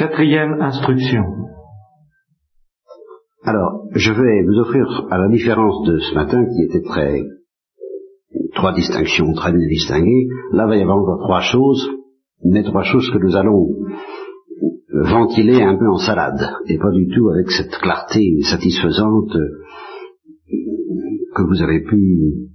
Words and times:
Quatrième 0.00 0.62
instruction. 0.62 1.24
Alors, 3.44 3.84
je 3.92 4.12
vais 4.14 4.44
vous 4.46 4.58
offrir, 4.60 5.06
à 5.10 5.18
la 5.18 5.28
différence 5.28 5.86
de 5.86 5.98
ce 5.98 6.14
matin, 6.14 6.42
qui 6.46 6.62
était 6.62 6.88
très, 6.88 7.22
trois 8.54 8.72
distinctions 8.72 9.30
très 9.34 9.52
bien 9.52 9.66
distinguées, 9.68 10.26
là, 10.52 10.66
va 10.66 10.78
y 10.78 10.82
avoir 10.82 10.96
encore 10.96 11.20
trois 11.22 11.42
choses, 11.42 11.86
mais 12.42 12.62
trois 12.62 12.82
choses 12.82 13.10
que 13.10 13.18
nous 13.18 13.36
allons 13.36 13.68
ventiler 14.90 15.60
un 15.60 15.76
peu 15.76 15.90
en 15.90 15.98
salade, 15.98 16.48
et 16.66 16.78
pas 16.78 16.92
du 16.92 17.06
tout 17.14 17.28
avec 17.28 17.50
cette 17.50 17.76
clarté 17.82 18.40
satisfaisante 18.44 19.36
que 21.36 21.42
vous 21.42 21.62
avez 21.62 21.82
pu 21.82 22.48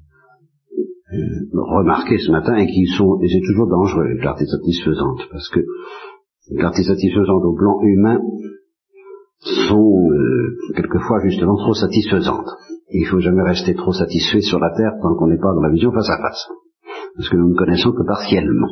euh, 1.14 1.18
remarquer 1.54 2.18
ce 2.18 2.32
matin 2.32 2.56
et 2.56 2.66
qui 2.66 2.88
sont, 2.88 3.20
et 3.22 3.28
c'est 3.28 3.46
toujours 3.46 3.70
dangereux, 3.70 4.08
les 4.08 4.20
clartés 4.20 4.48
satisfaisantes, 4.48 5.22
parce 5.30 5.50
que 5.50 5.60
les 6.50 6.58
clartés 6.58 6.84
satisfaisantes 6.84 7.44
au 7.44 7.56
plan 7.56 7.80
humain 7.82 8.20
sont 9.68 10.10
euh, 10.12 10.58
quelquefois 10.76 11.20
justement 11.24 11.56
trop 11.56 11.74
satisfaisantes. 11.74 12.50
il 12.90 13.04
ne 13.04 13.08
faut 13.08 13.20
jamais 13.20 13.44
rester 13.44 13.76
trop 13.76 13.92
satisfait 13.92 14.42
sur 14.42 14.60
la 14.60 14.72
terre 14.76 14.94
tant 15.02 15.16
qu'on 15.16 15.28
n'est 15.28 15.40
pas 15.40 15.54
dans 15.54 15.62
la 15.62 15.72
vision 15.72 15.92
face 15.92 16.10
à 16.10 16.18
face, 16.18 16.48
parce 17.16 17.30
que 17.30 17.38
nous 17.38 17.50
ne 17.50 17.58
connaissons 17.58 17.92
que 17.92 18.06
partiellement. 18.06 18.70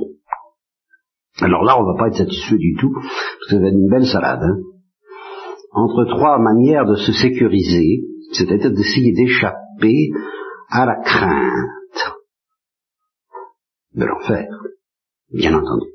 Alors 1.41 1.63
là, 1.63 1.77
on 1.79 1.83
ne 1.83 1.93
va 1.93 1.97
pas 1.97 2.07
être 2.09 2.17
satisfait 2.17 2.57
du 2.57 2.75
tout, 2.79 2.91
parce 2.93 3.49
que 3.49 3.57
c'est 3.57 3.69
une 3.69 3.89
belle 3.89 4.05
salade. 4.05 4.43
Hein. 4.43 4.57
Entre 5.71 6.05
trois 6.05 6.37
manières 6.37 6.85
de 6.85 6.95
se 6.95 7.11
sécuriser, 7.11 8.03
c'est-à-dire 8.33 8.71
d'essayer 8.71 9.13
d'échapper 9.13 10.11
à 10.69 10.85
la 10.85 10.95
crainte 11.03 12.13
de 13.95 14.05
l'enfer, 14.05 14.47
bien 15.31 15.55
entendu. 15.55 15.92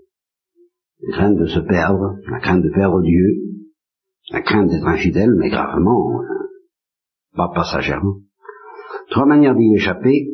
La 1.00 1.16
crainte 1.16 1.38
de 1.38 1.46
se 1.46 1.60
perdre, 1.60 2.16
la 2.28 2.40
crainte 2.40 2.62
de 2.62 2.70
perdre 2.70 3.00
Dieu, 3.02 3.48
la 4.30 4.42
crainte 4.42 4.68
d'être 4.68 4.86
infidèle, 4.86 5.34
mais 5.36 5.48
gravement, 5.48 6.22
pas 7.34 7.50
passagèrement. 7.54 8.16
Trois 9.10 9.26
manières 9.26 9.54
d'y 9.54 9.74
échapper, 9.74 10.28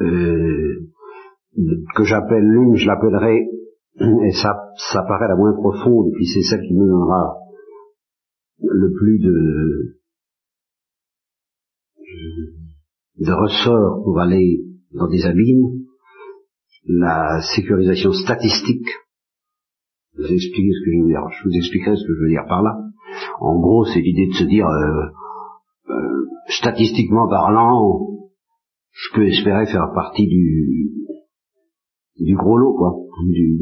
euh, 0.00 0.90
que 1.94 2.04
j'appelle 2.04 2.44
l'une, 2.44 2.76
je 2.76 2.86
l'appellerai, 2.86 3.46
et 3.98 4.32
ça, 4.32 4.54
ça 4.92 5.02
paraît 5.06 5.28
la 5.28 5.36
moins 5.36 5.54
profonde, 5.54 6.12
puis 6.14 6.26
c'est 6.26 6.42
celle 6.42 6.66
qui 6.66 6.74
me 6.74 6.86
donnera 6.86 7.36
le 8.58 8.92
plus 8.92 9.18
de, 9.18 9.96
de 13.18 14.02
pour 14.04 14.20
aller 14.20 14.64
dans 14.92 15.08
des 15.08 15.24
abîmes, 15.24 15.85
la 16.88 17.40
sécurisation 17.54 18.12
statistique. 18.12 18.88
Je 20.16 20.22
vous 20.22 20.32
expliquer 20.32 20.72
ce 20.72 20.84
que 20.84 20.92
je 20.92 21.00
veux 21.02 21.08
dire. 21.08 21.22
Je 21.30 21.48
vous 21.48 21.56
expliquerai 21.56 21.96
ce 21.96 22.06
que 22.06 22.14
je 22.14 22.22
veux 22.22 22.30
dire 22.30 22.46
par 22.48 22.62
là. 22.62 22.78
En 23.40 23.58
gros, 23.60 23.84
c'est 23.84 24.00
l'idée 24.00 24.26
de 24.28 24.32
se 24.34 24.44
dire, 24.44 24.66
euh, 24.66 25.06
euh, 25.90 26.24
statistiquement 26.48 27.28
parlant, 27.28 28.06
je 28.92 29.14
peux 29.14 29.26
espérer 29.26 29.66
faire 29.66 29.90
partie 29.94 30.26
du, 30.26 30.90
du 32.18 32.34
gros 32.34 32.56
lot, 32.56 32.74
quoi, 32.76 32.94
du, 33.28 33.58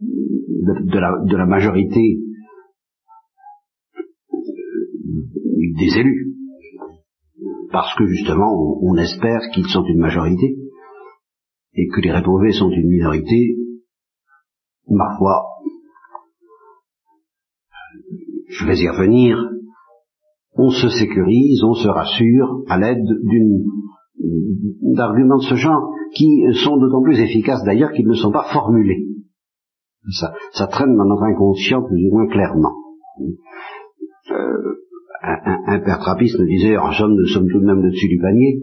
de, 0.00 0.98
la, 0.98 1.24
de 1.24 1.36
la 1.36 1.46
majorité 1.46 2.18
des 5.78 5.98
élus. 5.98 6.34
Parce 7.72 7.94
que 7.96 8.06
justement, 8.06 8.78
on 8.82 8.96
espère 8.96 9.40
qu'ils 9.52 9.66
sont 9.66 9.84
une 9.84 9.98
majorité 9.98 10.63
et 11.74 11.88
que 11.88 12.00
les 12.00 12.12
réprouvés 12.12 12.52
sont 12.52 12.70
une 12.70 12.88
minorité, 12.88 13.56
ma 14.88 15.16
foi, 15.18 15.44
je 18.48 18.66
vais 18.66 18.78
y 18.78 18.88
revenir, 18.88 19.38
on 20.56 20.70
se 20.70 20.88
sécurise, 20.88 21.62
on 21.64 21.74
se 21.74 21.88
rassure 21.88 22.62
à 22.68 22.78
l'aide 22.78 23.04
d'une 23.22 23.64
d'arguments 24.94 25.38
de 25.38 25.42
ce 25.42 25.56
genre 25.56 25.90
qui 26.14 26.44
sont 26.64 26.76
d'autant 26.76 27.02
plus 27.02 27.18
efficaces 27.18 27.64
d'ailleurs 27.64 27.92
qu'ils 27.92 28.06
ne 28.06 28.14
sont 28.14 28.30
pas 28.30 28.46
formulés. 28.52 29.06
Ça, 30.10 30.32
ça 30.52 30.66
traîne 30.66 30.96
dans 30.96 31.06
notre 31.06 31.24
inconscient 31.24 31.82
plus 31.82 32.06
ou 32.06 32.14
moins 32.14 32.28
clairement. 32.28 32.74
Euh, 34.30 34.74
un, 35.22 35.58
un, 35.66 35.80
père 35.80 35.98
trappiste 35.98 36.38
me 36.38 36.46
disait, 36.46 36.76
en 36.76 36.92
somme, 36.92 37.14
nous 37.14 37.26
sommes 37.26 37.48
tout 37.50 37.60
de 37.60 37.64
même 37.64 37.78
au-dessus 37.78 38.08
du 38.08 38.18
panier. 38.18 38.60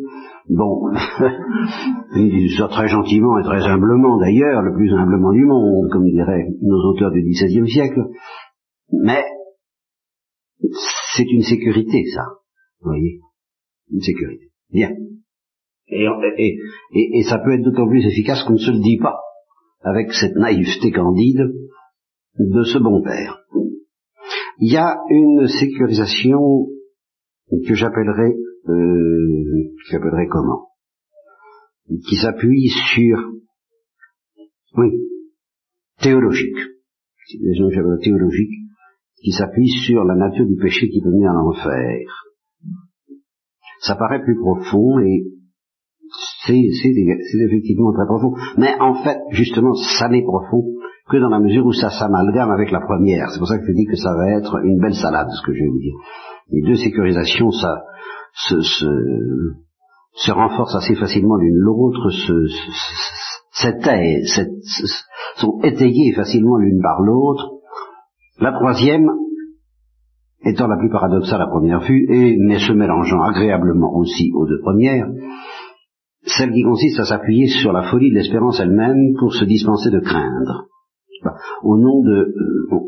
Bon, 0.49 0.91
il 2.15 2.29
dit 2.29 2.55
ça 2.57 2.67
très 2.67 2.87
gentiment 2.87 3.37
et 3.39 3.43
très 3.43 3.61
humblement 3.61 4.17
d'ailleurs, 4.19 4.61
le 4.61 4.73
plus 4.73 4.91
humblement 4.93 5.31
du 5.31 5.45
monde, 5.45 5.89
comme 5.91 6.05
diraient 6.05 6.47
nos 6.61 6.91
auteurs 6.91 7.11
du 7.11 7.21
XVIe 7.21 7.69
siècle. 7.69 8.01
Mais 8.91 9.23
c'est 11.15 11.29
une 11.29 11.43
sécurité, 11.43 12.03
ça. 12.13 12.23
Vous 12.81 12.89
voyez? 12.89 13.19
Une 13.91 14.01
sécurité. 14.01 14.51
Bien. 14.71 14.91
Et, 15.87 16.57
et, 16.93 17.23
ça 17.23 17.39
peut 17.39 17.53
être 17.53 17.63
d'autant 17.63 17.87
plus 17.87 18.05
efficace 18.05 18.43
qu'on 18.43 18.53
ne 18.53 18.57
se 18.57 18.71
le 18.71 18.79
dit 18.79 18.97
pas, 18.97 19.19
avec 19.81 20.13
cette 20.13 20.35
naïveté 20.35 20.91
candide 20.91 21.51
de 22.39 22.63
ce 22.63 22.77
bon 22.77 23.01
père. 23.01 23.39
Il 24.59 24.71
y 24.71 24.77
a 24.77 24.95
une 25.09 25.47
sécurisation 25.47 26.67
que 27.67 27.73
j'appellerais, 27.73 28.35
euh, 28.69 29.73
j'appellerais 29.89 30.27
comment? 30.27 30.67
Qui 31.87 32.15
s'appuie 32.15 32.69
sur, 32.93 33.31
oui, 34.77 34.89
théologique. 36.01 36.57
C'est 37.27 37.39
théologique 38.03 38.61
qui 39.23 39.31
s'appuie 39.31 39.69
sur 39.85 40.03
la 40.03 40.15
nature 40.15 40.45
du 40.45 40.55
péché 40.55 40.89
qui 40.89 41.01
peut 41.01 41.09
mener 41.09 41.27
à 41.27 41.33
l'enfer. 41.33 42.07
Ça 43.81 43.95
paraît 43.95 44.23
plus 44.23 44.37
profond 44.37 44.99
et 44.99 45.23
c'est 46.45 46.55
effectivement 46.55 47.93
très 47.93 48.05
profond. 48.05 48.33
Mais 48.57 48.73
en 48.79 49.03
fait, 49.03 49.17
justement, 49.31 49.73
ça 49.73 50.09
n'est 50.09 50.23
profond 50.23 50.63
que 51.09 51.17
dans 51.17 51.29
la 51.29 51.39
mesure 51.39 51.65
où 51.65 51.73
ça 51.73 51.89
s'amalgame 51.89 52.51
avec 52.51 52.71
la 52.71 52.81
première. 52.81 53.29
C'est 53.29 53.39
pour 53.39 53.47
ça 53.47 53.57
que 53.57 53.65
je 53.65 53.73
dis 53.73 53.85
que 53.85 53.97
ça 53.97 54.15
va 54.15 54.37
être 54.37 54.57
une 54.63 54.79
belle 54.79 54.95
salade, 54.95 55.27
ce 55.29 55.45
que 55.45 55.53
je 55.53 55.63
vais 55.63 55.69
vous 55.69 55.79
dire. 55.79 55.95
Les 56.49 56.61
deux 56.61 56.75
sécurisations, 56.75 57.51
ça 57.51 57.83
se, 58.33 58.61
se, 58.61 60.31
renforcent 60.31 60.75
assez 60.75 60.95
facilement 60.95 61.35
l'une 61.35 61.55
l'autre, 61.55 62.09
se, 62.09 62.47
se, 63.53 64.43
sont 65.37 65.59
étayées 65.63 66.13
facilement 66.13 66.57
l'une 66.57 66.81
par 66.81 67.01
l'autre. 67.01 67.51
La 68.39 68.51
troisième, 68.53 69.09
étant 70.43 70.67
la 70.67 70.77
plus 70.77 70.89
paradoxale 70.89 71.41
à 71.41 71.47
première 71.47 71.81
vue, 71.81 72.05
et 72.09 72.37
mais 72.39 72.59
se 72.59 72.73
mélangeant 72.73 73.21
agréablement 73.21 73.95
aussi 73.95 74.31
aux 74.33 74.47
deux 74.47 74.59
premières, 74.61 75.07
celle 76.23 76.51
qui 76.51 76.63
consiste 76.63 76.99
à 76.99 77.05
s'appuyer 77.05 77.47
sur 77.47 77.71
la 77.71 77.89
folie 77.89 78.11
de 78.11 78.15
l'espérance 78.15 78.59
elle-même 78.59 79.13
pour 79.19 79.33
se 79.33 79.45
dispenser 79.45 79.89
de 79.89 79.99
craindre. 79.99 80.67
Au 81.63 81.77
nom 81.77 82.01
de... 82.01 82.11
Euh, 82.11 82.81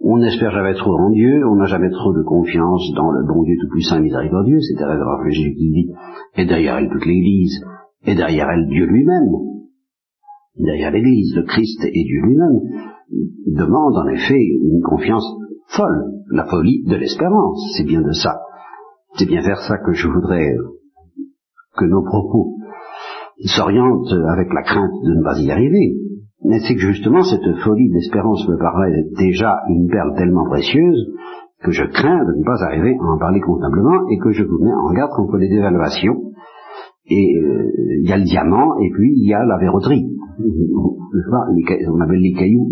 on 0.00 0.18
n'espère 0.18 0.50
jamais 0.50 0.74
trop 0.74 0.94
en 0.94 1.10
Dieu, 1.10 1.46
on 1.46 1.56
n'a 1.56 1.66
jamais 1.66 1.90
trop 1.90 2.12
de 2.12 2.22
confiance 2.22 2.92
dans 2.94 3.10
le 3.10 3.26
bon 3.26 3.42
Dieu 3.42 3.56
tout-puissant 3.60 3.96
et 3.96 4.02
miséricordieux, 4.02 4.60
c'est 4.60 4.78
derrière 4.78 5.06
Jésus 5.30 5.54
qui 5.54 5.70
dit, 5.70 5.92
et 6.36 6.44
derrière 6.44 6.78
elle 6.78 6.90
toute 6.90 7.06
l'Église, 7.06 7.64
et 8.04 8.14
derrière 8.14 8.48
elle 8.50 8.68
Dieu 8.68 8.86
lui-même. 8.86 9.30
Derrière 10.58 10.90
l'Église, 10.90 11.34
le 11.36 11.42
Christ 11.42 11.84
et 11.84 12.04
Dieu 12.04 12.22
lui-même 12.22 12.60
demande 13.56 13.96
en 13.96 14.08
effet 14.08 14.42
une 14.62 14.82
confiance 14.82 15.26
folle, 15.68 16.12
la 16.30 16.46
folie 16.46 16.84
de 16.84 16.96
l'espérance. 16.96 17.60
C'est 17.76 17.84
bien 17.84 18.02
de 18.02 18.12
ça. 18.12 18.40
C'est 19.18 19.26
bien 19.26 19.42
vers 19.42 19.60
ça 19.60 19.78
que 19.78 19.92
je 19.92 20.08
voudrais 20.08 20.56
que 21.76 21.84
nos 21.84 22.02
propos 22.04 22.56
s'orientent 23.44 24.12
avec 24.30 24.52
la 24.52 24.62
crainte 24.62 24.92
de 25.04 25.14
ne 25.14 25.24
pas 25.24 25.38
y 25.38 25.50
arriver. 25.50 26.05
Mais 26.44 26.58
c'est 26.60 26.74
que 26.74 26.80
justement 26.80 27.22
cette 27.22 27.58
folie 27.64 27.90
d'espérance 27.90 28.46
me 28.48 28.58
paraît 28.58 29.04
déjà 29.16 29.62
une 29.68 29.88
perle 29.88 30.14
tellement 30.16 30.46
précieuse 30.48 31.12
que 31.62 31.70
je 31.70 31.84
crains 31.84 32.24
de 32.24 32.38
ne 32.38 32.44
pas 32.44 32.62
arriver 32.64 32.96
à 33.00 33.14
en 33.14 33.18
parler 33.18 33.40
convenablement 33.40 34.08
et 34.10 34.18
que 34.18 34.30
je 34.30 34.44
vous 34.44 34.62
mets 34.62 34.72
en 34.72 34.92
garde 34.92 35.12
contre 35.12 35.38
les 35.38 35.48
dévaluations. 35.48 36.32
Et 37.08 37.38
euh, 37.38 37.70
il 38.02 38.08
y 38.08 38.12
a 38.12 38.18
le 38.18 38.24
diamant 38.24 38.78
et 38.78 38.90
puis 38.90 39.12
il 39.16 39.28
y 39.28 39.34
a 39.34 39.44
la 39.44 39.58
verroterie 39.58 40.06
on 41.88 42.00
appelle 42.00 42.20
les 42.20 42.32
cailloux, 42.32 42.68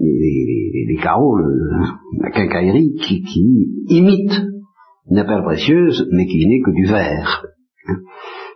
les, 0.00 0.96
carreaux, 1.02 1.38
la 2.18 2.30
quincaillerie, 2.30 2.94
qui, 3.00 3.22
qui 3.22 3.68
imite 3.88 4.32
une 5.10 5.24
perle 5.24 5.44
précieuse, 5.44 6.08
mais 6.12 6.26
qui 6.26 6.46
n'est 6.46 6.60
que 6.60 6.72
du 6.72 6.84
verre. 6.84 7.46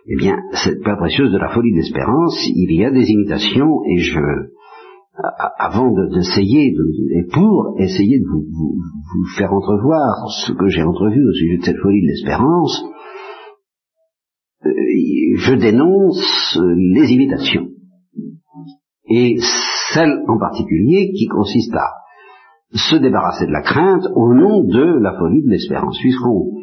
Eh 0.07 0.15
bien, 0.17 0.35
cette 0.51 0.81
perle 0.83 0.97
précieuse 0.97 1.31
de 1.31 1.37
la 1.37 1.49
folie 1.49 1.73
d'espérance, 1.73 2.35
il 2.47 2.75
y 2.75 2.83
a 2.83 2.91
des 2.91 3.07
imitations, 3.07 3.83
et 3.85 3.97
je, 3.99 4.19
avant 5.59 5.93
d'essayer, 6.09 6.69
et 6.69 7.27
pour 7.31 7.75
essayer 7.77 8.19
de 8.19 8.25
vous, 8.25 8.45
vous, 8.51 9.25
faire 9.37 9.53
entrevoir 9.53 10.27
ce 10.45 10.53
que 10.53 10.67
j'ai 10.69 10.81
entrevu 10.81 11.23
au 11.23 11.33
sujet 11.33 11.57
de 11.57 11.63
cette 11.63 11.81
folie 11.83 12.01
de 12.01 12.07
l'espérance, 12.07 12.83
euh, 14.65 14.69
je 15.37 15.53
dénonce 15.53 16.59
les 16.95 17.11
imitations. 17.11 17.67
Et 19.07 19.35
celle 19.93 20.23
en 20.27 20.39
particulier 20.39 21.11
qui 21.15 21.27
consiste 21.27 21.75
à 21.75 21.89
se 22.73 22.95
débarrasser 22.95 23.45
de 23.45 23.51
la 23.51 23.61
crainte 23.61 24.07
au 24.15 24.33
nom 24.33 24.63
de 24.63 24.99
la 24.99 25.13
folie 25.19 25.43
de 25.43 25.49
l'espérance, 25.49 25.97
puisqu'on 25.99 26.53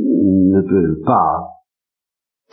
ne 0.00 0.62
peut 0.62 1.00
pas 1.04 1.57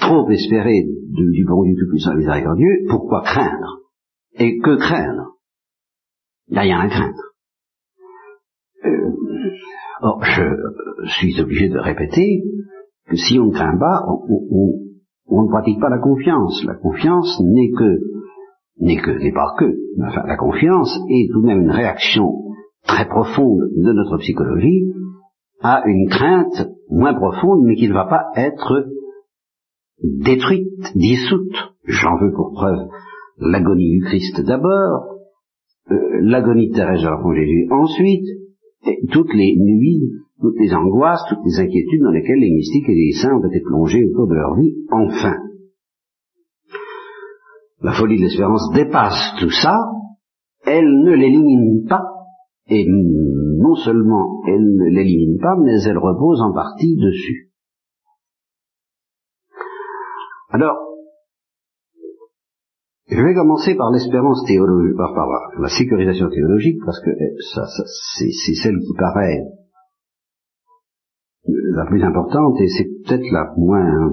trop 0.06 0.30
espérer 0.30 0.84
du 0.84 1.46
bon 1.46 1.64
Dieu 1.64 1.76
tout-puissant 1.80 2.16
miséricordieux, 2.16 2.86
pourquoi 2.90 3.22
craindre? 3.22 3.80
Et 4.38 4.58
que 4.60 4.76
craindre? 4.78 5.36
Il 6.50 6.54
n'y 6.54 6.60
a 6.60 6.62
rien 6.62 6.80
à 6.80 6.88
craindre. 6.90 7.24
Euh, 8.86 9.12
or, 10.02 10.24
je 10.24 11.10
suis 11.20 11.42
obligé 11.42 11.70
de 11.70 11.80
répéter 11.80 12.44
que 13.08 13.16
si 13.16 13.40
on 13.40 13.48
ne 13.48 13.52
craint 13.52 13.78
pas, 13.78 14.04
on, 15.28 15.44
ne 15.44 15.50
pratique 15.50 15.80
pas 15.80 15.90
la 15.90 16.00
confiance. 16.00 16.64
La 16.66 16.76
confiance 16.76 17.42
n'est 17.42 17.72
que, 17.72 18.00
n'est 18.80 19.02
que, 19.02 19.12
n'est 19.12 19.34
pas 19.34 19.56
que, 19.58 19.74
enfin, 20.04 20.24
la 20.28 20.38
confiance 20.38 21.00
est 21.10 21.32
tout 21.32 21.42
de 21.42 21.48
même 21.48 21.62
une 21.62 21.72
réaction 21.72 22.32
très 22.86 23.08
profonde 23.08 23.62
de 23.76 23.94
notre 23.94 24.18
psychologie 24.18 24.92
à 25.62 25.84
une 25.88 26.10
crainte 26.10 26.70
moins 26.90 27.14
profonde, 27.16 27.64
mais 27.64 27.76
qui 27.76 27.88
ne 27.88 27.94
va 27.94 28.06
pas 28.06 28.26
être 28.36 28.86
détruite, 30.02 30.96
dissoute. 30.96 31.56
J'en 31.86 32.18
veux 32.20 32.34
pour 32.34 32.52
preuve 32.54 32.88
l'agonie 33.38 34.00
du 34.00 34.06
Christ 34.06 34.42
d'abord, 34.42 35.16
euh, 35.92 35.96
l'agonie 36.22 36.70
de 36.70 36.74
Thérèse 36.74 37.02
de 37.02 37.36
Jésus 37.36 37.68
ensuite, 37.72 38.26
toutes 39.12 39.34
les 39.34 39.56
nuits, 39.58 40.12
toutes 40.42 40.60
les 40.60 40.74
angoisses, 40.74 41.24
toutes 41.30 41.46
les 41.46 41.60
inquiétudes 41.60 42.02
dans 42.02 42.12
lesquelles 42.12 42.40
les 42.40 42.52
mystiques 42.52 42.90
et 42.90 42.96
les 42.96 43.12
saints 43.14 43.36
ont 43.36 43.48
été 43.48 43.62
plongés 43.62 44.04
au 44.06 44.16
cours 44.16 44.28
de 44.28 44.36
leur 44.36 44.56
vie, 44.56 44.76
enfin. 44.92 45.36
La 47.82 47.94
folie 47.94 48.18
de 48.18 48.24
l'espérance 48.24 48.72
dépasse 48.74 49.36
tout 49.40 49.50
ça, 49.50 49.78
elle 50.66 50.88
ne 51.04 51.14
l'élimine 51.14 51.86
pas, 51.88 52.04
et 52.68 52.86
non 52.88 53.76
seulement 53.76 54.42
elle 54.48 54.66
ne 54.76 54.90
l'élimine 54.90 55.38
pas, 55.40 55.56
mais 55.64 55.84
elle 55.86 55.98
repose 55.98 56.42
en 56.42 56.54
partie 56.54 56.96
dessus. 56.96 57.45
Alors, 60.50 60.78
je 63.08 63.22
vais 63.22 63.34
commencer 63.36 63.76
par 63.76 63.92
l'espérance 63.92 64.44
théologique, 64.48 64.98
par, 64.98 65.28
la 65.60 65.70
sécurisation 65.70 66.30
théologique, 66.30 66.78
parce 66.86 67.00
que 67.02 67.12
eh, 67.12 67.36
ça, 67.54 67.66
c'est 68.18 68.56
celle 68.64 68.80
qui 68.80 68.94
paraît 68.98 69.44
la 71.48 71.86
plus 71.86 72.04
importante 72.04 72.60
et 72.60 72.68
c'est 72.68 72.88
peut-être 73.06 73.32
la 73.32 73.54
moins 73.58 74.10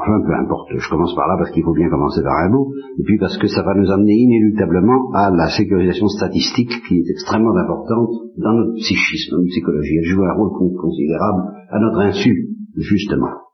Enfin, 0.00 0.18
peu 0.24 0.32
importe, 0.32 0.70
je 0.78 0.88
commence 0.88 1.14
par 1.14 1.28
là 1.28 1.36
parce 1.36 1.50
qu'il 1.50 1.62
faut 1.62 1.74
bien 1.74 1.90
commencer 1.90 2.22
par 2.22 2.32
un 2.32 2.50
bout, 2.50 2.72
et 2.98 3.02
puis 3.02 3.18
parce 3.18 3.36
que 3.36 3.48
ça 3.48 3.62
va 3.62 3.74
nous 3.74 3.90
amener 3.90 4.14
inéluctablement 4.14 5.12
à 5.12 5.30
la 5.30 5.48
sécurisation 5.50 6.08
statistique 6.08 6.72
qui 6.88 6.94
est 6.94 7.10
extrêmement 7.10 7.54
importante 7.54 8.08
dans 8.38 8.54
notre 8.54 8.74
psychisme, 8.76 9.32
dans 9.32 9.38
notre 9.38 9.50
psychologie. 9.50 9.98
Elle 9.98 10.08
joue 10.08 10.24
un 10.24 10.32
rôle 10.32 10.52
considérable 10.80 11.42
à 11.68 11.78
notre 11.80 11.98
insu, 12.00 12.48
justement. 12.78 13.49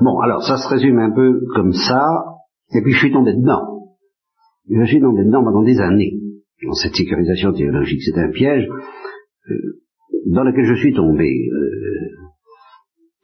Bon, 0.00 0.18
alors 0.20 0.42
ça 0.42 0.56
se 0.56 0.68
résume 0.68 0.98
un 0.98 1.10
peu 1.10 1.40
comme 1.54 1.72
ça, 1.72 2.04
et 2.74 2.82
puis 2.82 2.92
je 2.92 2.98
suis 2.98 3.12
tombé 3.12 3.32
dedans. 3.34 3.86
Je 4.68 4.84
suis 4.84 5.00
tombé 5.00 5.24
dedans 5.24 5.44
pendant 5.44 5.62
des 5.62 5.78
années, 5.78 6.14
dans 6.64 6.74
cette 6.74 6.94
sécurisation 6.94 7.52
théologique. 7.52 8.00
C'est 8.02 8.18
un 8.18 8.30
piège 8.30 8.66
euh, 9.50 9.54
dans 10.26 10.44
lequel 10.44 10.64
je 10.64 10.80
suis 10.80 10.94
tombé. 10.94 11.28
Euh, 11.28 12.20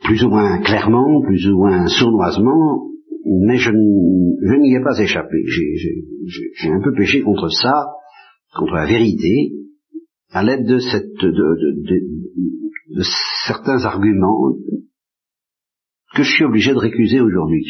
plus 0.07 0.23
ou 0.25 0.29
moins 0.29 0.61
clairement, 0.61 1.21
plus 1.23 1.49
ou 1.49 1.57
moins 1.57 1.87
sournoisement, 1.89 2.87
mais 3.25 3.57
je, 3.57 3.73
n'y 3.73 4.75
ai 4.75 4.81
pas 4.81 4.99
échappé. 5.01 5.37
J'ai 5.47 6.71
un 6.71 6.81
peu 6.81 6.93
péché 6.95 7.23
contre 7.23 7.49
ça, 7.49 7.73
contre 8.57 8.75
la 8.75 8.87
vérité, 8.87 9.53
à 10.31 10.45
l'aide 10.45 10.65
de, 10.65 10.77
de, 12.95 13.03
certains 13.47 13.85
arguments 13.85 14.55
que 16.17 16.23
je 16.23 16.33
suis 16.33 16.45
obligé 16.45 16.73
de 16.73 16.79
récuser 16.79 17.21
aujourd'hui. 17.21 17.65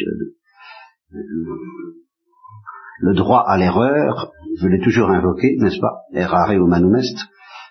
Le 3.00 3.14
droit 3.14 3.44
à 3.46 3.58
l'erreur, 3.58 4.30
je 4.58 4.68
l'ai 4.68 4.80
toujours 4.80 5.10
invoqué, 5.10 5.56
n'est-ce 5.58 5.80
pas 5.80 6.02
Errare 6.14 6.52
humanum 6.52 6.94
est. 6.96 7.16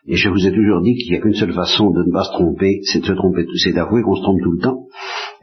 Et 0.07 0.17
je 0.17 0.29
vous 0.29 0.45
ai 0.45 0.51
toujours 0.51 0.81
dit 0.81 0.95
qu'il 0.95 1.11
n'y 1.11 1.17
a 1.17 1.21
qu'une 1.21 1.33
seule 1.33 1.53
façon 1.53 1.89
de 1.89 2.03
ne 2.03 2.11
pas 2.11 2.25
se 2.25 2.31
tromper, 2.31 2.81
c'est 2.83 2.99
de 2.99 3.05
se 3.05 3.13
tromper, 3.13 3.47
c'est 3.63 3.73
d'avouer 3.73 4.03
qu'on 4.03 4.15
se 4.15 4.21
trompe 4.21 4.41
tout 4.43 4.51
le 4.51 4.61
temps, 4.61 4.85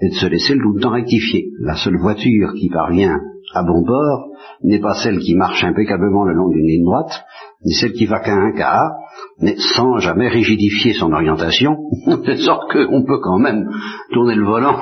et 0.01 0.11
de 0.11 0.15
se 0.15 0.27
laisser 0.27 0.55
tout 0.55 0.75
le 0.75 0.81
temps 0.81 0.91
rectifier. 0.91 1.49
La 1.59 1.75
seule 1.75 1.99
voiture 1.99 2.53
qui 2.55 2.69
parvient 2.69 3.19
à 3.55 3.63
bon 3.63 3.85
port 3.85 4.29
n'est 4.63 4.81
pas 4.81 4.95
celle 4.95 5.19
qui 5.19 5.35
marche 5.35 5.65
impeccablement 5.65 6.25
le 6.25 6.35
long 6.35 6.49
d'une 6.49 6.67
ligne 6.67 6.85
droite, 6.85 7.25
ni 7.65 7.73
celle 7.73 7.93
qui 7.93 8.07
va 8.07 8.21
qu'à 8.21 8.35
un 8.35 8.53
quart, 8.53 8.93
mais 9.41 9.57
sans 9.57 9.99
jamais 9.99 10.29
rigidifier 10.29 10.95
son 10.95 11.13
orientation, 11.13 11.77
de 12.07 12.35
sorte 12.37 12.73
qu'on 12.73 13.05
peut 13.05 13.21
quand 13.23 13.39
même 13.39 13.69
tourner 14.13 14.35
le 14.35 14.45
volant. 14.45 14.79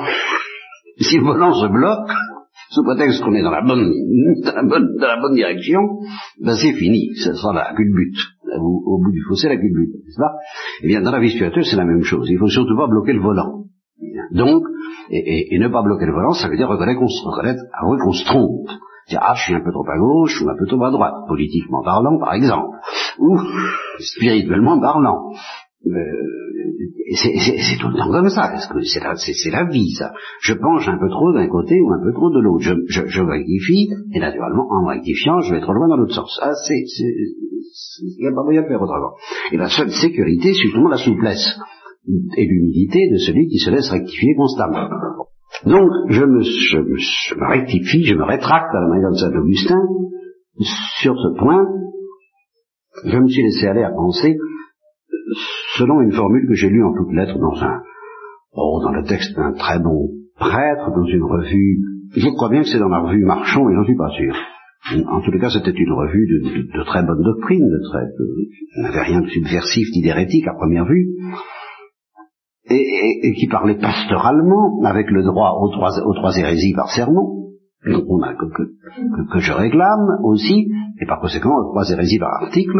Si 0.99 1.17
le 1.17 1.23
volant 1.23 1.53
se 1.53 1.67
bloque, 1.67 2.11
sous 2.69 2.83
prétexte 2.83 3.23
qu'on 3.23 3.33
est 3.33 3.41
dans 3.43 3.51
la 3.51 3.61
bonne, 3.61 3.91
dans 4.43 5.07
la 5.07 5.19
bonne, 5.19 5.35
direction, 5.35 5.81
ben 6.41 6.55
c'est 6.55 6.73
fini, 6.73 7.09
ce 7.15 7.33
sera 7.33 7.53
la 7.53 7.73
culbute 7.75 8.17
au, 8.59 8.99
bout 9.01 9.11
du 9.11 9.21
fossé 9.27 9.47
la 9.47 9.57
culbute, 9.57 9.93
n'est-ce 9.93 10.19
pas? 10.19 10.33
Eh 10.83 10.87
bien, 10.87 11.01
dans 11.01 11.11
la 11.11 11.19
vie 11.19 11.31
c'est 11.31 11.75
la 11.75 11.85
même 11.85 12.03
chose. 12.03 12.27
Il 12.29 12.37
faut 12.37 12.47
surtout 12.47 12.75
pas 12.77 12.87
bloquer 12.87 13.13
le 13.13 13.21
volant. 13.21 13.60
Donc, 14.31 14.63
et, 15.09 15.57
ne 15.59 15.67
pas 15.67 15.83
bloquer 15.83 16.05
le 16.05 16.13
volant, 16.13 16.31
ça 16.31 16.47
veut 16.47 16.57
dire 16.57 16.67
reconnaître 16.67 16.99
qu'on 16.99 17.07
se, 17.07 17.25
reconnaître, 17.27 17.63
avouer 17.73 17.99
qu'on 17.99 18.13
se 18.13 18.25
trompe. 18.25 18.69
Dire, 19.09 19.19
ah, 19.21 19.33
je 19.35 19.43
suis 19.43 19.55
un 19.55 19.63
peu 19.63 19.71
trop 19.71 19.85
à 19.89 19.97
gauche 19.97 20.41
ou 20.41 20.49
un 20.49 20.55
peu 20.57 20.65
trop 20.67 20.83
à 20.83 20.91
droite, 20.91 21.13
politiquement 21.27 21.83
parlant, 21.83 22.17
par 22.19 22.33
exemple, 22.33 22.77
ou 23.19 23.37
spirituellement 23.99 24.79
parlant. 24.79 25.31
Euh, 25.85 25.91
c'est 27.15 27.77
tout 27.79 27.89
le 27.89 27.97
temps 27.97 28.11
comme 28.11 28.29
ça, 28.29 28.53
c'est 28.85 29.49
la, 29.49 29.63
la, 29.63 29.69
vie, 29.69 29.91
ça. 29.97 30.11
Je 30.41 30.53
penche 30.53 30.87
un 30.87 30.97
peu 30.97 31.09
trop 31.09 31.33
d'un 31.33 31.47
côté 31.47 31.81
ou 31.81 31.91
un 31.91 32.01
peu 32.01 32.13
trop 32.13 32.29
de 32.29 32.39
l'autre. 32.39 32.63
Je, 32.63 32.73
je, 32.87 33.07
je, 33.07 33.21
rectifie, 33.21 33.89
et 34.13 34.19
naturellement, 34.19 34.67
en 34.69 34.85
rectifiant, 34.85 35.41
je 35.41 35.55
vais 35.55 35.61
trop 35.61 35.73
loin 35.73 35.89
dans 35.89 35.97
l'autre 35.97 36.13
sens. 36.13 36.39
Ah, 36.41 36.53
c'est, 36.67 36.83
il 38.01 38.17
n'y 38.19 38.27
a 38.27 38.35
pas 38.35 38.43
moyen 38.43 38.61
de 38.61 38.67
faire 38.67 38.81
autrement. 38.81 39.13
Et 39.51 39.57
la 39.57 39.69
seule 39.69 39.91
sécurité, 39.91 40.53
c'est 40.53 40.63
justement 40.63 40.89
la 40.89 40.97
souplesse 40.97 41.57
et 42.07 42.45
l'humilité 42.45 43.09
de 43.11 43.17
celui 43.17 43.47
qui 43.47 43.59
se 43.59 43.69
laisse 43.69 43.89
rectifier 43.89 44.33
constamment. 44.35 44.89
Donc, 45.65 45.89
je 46.09 46.23
me, 46.25 46.41
je, 46.41 47.35
me, 47.35 47.47
rectifie, 47.47 48.03
je 48.05 48.15
me 48.15 48.23
rétracte 48.23 48.73
à 48.73 48.81
la 48.81 48.87
manière 48.87 49.11
de 49.11 49.17
Saint 49.17 49.33
Augustin 49.37 49.81
sur 51.01 51.15
ce 51.15 51.39
point. 51.39 51.65
Je 53.05 53.17
me 53.17 53.27
suis 53.27 53.43
laissé 53.43 53.67
aller 53.67 53.83
à 53.83 53.91
penser 53.91 54.37
selon 55.77 56.01
une 56.01 56.11
formule 56.11 56.47
que 56.47 56.55
j'ai 56.55 56.69
lue 56.69 56.83
en 56.83 56.93
toutes 56.93 57.13
lettres 57.13 57.37
dans 57.37 57.61
un, 57.61 57.81
oh, 58.53 58.79
dans 58.83 58.91
le 58.91 59.03
texte 59.03 59.35
d'un 59.35 59.53
très 59.53 59.79
bon 59.79 60.09
prêtre, 60.37 60.91
dans 60.95 61.05
une 61.05 61.23
revue, 61.23 61.79
je 62.15 62.27
crois 62.29 62.49
bien 62.49 62.61
que 62.61 62.67
c'est 62.67 62.79
dans 62.79 62.89
la 62.89 62.99
revue 62.99 63.23
Marchand, 63.23 63.65
mais 63.65 63.75
j'en 63.75 63.85
suis 63.85 63.95
pas 63.95 64.09
sûr. 64.09 64.35
En 65.07 65.21
tous 65.21 65.31
les 65.31 65.39
cas, 65.39 65.49
c'était 65.49 65.71
une 65.71 65.93
revue 65.93 66.27
de, 66.27 66.83
très 66.83 67.03
bonne 67.03 67.23
doctrine, 67.23 67.69
de 67.69 67.79
très, 67.87 68.81
n'avait 68.81 69.07
rien 69.07 69.21
de 69.21 69.27
subversif 69.27 69.87
ni 69.95 70.01
d'hérétique 70.01 70.47
à 70.47 70.53
première 70.53 70.85
vue, 70.85 71.07
et, 72.69 73.33
qui 73.33 73.47
parlait 73.47 73.77
pastoralement, 73.77 74.81
avec 74.85 75.09
le 75.09 75.23
droit 75.23 75.57
aux 75.61 75.69
trois, 75.69 75.99
aux 76.05 76.13
trois 76.13 76.37
hérésies 76.37 76.73
par 76.75 76.89
serment, 76.89 77.37
on 77.85 78.21
a, 78.21 78.35
que, 78.35 78.45
que, 79.33 79.39
je 79.39 79.53
réclame 79.53 80.19
aussi, 80.23 80.69
et 80.99 81.05
par 81.07 81.19
conséquent 81.19 81.57
aux 81.57 81.71
trois 81.71 81.89
hérésies 81.89 82.19
par 82.19 82.43
article, 82.43 82.79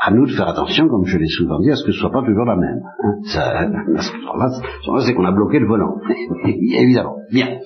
à 0.00 0.10
nous 0.12 0.26
de 0.26 0.32
faire 0.32 0.48
attention, 0.48 0.88
comme 0.88 1.06
je 1.06 1.18
l'ai 1.18 1.26
souvent 1.26 1.58
dit, 1.60 1.70
à 1.70 1.76
ce 1.76 1.84
que 1.84 1.92
ce 1.92 1.98
soit 1.98 2.12
pas 2.12 2.22
toujours 2.24 2.44
la 2.44 2.56
même. 2.56 2.80
Hein. 3.02 3.14
Ça, 3.24 3.66
c'est 5.06 5.14
qu'on 5.14 5.24
a 5.24 5.32
bloqué 5.32 5.58
le 5.58 5.66
volant, 5.66 5.96
évidemment. 6.44 7.16
Bien. 7.32 7.58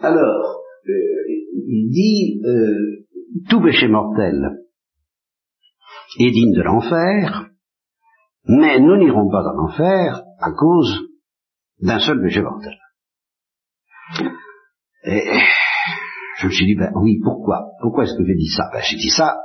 Alors, 0.00 0.60
euh, 0.88 0.92
il 1.66 1.90
dit 1.90 2.40
euh, 2.46 3.04
tout 3.50 3.60
péché 3.60 3.88
mortel 3.88 4.58
est 6.18 6.30
digne 6.30 6.54
de 6.54 6.62
l'enfer, 6.62 7.51
mais 8.46 8.80
nous 8.80 8.96
n'irons 8.96 9.30
pas 9.30 9.44
en 9.44 9.68
enfer 9.68 10.22
à 10.38 10.52
cause 10.52 11.08
d'un 11.80 11.98
seul 11.98 12.20
péché 12.22 12.42
mortel. 12.42 12.76
Et 15.04 15.22
je 16.38 16.46
me 16.46 16.52
suis 16.52 16.66
dit, 16.66 16.74
ben 16.76 16.92
oui, 16.96 17.20
pourquoi? 17.22 17.70
Pourquoi 17.80 18.04
est-ce 18.04 18.16
que 18.16 18.24
j'ai 18.24 18.34
dit 18.34 18.48
ça? 18.48 18.64
Ben, 18.72 18.80
J'ai 18.82 18.96
dit 18.96 19.10
ça 19.10 19.36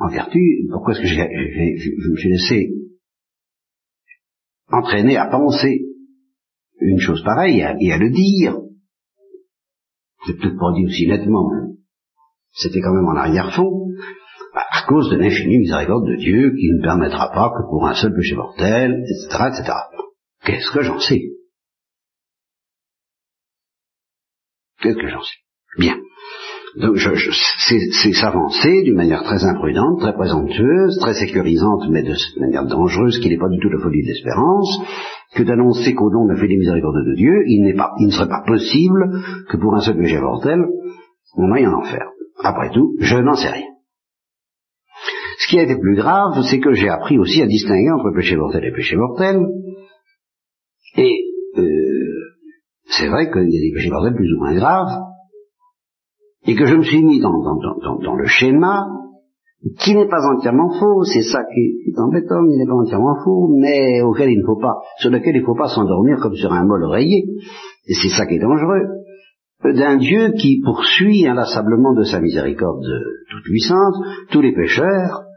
en 0.00 0.08
vertu, 0.08 0.68
pourquoi 0.70 0.92
est-ce 0.92 1.00
que 1.00 1.06
je 1.06 2.10
me 2.10 2.16
suis 2.16 2.30
laissé 2.30 2.78
entraîner 4.70 5.16
à 5.16 5.26
penser 5.26 5.80
une 6.80 7.00
chose 7.00 7.22
pareille 7.24 7.60
et 7.80 7.92
à 7.92 7.98
le 7.98 8.10
dire. 8.10 8.56
C'est 10.26 10.36
peut-être 10.36 10.58
pas 10.58 10.72
dit 10.74 10.84
aussi 10.84 11.06
nettement, 11.06 11.50
c'était 12.52 12.80
quand 12.80 12.94
même 12.94 13.06
en 13.06 13.16
arrière-fond, 13.16 13.88
à 14.78 14.86
cause 14.86 15.10
de 15.10 15.16
l'infinie 15.16 15.58
miséricorde 15.58 16.06
de 16.06 16.16
Dieu 16.16 16.54
qui 16.58 16.70
ne 16.72 16.82
permettra 16.82 17.30
pas 17.32 17.50
que 17.50 17.68
pour 17.68 17.86
un 17.86 17.94
seul 17.94 18.14
péché 18.14 18.34
mortel, 18.34 19.02
etc., 19.02 19.44
etc. 19.48 19.72
Qu'est-ce 20.44 20.70
que 20.70 20.82
j'en 20.82 20.98
sais? 20.98 21.22
Qu'est-ce 24.80 24.98
que 24.98 25.08
j'en 25.08 25.22
sais? 25.22 25.38
Bien. 25.78 25.96
Donc 26.76 26.98
c'est 26.98 28.12
s'avancer 28.12 28.82
d'une 28.82 28.94
manière 28.94 29.22
très 29.24 29.42
imprudente, 29.44 30.00
très 30.00 30.12
présomptueuse, 30.12 30.98
très 31.00 31.14
sécurisante, 31.14 31.88
mais 31.90 32.02
de 32.02 32.14
manière 32.40 32.66
dangereuse, 32.66 33.18
qui 33.18 33.28
n'est 33.28 33.38
pas 33.38 33.48
du 33.48 33.58
tout 33.58 33.70
la 33.70 33.82
folie 33.82 34.02
de 34.02 34.08
l'espérance, 34.08 34.78
que 35.34 35.42
d'annoncer 35.42 35.94
qu'au 35.94 36.10
nom 36.10 36.26
de 36.26 36.34
la 36.34 36.40
des 36.40 36.56
miséricorde 36.56 37.04
de 37.06 37.14
Dieu, 37.16 37.42
il, 37.46 37.74
pas, 37.76 37.92
il 37.98 38.06
ne 38.06 38.12
serait 38.12 38.28
pas 38.28 38.44
possible 38.46 39.22
que 39.48 39.56
pour 39.56 39.74
un 39.74 39.80
seul 39.80 39.96
péché 39.96 40.20
mortel, 40.20 40.60
on 41.36 41.50
aille 41.52 41.66
en 41.66 41.78
enfer. 41.78 42.06
Après 42.42 42.70
tout, 42.70 42.94
je 43.00 43.16
n'en 43.16 43.34
sais 43.34 43.50
rien. 43.50 43.77
Ce 45.48 45.52
qui 45.52 45.60
a 45.60 45.62
été 45.62 45.80
plus 45.80 45.96
grave, 45.96 46.42
c'est 46.50 46.60
que 46.60 46.74
j'ai 46.74 46.90
appris 46.90 47.18
aussi 47.18 47.40
à 47.40 47.46
distinguer 47.46 47.90
entre 47.90 48.14
péché 48.14 48.36
mortel 48.36 48.66
et 48.66 48.72
péché 48.72 48.96
mortel. 48.96 49.46
Et 50.98 51.24
euh, 51.56 51.62
c'est 52.84 53.08
vrai 53.08 53.30
qu'il 53.30 53.48
y 53.48 53.56
a 53.56 53.60
des 53.60 53.72
péchés 53.74 53.88
mortels 53.88 54.14
plus 54.14 54.30
ou 54.34 54.40
moins 54.40 54.54
graves, 54.54 54.92
et 56.46 56.54
que 56.54 56.66
je 56.66 56.74
me 56.74 56.82
suis 56.82 57.02
mis 57.02 57.20
dans, 57.20 57.32
dans, 57.32 58.14
le 58.14 58.26
schéma 58.26 58.88
qui 59.80 59.94
n'est 59.94 60.08
pas 60.08 60.22
entièrement 60.36 60.70
faux, 60.78 61.04
c'est 61.04 61.22
ça 61.22 61.40
qui 61.54 61.90
est 61.90 61.98
embêtant, 61.98 62.44
il 62.44 62.58
n'est 62.58 62.66
pas 62.66 62.74
entièrement 62.74 63.16
faux, 63.24 63.48
mais 63.58 64.02
auquel 64.02 64.30
il 64.30 64.40
ne 64.40 64.44
faut 64.44 64.60
pas, 64.60 64.74
sur 64.98 65.10
lequel 65.10 65.34
il 65.34 65.40
ne 65.40 65.46
faut 65.46 65.56
pas 65.56 65.68
s'endormir 65.68 66.18
comme 66.20 66.34
sur 66.34 66.52
un 66.52 66.66
mol 66.66 66.84
oreiller, 66.84 67.24
et 67.86 67.94
c'est 67.94 68.14
ça 68.14 68.26
qui 68.26 68.34
est 68.34 68.38
dangereux, 68.38 68.84
d'un 69.64 69.96
Dieu 69.96 70.32
qui 70.32 70.60
poursuit 70.62 71.26
inlassablement 71.26 71.94
de 71.94 72.02
sa 72.02 72.20
miséricorde 72.20 72.84
toute 73.30 73.44
puissante 73.44 73.94
tous 74.30 74.42
les 74.42 74.54
pécheurs, 74.54 75.27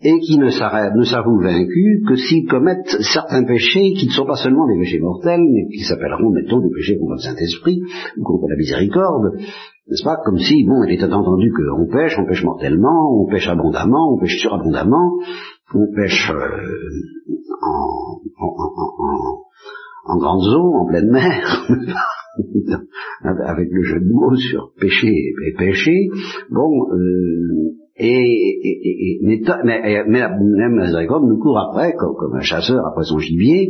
et 0.00 0.18
qui 0.20 0.38
ne 0.38 0.48
s'avoue 0.50 1.40
vaincu 1.40 2.02
que 2.06 2.14
s'ils 2.14 2.48
commettent 2.48 2.96
certains 3.00 3.44
péchés 3.44 3.94
qui 3.98 4.06
ne 4.06 4.12
sont 4.12 4.26
pas 4.26 4.36
seulement 4.36 4.66
des 4.68 4.78
péchés 4.78 5.00
mortels, 5.00 5.42
mais 5.50 5.66
qui 5.74 5.82
s'appelleront, 5.82 6.30
mettons, 6.30 6.60
des 6.60 6.70
péchés 6.72 6.96
contre 6.98 7.14
le 7.14 7.18
Saint-Esprit, 7.18 7.80
ou 8.16 8.22
contre 8.22 8.46
la 8.48 8.56
miséricorde, 8.56 9.34
n'est-ce 9.88 10.04
pas? 10.04 10.16
Comme 10.24 10.38
si, 10.38 10.64
bon, 10.64 10.84
il 10.84 10.94
était 10.94 11.12
entendu 11.12 11.52
qu'on 11.52 11.86
pêche, 11.86 12.16
on 12.16 12.26
pêche 12.26 12.44
mortellement, 12.44 13.22
on 13.22 13.26
pêche 13.26 13.48
abondamment, 13.48 14.14
on 14.14 14.18
pêche 14.20 14.38
surabondamment, 14.38 15.18
on 15.74 15.86
pêche 15.96 16.30
euh, 16.30 16.78
en, 17.60 18.20
en, 18.38 19.42
en, 20.06 20.18
grandes 20.18 20.46
eaux, 20.54 20.74
en 20.76 20.86
pleine 20.86 21.10
mer, 21.10 21.66
avec 23.24 23.68
le 23.72 23.82
jeu 23.82 23.98
de 23.98 24.12
mots 24.12 24.36
sur 24.36 24.70
péché 24.78 25.08
et 25.08 25.54
péché. 25.58 26.08
Bon, 26.50 26.86
euh, 26.92 27.74
et, 27.98 29.18
mais, 29.22 29.40
mais, 29.64 30.00
même 30.06 30.76
la 30.76 30.86
miséricorde 30.86 31.24
nous 31.28 31.38
court 31.38 31.58
après, 31.58 31.92
comme, 31.94 32.34
un 32.34 32.40
chasseur 32.40 32.86
après 32.86 33.04
son 33.04 33.18
gibier, 33.18 33.68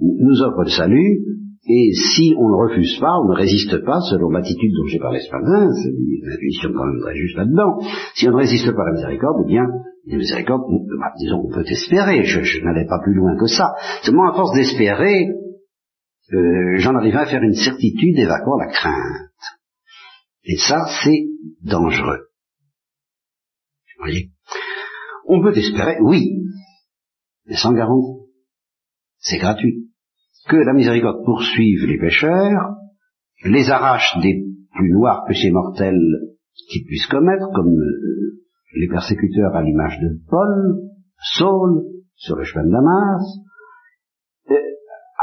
nous 0.00 0.42
offre 0.42 0.62
le 0.64 0.70
salut, 0.70 1.20
et 1.68 1.90
si 1.92 2.34
on 2.38 2.48
ne 2.48 2.68
refuse 2.68 2.96
pas, 3.00 3.18
on 3.24 3.28
ne 3.28 3.36
résiste 3.36 3.84
pas, 3.84 4.00
selon 4.00 4.30
l'attitude 4.30 4.72
dont 4.76 4.86
j'ai 4.86 5.00
parlé 5.00 5.18
ce 5.18 5.32
matin, 5.32 5.68
c'est 5.72 5.90
une 5.90 6.32
intuition 6.32 6.70
quand 6.72 6.86
même 6.86 7.00
très 7.00 7.16
juste 7.16 7.36
là-dedans, 7.36 7.78
si 8.14 8.28
on 8.28 8.32
ne 8.32 8.36
résiste 8.36 8.70
pas 8.72 8.82
à 8.82 8.86
la 8.86 8.92
miséricorde, 8.92 9.42
eh 9.44 9.48
bien, 9.48 9.64
la 10.06 10.16
miséricorde, 10.16 10.62
bah, 10.98 11.12
disons, 11.18 11.42
on 11.44 11.52
peut 11.52 11.64
espérer, 11.68 12.22
je, 12.22 12.64
n'allais 12.64 12.86
pas 12.86 13.00
plus 13.02 13.14
loin 13.14 13.36
que 13.36 13.46
ça. 13.46 13.74
Seulement, 14.02 14.30
à 14.30 14.34
force 14.34 14.54
d'espérer, 14.54 15.26
euh, 16.32 16.76
j'en 16.76 16.94
arrive 16.94 17.16
à 17.16 17.26
faire 17.26 17.42
une 17.42 17.54
certitude 17.54 18.16
évacuant 18.16 18.58
la 18.58 18.68
crainte. 18.68 19.30
Et 20.44 20.56
ça, 20.56 20.86
c'est 21.02 21.24
dangereux. 21.64 22.25
Voyez? 23.98 24.30
On 25.26 25.42
peut 25.42 25.56
espérer, 25.56 25.96
oui, 26.00 26.42
mais 27.46 27.56
sans 27.56 27.72
garantie. 27.72 28.22
C'est 29.18 29.38
gratuit. 29.38 29.90
Que 30.48 30.56
la 30.56 30.72
miséricorde 30.72 31.24
poursuive 31.24 31.86
les 31.86 31.98
pécheurs, 31.98 32.76
les 33.44 33.70
arrache 33.70 34.16
des 34.22 34.44
plus 34.76 34.92
noirs 34.92 35.24
péchés 35.26 35.50
mortels 35.50 36.00
qu'ils 36.68 36.84
puissent 36.84 37.08
commettre, 37.08 37.48
comme 37.54 37.74
euh, 37.74 38.42
les 38.74 38.88
persécuteurs 38.88 39.54
à 39.54 39.62
l'image 39.62 39.98
de 40.00 40.20
Paul, 40.28 40.90
Saul, 41.36 41.82
sur 42.14 42.36
le 42.36 42.44
chemin 42.44 42.64
de 42.64 42.70
Damas, 42.70 43.22
euh, 44.50 44.54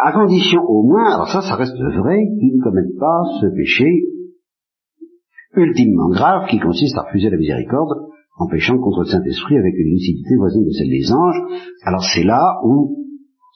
à 0.04 0.12
condition 0.12 0.62
au 0.64 0.84
moins, 0.84 1.14
alors 1.14 1.30
ça, 1.30 1.42
ça 1.42 1.56
reste 1.56 1.78
vrai, 1.78 2.18
qu'ils 2.40 2.58
ne 2.58 2.64
commettent 2.64 3.00
pas 3.00 3.22
ce 3.40 3.48
péché 3.56 3.86
ultimement 5.56 6.10
grave 6.10 6.48
qui 6.50 6.60
consiste 6.60 6.98
à 6.98 7.04
refuser 7.04 7.30
la 7.30 7.38
miséricorde 7.38 8.13
en 8.36 8.48
péchant 8.48 8.78
contre 8.78 9.02
le 9.02 9.08
Saint-Esprit 9.08 9.58
avec 9.58 9.74
une 9.78 9.92
lucidité 9.92 10.36
voisine 10.38 10.66
de 10.66 10.72
celle 10.72 10.90
des 10.90 11.12
anges. 11.12 11.42
Alors 11.84 12.04
c'est 12.04 12.24
là 12.24 12.60
où 12.64 12.98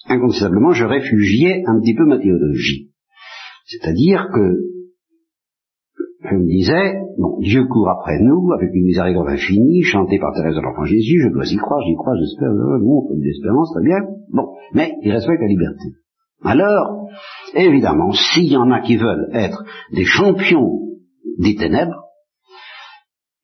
incontestablement, 0.08 0.72
je 0.72 0.86
réfugiais 0.86 1.64
un 1.66 1.80
petit 1.80 1.96
peu 1.96 2.06
ma 2.06 2.20
théologie. 2.20 2.92
C'est-à-dire 3.66 4.28
que 4.34 4.78
je 6.30 6.36
me 6.36 6.46
disais, 6.46 6.96
bon, 7.18 7.40
Dieu 7.40 7.66
court 7.66 7.90
après 7.90 8.20
nous 8.20 8.52
avec 8.54 8.70
une 8.74 8.86
miséricorde 8.86 9.30
infinie, 9.30 9.84
chantée 9.84 10.20
par 10.20 10.34
Thérèse 10.34 10.56
de 10.56 10.62
l'Enfant 10.62 10.86
Jésus, 10.86 11.22
je 11.24 11.30
dois 11.30 11.46
y 11.46 11.56
croire, 11.58 11.82
j'y 11.86 11.96
crois, 11.96 12.14
j'espère, 12.20 12.50
bon, 12.82 13.08
de 13.10 13.24
l'espérance, 13.24 13.72
très 13.74 13.84
bien, 13.84 13.98
bon, 14.32 14.48
mais 14.74 14.94
il 15.04 15.12
respecte 15.12 15.42
la 15.42 15.48
liberté. 15.48 15.86
Alors, 16.44 17.08
évidemment, 17.56 18.12
s'il 18.12 18.52
y 18.52 18.58
en 18.58 18.72
a 18.72 18.82
qui 18.82 18.98
veulent 18.98 19.30
être 19.34 19.64
des 19.94 20.06
champions 20.06 20.80
des 21.40 21.56
ténèbres, 21.56 22.07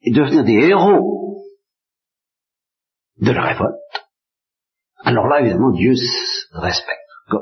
et 0.04 0.12
devenir 0.12 0.44
des 0.44 0.68
héros 0.68 1.44
de 3.22 3.32
la 3.32 3.42
révolte, 3.42 3.74
alors 5.04 5.28
là, 5.28 5.42
évidemment, 5.42 5.72
Dieu 5.72 5.94
respecte. 6.54 7.00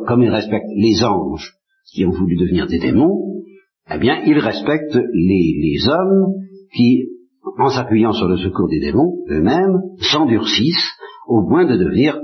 Comme 0.08 0.24
il 0.24 0.30
respecte 0.30 0.66
les 0.76 1.04
anges 1.04 1.54
qui 1.92 2.06
ont 2.06 2.12
voulu 2.12 2.36
devenir 2.36 2.68
des 2.68 2.80
démons, 2.80 3.44
eh 3.90 3.98
bien, 3.98 4.22
il 4.26 4.38
respecte 4.40 4.96
les, 4.96 5.88
hommes 5.88 6.34
qui, 6.76 7.08
en 7.58 7.70
s'appuyant 7.70 8.14
sur 8.14 8.28
le 8.28 8.38
secours 8.38 8.70
des 8.70 8.80
démons 8.80 9.24
eux-mêmes, 9.30 9.82
s'endurcissent 10.00 10.92
au 11.28 11.48
point 11.48 11.66
de 11.66 11.78
devenir 11.78 12.20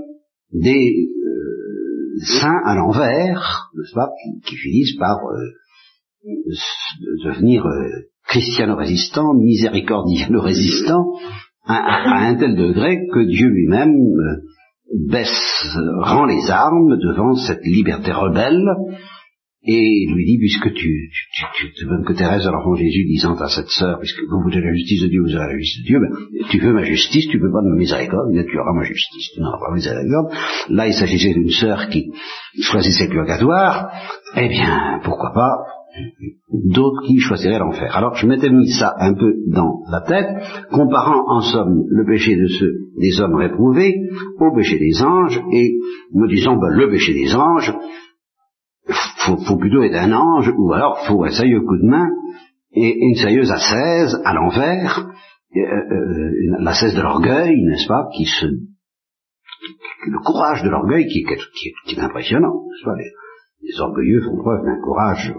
des 0.52 1.08
euh, 1.08 2.20
saints 2.40 2.62
à 2.66 2.76
l'envers, 2.76 3.70
n'est-ce 3.76 3.94
pas, 3.94 4.10
qui, 4.46 4.56
finissent 4.56 4.98
par 4.98 5.18
euh, 5.18 6.32
devenir 7.26 7.66
euh, 7.66 7.90
christiano-résistants, 8.28 9.34
miséricordiano-résistants, 9.36 11.06
à, 11.66 12.28
un 12.28 12.36
tel 12.36 12.56
degré 12.56 12.98
que 13.14 13.28
Dieu 13.28 13.48
lui-même 13.48 13.94
baisse, 15.10 15.68
rend 16.02 16.26
les 16.26 16.50
armes 16.50 16.98
devant 16.98 17.34
cette 17.36 17.64
liberté 17.66 18.12
rebelle, 18.12 18.66
et 19.70 20.06
lui 20.14 20.26
dit, 20.26 20.38
puisque 20.38 20.74
tu, 20.74 21.10
tu, 21.58 21.74
tu, 21.76 21.86
même 21.88 22.06
que 22.06 22.14
Thérèse 22.14 22.46
de 22.46 22.50
l'enfant 22.50 22.76
Jésus 22.76 23.04
disant 23.06 23.36
à 23.36 23.50
cette 23.50 23.68
sœur, 23.68 24.00
puisque 24.00 24.22
vous 24.22 24.42
voulez 24.42 24.62
la 24.62 24.72
justice 24.72 25.02
de 25.02 25.08
Dieu, 25.08 25.22
vous 25.22 25.36
aurez 25.36 25.48
la 25.48 25.58
justice 25.58 25.84
de 25.84 25.88
Dieu, 25.88 26.00
ben, 26.00 26.48
tu 26.50 26.60
veux 26.60 26.74
ma 26.74 26.84
justice, 26.84 27.28
tu 27.28 27.38
veux 27.38 27.52
pas 27.52 27.62
de 27.64 27.70
ma 27.72 27.76
miséricorde, 27.76 28.32
mais 28.32 28.46
tu 28.46 28.58
auras 28.58 28.74
ma 28.74 28.84
justice, 28.84 29.32
tu 29.34 29.42
n'auras 29.42 29.60
pas 29.60 29.74
miséricorde. 29.74 30.32
Là, 30.70 30.88
il 30.88 30.94
s'agissait 30.94 31.34
d'une 31.34 31.50
sœur 31.50 31.90
qui 31.90 32.12
choisissait 32.62 33.08
le 33.08 33.12
purgatoire, 33.12 33.90
eh 34.38 34.48
bien, 34.48 35.02
pourquoi 35.04 35.34
pas, 35.34 35.52
d'autres 36.52 37.02
qui 37.06 37.20
choisiraient 37.20 37.60
l'enfer. 37.60 37.96
Alors 37.96 38.16
je 38.16 38.28
m'étais 38.28 38.50
mis 38.50 38.70
ça 38.72 38.94
un 39.00 39.14
peu 39.14 39.34
dans 39.48 39.82
la 39.92 40.02
tête, 40.02 40.30
comparant 40.72 41.24
en 41.28 41.42
somme 41.42 41.84
le 41.90 42.06
péché 42.06 42.36
de 42.36 42.48
ceux 42.48 42.74
des 42.98 43.20
hommes 43.22 43.36
réprouvés 43.36 43.96
au 44.40 44.56
péché 44.56 44.80
des 44.80 45.02
anges, 45.04 45.40
et 45.52 45.78
me 46.14 46.28
disant 46.28 46.58
ben, 46.58 46.70
le 46.70 46.90
péché 46.90 47.14
des 47.14 47.34
anges, 47.36 47.74
faut, 49.26 49.38
faut 49.38 49.58
plutôt 49.58 49.84
être 49.84 49.98
un 49.98 50.14
ange, 50.14 50.52
ou 50.58 50.72
alors 50.74 51.06
faut 51.06 51.24
un 51.24 51.32
sérieux 51.32 51.62
coup 51.62 51.78
de 51.78 51.88
main 51.88 52.10
et 52.72 52.96
une 52.98 53.16
sérieuse 53.16 53.52
assaise 53.52 54.22
à 54.24 54.34
l'envers, 54.34 55.10
euh, 55.56 55.60
euh, 55.60 56.96
de 56.96 57.02
l'orgueil, 57.02 57.64
n'est-ce 57.64 57.88
pas, 57.88 58.08
qui 58.16 58.26
se 58.26 58.46
le 60.08 60.20
courage 60.24 60.64
de 60.64 60.70
l'orgueil 60.70 61.06
qui, 61.08 61.26
qui, 61.26 61.96
est 61.96 62.00
impressionnant, 62.00 62.64
n'est-ce 62.68 62.86
pas 62.86 62.96
les 63.62 63.82
orgueilleux 63.82 64.22
font 64.22 64.38
preuve 64.38 64.64
d'un 64.64 64.80
courage 64.82 65.34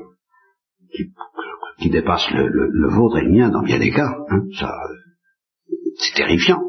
qui, 1.78 1.90
dépasse 1.90 2.28
le, 2.30 2.88
vôtre 2.95 3.18
et 3.18 3.25
le 3.25 3.33
mien 3.33 3.49
dans 3.50 3.62
bien 3.62 3.78
des 3.78 3.90
cas. 3.90 4.11
Hein, 4.30 4.42
ça, 4.59 4.73
c'est 5.99 6.14
terrifiant. 6.14 6.61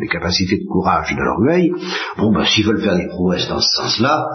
Les, 0.00 0.08
capacités 0.08 0.58
de 0.58 0.66
courage 0.66 1.14
de 1.14 1.20
l'orgueil. 1.20 1.72
Bon, 2.16 2.32
ben, 2.32 2.44
s'ils 2.44 2.66
veulent 2.66 2.80
faire 2.80 2.96
des 2.96 3.08
prouesses 3.08 3.48
dans 3.48 3.60
ce 3.60 3.76
sens-là, 3.76 4.26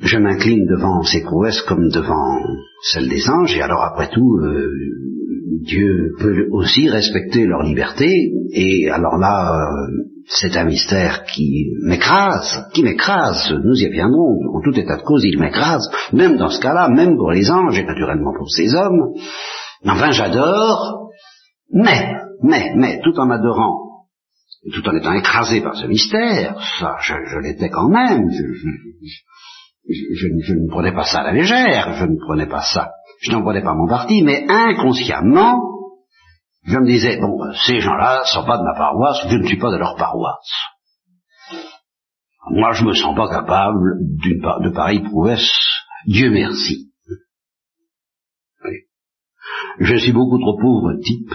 je 0.00 0.18
m'incline 0.18 0.66
devant 0.66 1.02
ces 1.02 1.22
prouesses 1.22 1.62
comme 1.62 1.88
devant 1.88 2.40
celles 2.92 3.08
des 3.08 3.28
anges, 3.28 3.54
et 3.54 3.62
alors 3.62 3.82
après 3.82 4.10
tout, 4.10 4.38
euh, 4.38 4.70
Dieu 5.64 6.12
peut 6.18 6.46
aussi 6.52 6.88
respecter 6.88 7.46
leur 7.46 7.62
liberté, 7.62 8.30
et 8.52 8.88
alors 8.90 9.16
là, 9.18 9.52
euh, 9.52 10.04
c'est 10.26 10.56
un 10.56 10.64
mystère 10.64 11.24
qui 11.24 11.66
m'écrase, 11.82 12.66
qui 12.72 12.82
m'écrase, 12.82 13.52
nous 13.64 13.74
y 13.74 13.86
reviendrons, 13.86 14.38
en 14.54 14.60
tout 14.62 14.78
état 14.78 14.96
de 14.96 15.02
cause, 15.02 15.24
il 15.24 15.38
m'écrase, 15.38 15.88
même 16.12 16.36
dans 16.36 16.50
ce 16.50 16.60
cas-là, 16.60 16.88
même 16.88 17.16
pour 17.16 17.30
les 17.30 17.50
anges, 17.50 17.78
et 17.78 17.84
naturellement 17.84 18.32
pour 18.36 18.50
ces 18.50 18.74
hommes. 18.74 19.14
Enfin, 19.86 20.10
j'adore, 20.10 21.10
mais, 21.72 22.14
mais, 22.42 22.72
mais, 22.76 23.00
tout 23.02 23.18
en 23.18 23.30
adorant, 23.30 24.06
tout 24.72 24.88
en 24.88 24.96
étant 24.96 25.12
écrasé 25.12 25.60
par 25.60 25.76
ce 25.76 25.86
mystère, 25.86 26.56
ça, 26.78 26.96
je, 27.00 27.14
l'étais 27.42 27.68
quand 27.68 27.88
même, 27.88 28.30
je, 29.88 30.26
ne 30.54 30.70
prenais 30.70 30.92
pas 30.92 31.04
ça 31.04 31.20
à 31.20 31.24
la 31.24 31.32
légère, 31.32 31.94
je 31.98 32.04
ne 32.04 32.16
prenais 32.26 32.46
pas 32.46 32.62
ça, 32.62 32.90
je 33.24 33.32
n'en 33.32 33.42
pas 33.42 33.74
mon 33.74 33.88
parti, 33.88 34.22
mais 34.22 34.44
inconsciemment, 34.48 35.60
je 36.64 36.78
me 36.78 36.86
disais, 36.86 37.18
bon, 37.20 37.38
ces 37.66 37.80
gens-là 37.80 38.20
ne 38.20 38.24
sont 38.26 38.44
pas 38.44 38.58
de 38.58 38.62
ma 38.62 38.74
paroisse, 38.74 39.26
je 39.28 39.36
ne 39.36 39.46
suis 39.46 39.58
pas 39.58 39.70
de 39.70 39.78
leur 39.78 39.96
paroisse. 39.96 40.52
Moi, 42.50 42.72
je 42.72 42.84
me 42.84 42.92
sens 42.92 43.16
pas 43.16 43.28
capable 43.28 43.80
de 44.00 44.70
pareille 44.70 45.02
prouesse. 45.02 45.50
Dieu 46.06 46.30
merci. 46.30 46.90
Je 49.80 49.96
suis 49.96 50.12
beaucoup 50.12 50.38
trop 50.38 50.58
pauvre 50.60 50.92
type 51.02 51.34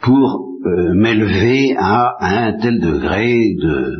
pour 0.00 0.48
euh, 0.66 0.94
m'élever 0.94 1.74
à, 1.76 2.16
un 2.20 2.52
tel 2.58 2.80
degré 2.80 3.54
de 3.60 3.96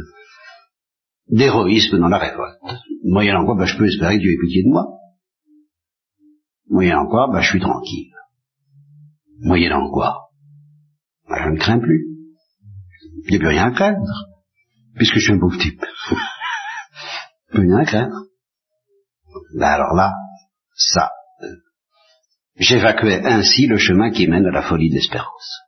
d'héroïsme 1.28 1.98
dans 1.98 2.08
la 2.08 2.18
révolte. 2.18 2.58
Moyennant 3.04 3.44
quoi, 3.44 3.56
ben, 3.56 3.64
je 3.64 3.76
peux 3.76 3.86
espérer 3.86 4.16
que 4.16 4.22
Dieu 4.22 4.32
ait 4.32 4.40
pitié 4.40 4.62
de 4.62 4.68
moi. 4.68 4.84
Moyennant 6.74 7.06
quoi, 7.06 7.28
ben, 7.32 7.40
je 7.40 7.50
suis 7.50 7.60
tranquille. 7.60 8.10
Moyennant 9.38 9.88
quoi 9.92 10.30
ben, 11.28 11.36
Je 11.44 11.50
ne 11.50 11.56
crains 11.56 11.78
plus. 11.78 12.04
Il 13.26 13.30
n'y 13.30 13.36
a 13.36 13.38
plus 13.38 13.48
rien 13.48 13.66
à 13.66 13.70
craindre, 13.70 14.12
puisque 14.96 15.14
je 15.14 15.20
suis 15.20 15.32
un 15.32 15.38
pauvre 15.38 15.56
type. 15.56 15.80
plus 17.52 17.60
rien 17.60 17.76
à 17.76 17.84
craindre. 17.84 18.24
Ben 19.56 19.68
alors 19.68 19.94
là, 19.94 20.14
ça, 20.74 21.12
euh, 21.42 21.46
j'évacuais 22.56 23.24
ainsi 23.24 23.68
le 23.68 23.76
chemin 23.76 24.10
qui 24.10 24.26
mène 24.26 24.46
à 24.46 24.50
la 24.50 24.62
folie 24.62 24.90
de 24.90 24.96
l'espérance. 24.96 25.60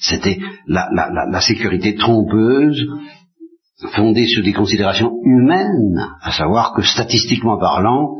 C'était 0.00 0.38
la, 0.66 0.86
la, 0.92 1.08
la, 1.08 1.24
la, 1.30 1.40
sécurité 1.40 1.94
trompeuse 1.94 2.86
fondée 3.94 4.26
sur 4.26 4.44
des 4.44 4.52
considérations 4.52 5.12
humaines, 5.24 5.98
à 6.20 6.30
savoir 6.30 6.74
que 6.74 6.82
statistiquement 6.82 7.58
parlant, 7.58 8.18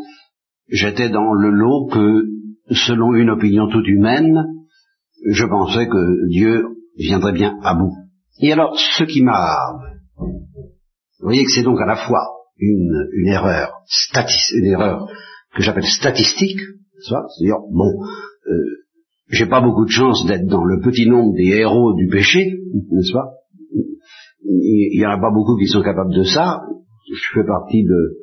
j'étais 0.69 1.09
dans 1.09 1.33
le 1.33 1.51
lot 1.51 1.87
que, 1.87 2.25
selon 2.71 3.15
une 3.15 3.31
opinion 3.31 3.69
toute 3.69 3.87
humaine, 3.87 4.45
je 5.27 5.45
pensais 5.45 5.89
que 5.89 6.29
Dieu 6.29 6.65
viendrait 6.97 7.33
bien 7.33 7.59
à 7.63 7.75
bout. 7.75 7.95
Et 8.41 8.53
alors, 8.53 8.77
ce 8.77 9.05
qui 9.05 9.23
m'a... 9.23 9.57
Vous 10.17 11.25
voyez 11.25 11.45
que 11.45 11.51
c'est 11.51 11.65
donc 11.65 11.81
à 11.81 11.87
la 11.87 11.97
fois 11.97 12.21
une, 12.59 13.09
une 13.13 13.29
erreur, 13.29 13.73
une 14.55 14.67
erreur 14.67 15.09
que 15.55 15.63
j'appelle 15.63 15.87
statistique, 15.87 16.61
c'est-à-dire, 17.01 17.59
bon, 17.71 17.91
euh, 18.49 18.53
j'ai 19.31 19.47
pas 19.47 19.61
beaucoup 19.61 19.85
de 19.85 19.91
chance 19.91 20.25
d'être 20.27 20.47
dans 20.47 20.65
le 20.65 20.81
petit 20.81 21.09
nombre 21.09 21.35
des 21.35 21.49
héros 21.49 21.95
du 21.95 22.09
péché, 22.09 22.61
n'est-ce 22.91 23.13
pas? 23.13 23.31
Il 24.45 25.01
y 25.01 25.07
en 25.07 25.11
a 25.11 25.21
pas 25.21 25.33
beaucoup 25.33 25.57
qui 25.57 25.67
sont 25.67 25.83
capables 25.83 26.15
de 26.15 26.23
ça. 26.23 26.63
Je 27.11 27.33
fais 27.35 27.47
partie 27.47 27.85
de, 27.85 28.19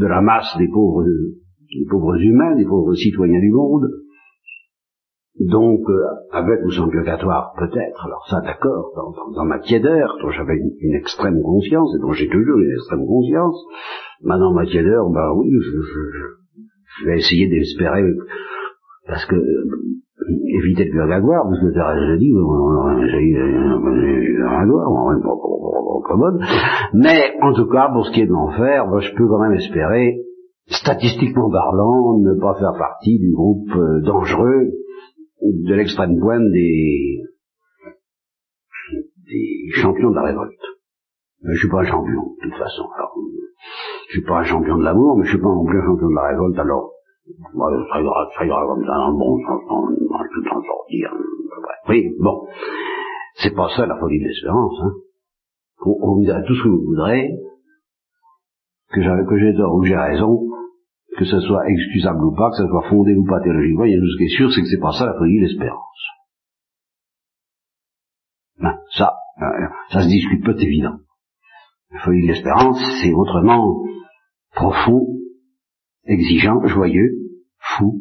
de 0.00 0.06
la 0.06 0.20
masse 0.22 0.56
des 0.58 0.68
pauvres, 0.68 1.04
des 1.04 1.86
pauvres 1.88 2.16
humains, 2.16 2.56
des 2.56 2.64
pauvres 2.64 2.94
citoyens 2.94 3.40
du 3.40 3.50
monde. 3.50 3.88
Donc, 5.38 5.80
euh, 5.88 6.04
avec 6.32 6.60
ou 6.64 6.70
sans 6.70 6.88
purgatoire, 6.88 7.54
peut-être, 7.58 8.04
alors 8.04 8.26
ça 8.28 8.40
d'accord, 8.42 8.92
dans, 8.94 9.32
dans, 9.32 9.44
ma 9.46 9.58
tiédeur, 9.58 10.16
dont 10.20 10.30
j'avais 10.30 10.56
une, 10.56 10.94
extrême 10.94 11.40
conscience, 11.42 11.94
et 11.96 12.00
dont 12.00 12.12
j'ai 12.12 12.28
toujours 12.28 12.58
une 12.58 12.72
extrême 12.72 13.06
conscience, 13.06 13.56
maintenant 14.22 14.52
ma 14.52 14.66
tiédeur, 14.66 15.08
bah 15.10 15.32
oui, 15.34 15.50
je, 15.50 15.80
je 15.80 16.40
je 16.98 17.06
vais 17.06 17.18
essayer 17.18 17.48
d'espérer, 17.48 18.02
parce 19.06 19.24
que 19.26 19.36
éviter 20.28 20.84
le 20.84 20.90
purgatoire, 20.90 21.44
parce 21.44 21.60
que 21.60 21.72
je 21.72 22.16
dis, 22.16 22.32
mais 26.94 27.36
en 27.42 27.52
tout 27.54 27.68
cas, 27.68 27.88
pour 27.92 28.06
ce 28.06 28.12
qui 28.12 28.22
est 28.22 28.26
de 28.26 28.32
l'enfer, 28.32 28.84
je 29.00 29.14
peux 29.14 29.28
quand 29.28 29.40
même 29.40 29.54
espérer, 29.54 30.18
statistiquement 30.66 31.50
parlant, 31.50 32.18
ne 32.18 32.40
pas 32.40 32.54
faire 32.58 32.74
partie 32.78 33.18
du 33.18 33.32
groupe 33.32 33.70
euh, 33.74 34.00
dangereux 34.02 34.70
de 35.42 35.74
l'extrême 35.74 36.18
pointe 36.20 36.50
des, 36.52 37.22
des 39.26 39.70
champions 39.72 40.10
de 40.10 40.16
la 40.16 40.22
révolte. 40.22 40.60
Je 41.42 41.58
suis 41.58 41.68
pas 41.68 41.80
un 41.80 41.84
champion, 41.84 42.22
de 42.42 42.42
toute 42.42 42.58
façon. 42.58 42.84
Alors, 42.96 43.14
je 44.08 44.12
suis 44.12 44.26
pas 44.26 44.40
un 44.40 44.44
champion 44.44 44.76
de 44.78 44.84
l'amour, 44.84 45.16
mais 45.16 45.24
je 45.24 45.30
suis 45.30 45.40
pas 45.40 45.48
non 45.48 45.66
un 45.66 45.86
champion 45.86 46.08
de 46.08 46.14
la 46.14 46.28
révolte, 46.28 46.58
alors, 46.58 46.92
moi, 47.54 47.70
ça 47.92 48.00
ira, 48.00 48.28
ça 48.36 48.44
ira 48.44 48.66
comme 48.66 48.84
ça 48.84 48.92
bon 49.12 49.38
sens, 49.46 49.60
dans 49.68 50.18
tout 50.18 50.48
en 50.56 50.62
sortir. 50.62 51.10
Oui, 51.88 52.08
bon. 52.20 52.46
C'est 53.34 53.54
pas 53.54 53.68
ça 53.76 53.86
la 53.86 53.98
folie 53.98 54.20
de 54.20 54.28
l'espérance, 54.28 54.78
hein. 54.82 54.92
On, 55.86 55.96
on 56.02 56.14
vous 56.16 56.24
dira 56.24 56.42
tout 56.42 56.54
ce 56.54 56.62
que 56.62 56.68
vous 56.68 56.84
voudrez, 56.84 57.30
que 58.92 59.00
j'ai, 59.02 59.56
tort 59.56 59.74
ou 59.74 59.80
que 59.80 59.86
j'ai 59.86 59.96
raison, 59.96 60.40
que 61.16 61.24
ce 61.24 61.40
soit 61.40 61.68
excusable 61.68 62.24
ou 62.24 62.34
pas, 62.34 62.50
que 62.50 62.56
ce 62.56 62.66
soit 62.66 62.88
fondé 62.88 63.14
ou 63.14 63.24
pas 63.24 63.40
théologiquement, 63.40 63.84
il 63.84 63.92
y 63.92 63.96
a 63.96 64.00
tout 64.00 64.10
ce 64.12 64.18
qui 64.18 64.24
est 64.24 64.36
sûr, 64.36 64.52
c'est 64.52 64.60
que 64.62 64.68
c'est 64.68 64.80
pas 64.80 64.92
ça 64.92 65.06
la 65.06 65.14
folie 65.14 65.40
de 65.40 65.46
l'espérance. 65.46 65.80
Ben, 68.58 68.78
ça, 68.90 69.12
euh, 69.40 69.68
ça 69.90 70.02
se 70.02 70.08
discute 70.08 70.44
c'est 70.44 70.64
évident. 70.64 70.98
La 71.92 72.00
folie 72.00 72.22
de 72.22 72.32
l'espérance, 72.32 72.78
c'est 73.02 73.12
autrement 73.12 73.82
profond, 74.54 75.06
exigeant, 76.10 76.66
joyeux, 76.66 77.12
fou, 77.58 78.00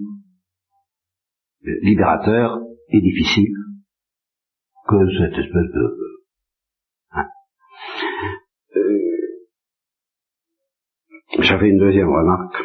libérateur 1.84 2.60
et 2.90 3.02
difficile 3.02 3.54
que 4.88 4.96
cette 5.20 5.38
espèce 5.38 5.72
de... 5.74 5.98
Hein. 7.12 7.28
Euh, 8.76 9.00
J'avais 11.40 11.70
une 11.70 11.80
deuxième 11.80 12.10
remarque. 12.10 12.64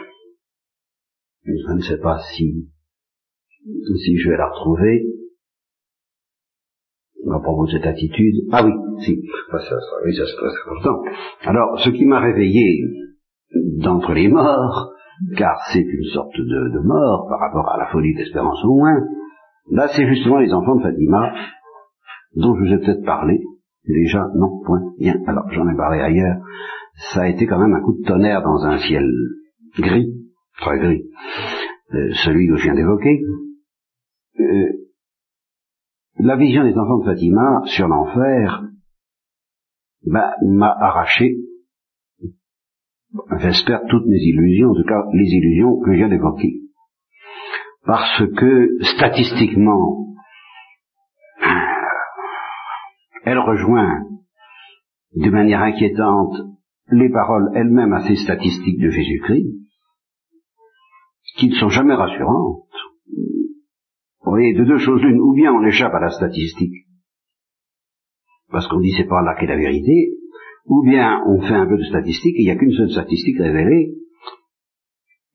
Je 1.44 1.72
ne 1.74 1.82
sais 1.82 1.98
pas 2.00 2.18
si, 2.34 2.70
si 3.62 4.16
je 4.16 4.30
vais 4.30 4.38
la 4.38 4.48
retrouver 4.48 5.04
à 7.30 7.40
propos 7.40 7.66
de 7.66 7.72
cette 7.72 7.86
attitude. 7.86 8.46
Ah 8.52 8.64
oui, 8.64 8.72
si, 9.04 9.20
ça, 9.50 9.58
ça, 9.58 9.76
oui, 10.04 10.14
ça. 10.14 10.24
Alors, 11.42 11.78
ce 11.80 11.90
qui 11.90 12.04
m'a 12.06 12.20
réveillé 12.20 12.80
d'entre 13.78 14.12
les 14.12 14.28
morts, 14.28 14.94
car 15.36 15.56
c'est 15.72 15.80
une 15.80 16.04
sorte 16.12 16.36
de, 16.36 16.80
mort 16.80 17.26
par 17.28 17.40
rapport 17.40 17.70
à 17.72 17.78
la 17.78 17.86
folie 17.86 18.14
d'espérance 18.14 18.64
au 18.64 18.74
moins, 18.74 19.00
là 19.70 19.88
c'est 19.88 20.06
justement 20.06 20.38
les 20.38 20.52
enfants 20.52 20.76
de 20.76 20.82
Fatima, 20.82 21.32
dont 22.36 22.54
je 22.56 22.60
vous 22.60 22.72
ai 22.74 22.78
peut-être 22.78 23.04
parlé. 23.04 23.40
Déjà, 23.86 24.26
non, 24.34 24.60
point, 24.64 24.80
bien. 24.98 25.14
Alors, 25.26 25.44
j'en 25.50 25.68
ai 25.68 25.76
parlé 25.76 26.00
ailleurs. 26.00 26.38
Ça 27.12 27.22
a 27.22 27.28
été 27.28 27.46
quand 27.46 27.58
même 27.58 27.74
un 27.74 27.82
coup 27.82 27.92
de 27.98 28.06
tonnerre 28.06 28.42
dans 28.42 28.64
un 28.64 28.78
ciel 28.78 29.04
gris, 29.78 30.10
très 30.58 30.78
gris, 30.78 31.02
euh, 31.92 32.10
celui 32.24 32.48
que 32.48 32.56
je 32.56 32.62
viens 32.64 32.74
d'évoquer. 32.74 33.20
Euh, 34.40 34.72
la 36.18 36.36
vision 36.36 36.64
des 36.64 36.72
enfants 36.78 36.98
de 36.98 37.04
Fatima 37.04 37.60
sur 37.66 37.88
l'enfer 37.88 38.62
bah, 40.06 40.34
m'a 40.42 40.70
arraché, 40.70 41.36
j'espère, 43.38 43.82
toutes 43.88 44.06
mes 44.06 44.18
illusions, 44.18 44.70
en 44.70 44.74
tout 44.74 44.88
cas 44.88 45.02
les 45.12 45.28
illusions 45.28 45.80
que 45.80 45.92
je 45.92 45.96
viens 45.96 46.08
d'évoquer. 46.08 46.60
Parce 47.84 48.22
que 48.36 48.82
statistiquement, 48.96 50.14
elle 53.24 53.38
rejoint 53.38 54.04
de 55.14 55.30
manière 55.30 55.62
inquiétante 55.62 56.34
les 56.88 57.10
paroles 57.10 57.50
elles-mêmes 57.54 57.92
assez 57.92 58.16
statistiques 58.16 58.80
de 58.80 58.90
Jésus-Christ, 58.90 59.46
qui 61.36 61.48
ne 61.48 61.54
sont 61.54 61.68
jamais 61.68 61.94
rassurantes. 61.94 62.68
Vous 63.06 64.30
voyez, 64.30 64.54
de 64.54 64.64
deux 64.64 64.78
choses 64.78 65.02
l'une, 65.02 65.20
ou 65.20 65.34
bien 65.34 65.52
on 65.52 65.64
échappe 65.64 65.94
à 65.94 66.00
la 66.00 66.10
statistique, 66.10 66.86
parce 68.50 68.66
qu'on 68.68 68.80
dit 68.80 68.92
c'est 68.96 69.08
pas 69.08 69.22
là 69.22 69.34
qu'est 69.38 69.46
la 69.46 69.56
vérité, 69.56 70.12
ou 70.66 70.82
bien 70.84 71.20
on 71.26 71.40
fait 71.40 71.54
un 71.54 71.66
peu 71.66 71.76
de 71.76 71.84
statistique 71.84 72.34
il 72.38 72.44
n'y 72.44 72.50
a 72.50 72.56
qu'une 72.56 72.72
seule 72.72 72.90
statistique 72.90 73.38
révélée. 73.38 73.94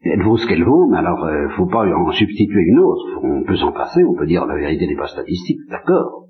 Elle 0.01 0.23
vaut 0.23 0.37
ce 0.37 0.47
qu'elle 0.47 0.63
vaut, 0.63 0.87
mais 0.89 0.97
alors 0.97 1.19
il 1.29 1.35
euh, 1.35 1.49
faut 1.57 1.67
pas 1.67 1.85
en 1.85 2.11
substituer 2.11 2.61
une 2.67 2.79
autre. 2.79 3.19
On 3.21 3.43
peut 3.43 3.57
s'en 3.57 3.73
passer, 3.73 4.03
on 4.05 4.15
peut 4.15 4.27
dire 4.27 4.45
la 4.45 4.55
vérité 4.55 4.87
n'est 4.87 4.95
pas 4.95 5.07
statistique, 5.07 5.59
d'accord. 5.69 6.27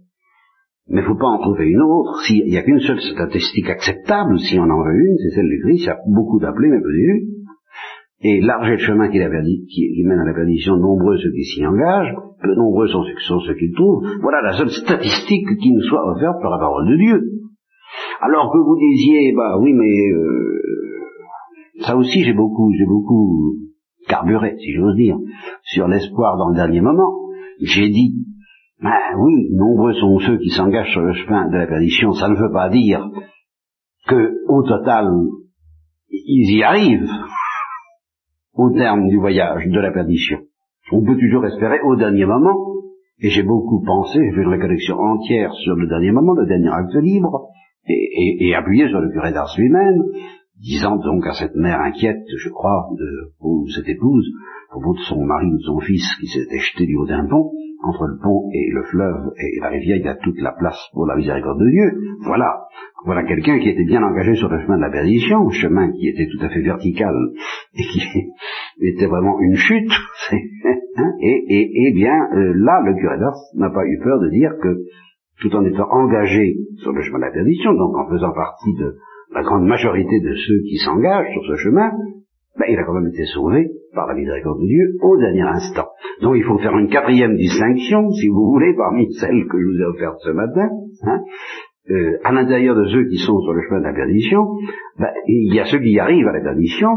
Mais 0.87 1.01
il 1.01 1.05
faut 1.05 1.15
pas 1.15 1.27
en 1.27 1.37
trouver 1.37 1.67
une 1.67 1.81
autre. 1.81 2.19
S'il 2.25 2.45
n'y 2.45 2.57
a 2.57 2.63
qu'une 2.63 2.79
seule 2.79 2.99
statistique 2.99 3.69
acceptable, 3.69 4.39
si 4.39 4.57
on 4.57 4.63
en 4.63 4.83
veut 4.83 4.95
une, 4.95 5.17
c'est 5.17 5.35
celle 5.35 5.47
du 5.47 5.61
Christ. 5.61 5.83
Il 5.83 5.85
y 5.85 5.89
a 5.89 5.99
beaucoup 6.07 6.39
d'appelés, 6.39 6.69
mais 6.69 6.81
peu 6.81 6.91
d'élus. 6.91 7.27
Et 8.21 8.41
large 8.41 8.67
est 8.69 8.71
le 8.71 8.77
chemin 8.79 9.07
qui, 9.07 9.19
qui, 9.19 10.03
mène 10.03 10.19
à 10.19 10.25
la 10.25 10.33
perdition, 10.33 10.75
nombreux 10.75 11.17
ceux 11.17 11.31
qui 11.31 11.43
s'y 11.43 11.65
engagent, 11.65 12.15
peu 12.41 12.53
nombreux 12.55 12.87
sont 12.87 13.03
ceux 13.03 13.53
qui 13.53 13.67
le 13.67 13.75
trouvent. 13.75 14.03
Voilà 14.21 14.41
la 14.41 14.53
seule 14.53 14.71
statistique 14.71 15.47
qui 15.61 15.71
nous 15.71 15.83
soit 15.83 16.03
offerte 16.11 16.41
par 16.41 16.51
la 16.51 16.57
parole 16.57 16.89
de 16.89 16.97
Dieu. 16.97 17.21
Alors 18.21 18.51
que 18.51 18.57
vous 18.57 18.77
disiez, 18.77 19.33
bah 19.33 19.57
oui, 19.59 19.73
mais 19.73 20.11
euh, 20.11 20.61
ça 21.81 21.95
aussi 21.95 22.23
j'ai 22.23 22.33
beaucoup, 22.33 22.71
j'ai 22.77 22.85
beaucoup 22.85 23.55
carburé, 24.07 24.55
si 24.57 24.73
j'ose 24.73 24.95
dire, 24.95 25.17
sur 25.63 25.87
l'espoir 25.87 26.37
dans 26.37 26.49
le 26.49 26.55
dernier 26.55 26.81
moment. 26.81 27.13
J'ai 27.61 27.89
dit, 27.89 28.15
bah 28.81 29.15
oui, 29.17 29.49
nombreux 29.53 29.93
sont 29.93 30.19
ceux 30.19 30.37
qui 30.37 30.49
s'engagent 30.49 30.91
sur 30.91 31.01
le 31.01 31.13
chemin 31.13 31.49
de 31.49 31.57
la 31.57 31.67
perdition. 31.67 32.11
Ça 32.13 32.27
ne 32.29 32.35
veut 32.35 32.51
pas 32.51 32.69
dire 32.69 33.09
que, 34.07 34.33
au 34.47 34.63
total, 34.63 35.07
ils 36.09 36.57
y 36.57 36.63
arrivent 36.63 37.09
au 38.53 38.71
terme 38.71 39.07
du 39.07 39.17
voyage 39.17 39.65
de 39.65 39.79
la 39.79 39.91
perdition. 39.91 40.39
On 40.91 41.03
peut 41.03 41.17
toujours 41.17 41.45
espérer 41.45 41.79
au 41.85 41.95
dernier 41.95 42.25
moment, 42.25 42.57
et 43.19 43.29
j'ai 43.29 43.43
beaucoup 43.43 43.81
pensé, 43.83 44.19
j'ai 44.19 44.35
fait 44.35 44.41
une 44.41 44.49
récollection 44.49 44.95
entière 44.97 45.53
sur 45.53 45.75
le 45.75 45.87
dernier 45.87 46.11
moment, 46.11 46.33
le 46.33 46.47
dernier 46.47 46.69
acte 46.69 46.95
libre, 46.95 47.49
et, 47.87 48.47
et, 48.47 48.55
appuyé 48.55 48.87
sur 48.87 48.99
le 48.99 49.11
curé 49.11 49.31
d'Ars 49.31 49.53
lui-même, 49.57 50.01
disant 50.59 50.97
donc 50.97 51.25
à 51.25 51.33
cette 51.33 51.55
mère 51.55 51.79
inquiète, 51.81 52.23
je 52.37 52.49
crois, 52.49 52.89
de, 52.97 53.69
cette 53.75 53.87
épouse, 53.87 54.27
au 54.75 54.81
bout 54.81 54.93
de 54.93 55.01
son 55.01 55.23
mari 55.23 55.47
ou 55.47 55.57
de 55.57 55.63
son 55.63 55.79
fils 55.79 56.05
qui 56.19 56.27
s'était 56.27 56.59
jeté 56.59 56.85
du 56.85 56.95
haut 56.97 57.07
d'un 57.07 57.25
pont, 57.27 57.51
entre 57.81 58.05
le 58.07 58.19
pont 58.21 58.49
et 58.53 58.69
le 58.71 58.83
fleuve 58.83 59.31
et 59.37 59.59
la 59.61 59.69
rivière, 59.69 59.97
il 59.97 60.03
y 60.03 60.09
a 60.09 60.15
toute 60.15 60.39
la 60.41 60.51
place 60.51 60.77
pour 60.93 61.05
la 61.05 61.15
miséricorde 61.15 61.59
de 61.59 61.69
Dieu. 61.69 62.17
Voilà, 62.25 62.65
voilà 63.05 63.23
quelqu'un 63.23 63.57
qui 63.59 63.69
était 63.69 63.85
bien 63.85 64.03
engagé 64.03 64.35
sur 64.35 64.49
le 64.49 64.59
chemin 64.61 64.77
de 64.77 64.81
la 64.81 64.89
perdition, 64.89 65.49
chemin 65.49 65.89
qui 65.93 66.09
était 66.09 66.27
tout 66.27 66.45
à 66.45 66.49
fait 66.49 66.61
vertical 66.61 67.15
et 67.73 67.83
qui 67.83 68.01
était 68.81 69.07
vraiment 69.07 69.39
une 69.39 69.55
chute. 69.55 69.91
Hein, 70.97 71.13
et, 71.21 71.45
et, 71.47 71.87
et, 71.87 71.93
bien 71.93 72.11
euh, 72.33 72.51
là, 72.57 72.81
le 72.83 72.99
curé 72.99 73.17
d'Ars 73.19 73.37
n'a 73.55 73.69
pas 73.69 73.85
eu 73.85 73.99
peur 74.03 74.19
de 74.19 74.29
dire 74.31 74.51
que 74.61 74.75
tout 75.41 75.55
en 75.55 75.63
étant 75.65 75.87
engagé 75.89 76.57
sur 76.77 76.91
le 76.91 77.01
chemin 77.01 77.19
de 77.19 77.25
la 77.25 77.31
perdition, 77.31 77.73
donc 77.73 77.95
en 77.97 78.09
faisant 78.09 78.33
partie 78.33 78.73
de 78.75 78.95
la 79.33 79.43
grande 79.43 79.65
majorité 79.65 80.19
de 80.19 80.33
ceux 80.35 80.59
qui 80.67 80.77
s'engagent 80.77 81.31
sur 81.33 81.43
ce 81.45 81.55
chemin, 81.57 81.91
ben, 82.57 82.65
il 82.67 82.77
a 82.77 82.83
quand 82.83 82.93
même 82.93 83.07
été 83.07 83.25
sauvé 83.25 83.69
par 83.93 84.07
la 84.07 84.15
miséricorde 84.15 84.59
de 84.59 84.65
Dieu 84.65 84.97
au 85.01 85.17
dernier 85.17 85.41
instant. 85.41 85.87
Donc 86.21 86.35
il 86.35 86.43
faut 86.43 86.57
faire 86.57 86.77
une 86.77 86.89
quatrième 86.89 87.35
distinction, 87.35 88.09
si 88.11 88.27
vous 88.27 88.51
voulez, 88.51 88.73
parmi 88.75 89.11
celles 89.13 89.47
que 89.47 89.59
je 89.59 89.65
vous 89.65 89.81
ai 89.81 89.85
offertes 89.85 90.19
ce 90.19 90.31
matin. 90.31 90.69
Hein. 91.03 91.21
Euh, 91.89 92.17
à 92.23 92.31
l'intérieur 92.31 92.75
de 92.75 92.85
ceux 92.85 93.05
qui 93.05 93.17
sont 93.17 93.39
sur 93.39 93.53
le 93.53 93.61
chemin 93.61 93.79
de 93.79 93.85
la 93.85 93.93
perdition, 93.93 94.45
ben, 94.99 95.09
il 95.27 95.53
y 95.53 95.59
a 95.59 95.65
ceux 95.65 95.79
qui 95.79 95.97
arrivent 95.99 96.27
à 96.27 96.33
la 96.33 96.41
perdition, 96.41 96.89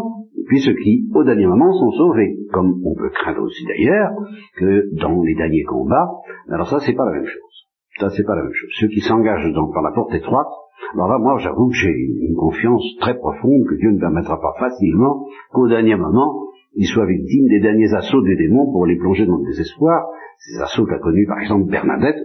puis 0.48 0.60
ceux 0.60 0.74
qui, 0.74 1.08
au 1.14 1.24
dernier 1.24 1.46
moment, 1.46 1.72
sont 1.72 1.90
sauvés. 1.92 2.36
Comme 2.52 2.74
on 2.84 2.94
peut 2.94 3.10
craindre 3.10 3.42
aussi 3.42 3.64
d'ailleurs 3.66 4.10
que 4.56 4.94
dans 5.00 5.22
les 5.22 5.34
derniers 5.34 5.62
combats, 5.62 6.08
alors 6.50 6.68
ça 6.68 6.80
c'est 6.80 6.94
pas 6.94 7.06
la 7.06 7.12
même 7.12 7.26
chose. 7.26 7.61
Ça 7.98 8.08
c'est 8.10 8.24
pas 8.24 8.36
la 8.36 8.42
même 8.42 8.52
chose. 8.52 8.70
Ceux 8.80 8.88
qui 8.88 9.00
s'engagent 9.00 9.52
donc 9.52 9.72
par 9.74 9.82
la 9.82 9.92
porte 9.92 10.14
étroite, 10.14 10.48
alors 10.94 11.08
là, 11.08 11.18
moi, 11.18 11.38
j'avoue 11.38 11.68
que 11.68 11.74
j'ai 11.74 11.94
une 12.28 12.36
confiance 12.36 12.84
très 13.00 13.16
profonde 13.16 13.64
que 13.68 13.76
Dieu 13.76 13.92
ne 13.92 14.00
permettra 14.00 14.38
pas 14.40 14.54
facilement 14.58 15.26
qu'au 15.50 15.68
dernier 15.68 15.96
moment, 15.96 16.48
ils 16.74 16.86
soient 16.86 17.06
victimes 17.06 17.48
des 17.48 17.60
derniers 17.60 17.92
assauts 17.94 18.22
des 18.22 18.36
démons 18.36 18.70
pour 18.72 18.86
les 18.86 18.96
plonger 18.96 19.26
dans 19.26 19.38
le 19.38 19.46
désespoir. 19.46 20.06
Ces 20.38 20.60
assauts 20.62 20.86
qu'a 20.86 20.98
connus, 20.98 21.26
par 21.26 21.38
exemple, 21.38 21.70
Bernadette, 21.70 22.16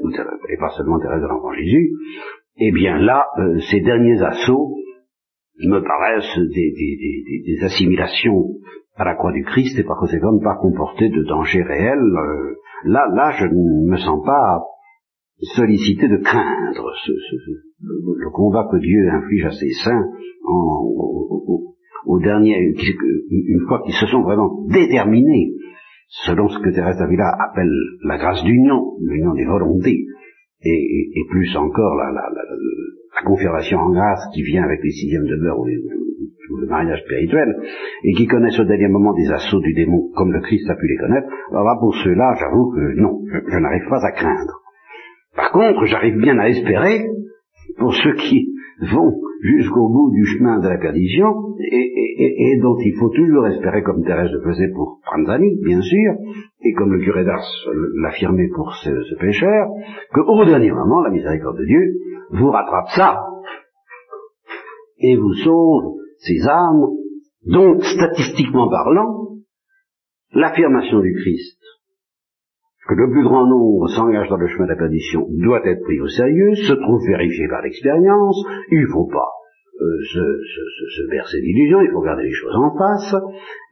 et 0.49 0.57
pas 0.57 0.69
seulement 0.75 0.99
Thérèse 0.99 1.21
de 1.21 1.27
l'Enfant 1.27 1.53
Jésus. 1.53 1.91
Eh 2.57 2.71
bien 2.71 2.97
là, 2.97 3.27
euh, 3.39 3.59
ces 3.69 3.81
derniers 3.81 4.21
assauts 4.21 4.75
me 5.59 5.79
paraissent 5.79 6.39
des, 6.53 7.63
assimilations 7.63 8.47
à 8.95 9.05
la 9.05 9.15
croix 9.15 9.31
du 9.31 9.43
Christ 9.43 9.77
et 9.77 9.83
par 9.83 9.97
conséquent 9.97 10.31
ne 10.31 10.43
pas 10.43 10.55
comporter 10.55 11.09
de 11.09 11.23
danger 11.23 11.61
réel. 11.61 11.99
Euh, 11.99 12.55
là, 12.85 13.07
là, 13.13 13.31
je 13.39 13.45
ne 13.45 13.91
me 13.91 13.97
sens 13.97 14.25
pas 14.25 14.63
sollicité 15.41 16.07
de 16.07 16.17
craindre 16.17 16.91
ce, 17.05 17.11
le, 17.81 18.29
combat 18.31 18.67
que 18.71 18.77
Dieu 18.77 19.09
inflige 19.09 19.45
à 19.45 19.51
ses 19.51 19.71
saints 19.83 20.05
au, 22.05 22.19
dernier, 22.19 22.55
une 22.57 23.67
fois 23.67 23.81
qu'ils 23.83 23.93
se 23.93 24.07
sont 24.07 24.21
vraiment 24.21 24.65
déterminés, 24.67 25.53
selon 26.25 26.47
ce 26.47 26.59
que 26.59 26.69
Thérèse 26.73 26.97
d'Avila 26.97 27.29
appelle 27.49 27.71
la 28.03 28.17
grâce 28.17 28.43
d'union, 28.43 28.93
l'union 29.01 29.33
des 29.33 29.45
volontés, 29.45 30.05
et, 30.63 31.25
plus 31.29 31.55
encore 31.55 31.95
la, 31.95 32.11
la, 32.11 32.31
confirmation 33.25 33.79
en 33.79 33.91
grâce 33.91 34.21
qui 34.33 34.43
vient 34.43 34.63
avec 34.63 34.79
les 34.83 34.91
sixièmes 34.91 35.25
demeures 35.25 35.59
ou, 35.59 35.65
ou, 35.65 36.57
le 36.61 36.67
mariage 36.67 37.01
spirituel, 37.03 37.55
et 38.03 38.13
qui 38.13 38.25
connaissent 38.25 38.59
au 38.59 38.63
dernier 38.63 38.87
moment 38.87 39.13
des 39.13 39.29
assauts 39.31 39.59
du 39.59 39.73
démon, 39.73 40.09
comme 40.15 40.31
le 40.31 40.39
Christ 40.39 40.69
a 40.69 40.75
pu 40.75 40.87
les 40.87 40.97
connaître, 40.97 41.27
alors 41.51 41.65
là, 41.65 41.75
pour 41.79 41.93
ceux-là, 41.95 42.35
j'avoue 42.39 42.71
que 42.71 42.99
non, 42.99 43.21
je 43.27 43.57
n'arrive 43.57 43.87
pas 43.89 44.05
à 44.05 44.11
craindre. 44.11 44.61
Par 45.37 45.51
contre, 45.51 45.85
j'arrive 45.85 46.17
bien 46.17 46.37
à 46.39 46.49
espérer, 46.49 47.05
pour 47.77 47.93
ceux 47.93 48.15
qui 48.15 48.49
vont 48.91 49.13
jusqu'au 49.41 49.87
bout 49.87 50.11
du 50.11 50.25
chemin 50.25 50.59
de 50.59 50.67
la 50.67 50.79
perdition, 50.79 51.27
et, 51.59 52.59
dont 52.59 52.75
il 52.79 52.95
faut 52.99 53.09
toujours 53.09 53.45
espérer, 53.45 53.83
comme 53.83 54.03
Thérèse 54.03 54.31
le 54.31 54.41
faisait 54.41 54.71
pour 54.73 54.99
Franzani, 55.03 55.59
bien 55.63 55.79
sûr, 55.79 56.13
et 56.63 56.73
comme 56.73 56.91
le 56.91 57.03
curé 57.03 57.23
d'Ars 57.23 57.45
l'affirmait 58.01 58.49
pour 58.55 58.73
ce, 58.83 58.89
ce 58.89 59.15
pécheur, 59.19 59.67
qu'au 60.11 60.43
dernier 60.43 60.71
moment, 60.71 61.01
la 61.01 61.11
miséricorde 61.11 61.59
de 61.59 61.65
Dieu 61.65 61.93
vous 62.31 62.49
rattrape 62.49 62.89
ça, 62.95 63.19
et 64.99 65.15
vous 65.17 65.33
sauve 65.35 65.97
ces 66.17 66.47
âmes, 66.47 66.87
donc, 67.45 67.83
statistiquement 67.83 68.69
parlant, 68.69 69.27
l'affirmation 70.33 70.99
du 70.99 71.13
Christ 71.13 71.59
que 72.87 72.95
le 72.95 73.09
plus 73.11 73.23
grand 73.23 73.45
nombre 73.47 73.87
s'engage 73.89 74.29
dans 74.29 74.37
le 74.37 74.47
chemin 74.47 74.65
de 74.65 74.71
la 74.71 74.77
perdition 74.77 75.27
doit 75.29 75.65
être 75.67 75.83
pris 75.83 75.99
au 75.99 76.07
sérieux, 76.07 76.55
se 76.55 76.73
trouve 76.73 77.01
vérifié 77.07 77.47
par 77.49 77.61
l'expérience, 77.61 78.43
il 78.71 78.81
ne 78.81 78.87
faut 78.87 79.07
pas 79.07 79.29
euh, 79.79 79.99
se, 80.11 80.19
se, 80.19 81.03
se, 81.03 81.37
d'illusions, 81.37 81.81
il 81.81 81.91
faut 81.91 82.01
garder 82.01 82.23
les 82.23 82.33
choses 82.33 82.55
en 82.55 82.75
face, 82.77 83.15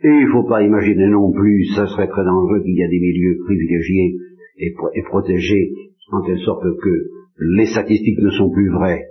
et 0.04 0.10
il 0.10 0.26
ne 0.28 0.32
faut 0.32 0.44
pas 0.44 0.62
imaginer 0.62 1.08
non 1.08 1.32
plus, 1.32 1.66
ça 1.76 1.88
serait 1.88 2.08
très 2.08 2.24
dangereux 2.24 2.62
qu'il 2.62 2.76
y 2.76 2.84
a 2.84 2.88
des 2.88 3.00
milieux 3.00 3.38
privilégiés 3.46 4.16
et, 4.58 4.74
protégés, 5.04 5.72
en 6.12 6.22
telle 6.22 6.40
sorte 6.40 6.64
que 6.64 7.10
les 7.40 7.66
statistiques 7.66 8.20
ne 8.20 8.30
sont 8.30 8.52
plus 8.52 8.70
vraies 8.70 9.06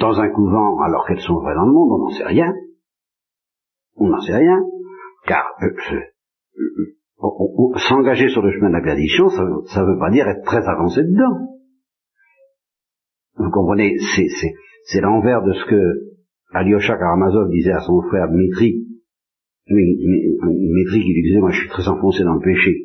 dans 0.00 0.20
un 0.20 0.28
couvent 0.28 0.80
alors 0.80 1.06
qu'elles 1.06 1.20
sont 1.20 1.40
vraies 1.40 1.54
dans 1.54 1.66
le 1.66 1.72
monde, 1.72 1.92
on 1.92 1.98
n'en 1.98 2.10
sait 2.10 2.26
rien. 2.26 2.52
On 3.96 4.08
n'en 4.08 4.20
sait 4.20 4.36
rien, 4.36 4.60
car 5.26 5.44
euh, 5.62 5.66
euh, 5.66 6.94
s'engager 7.20 8.28
sur 8.28 8.42
le 8.42 8.52
chemin 8.52 8.68
de 8.68 8.74
la 8.74 8.82
perdition, 8.82 9.28
ça 9.28 9.42
ne 9.42 9.92
veut 9.92 9.98
pas 9.98 10.10
dire 10.10 10.28
être 10.28 10.44
très 10.44 10.66
avancé 10.66 11.02
dedans. 11.02 11.58
Vous 13.36 13.50
comprenez, 13.50 13.96
c'est 13.98 15.00
l'envers 15.00 15.42
de 15.42 15.52
ce 15.52 15.64
que 15.66 15.82
Alyosha 16.52 16.96
Karamazov 16.96 17.50
disait 17.50 17.72
à 17.72 17.80
son 17.80 18.00
frère 18.08 18.28
Dmitri. 18.28 18.84
Dmitri 19.68 21.00
qui 21.00 21.12
lui 21.12 21.22
disait, 21.22 21.40
moi 21.40 21.50
je 21.50 21.60
suis 21.60 21.68
très 21.68 21.88
enfoncé 21.88 22.24
dans 22.24 22.34
le 22.34 22.40
péché. 22.40 22.84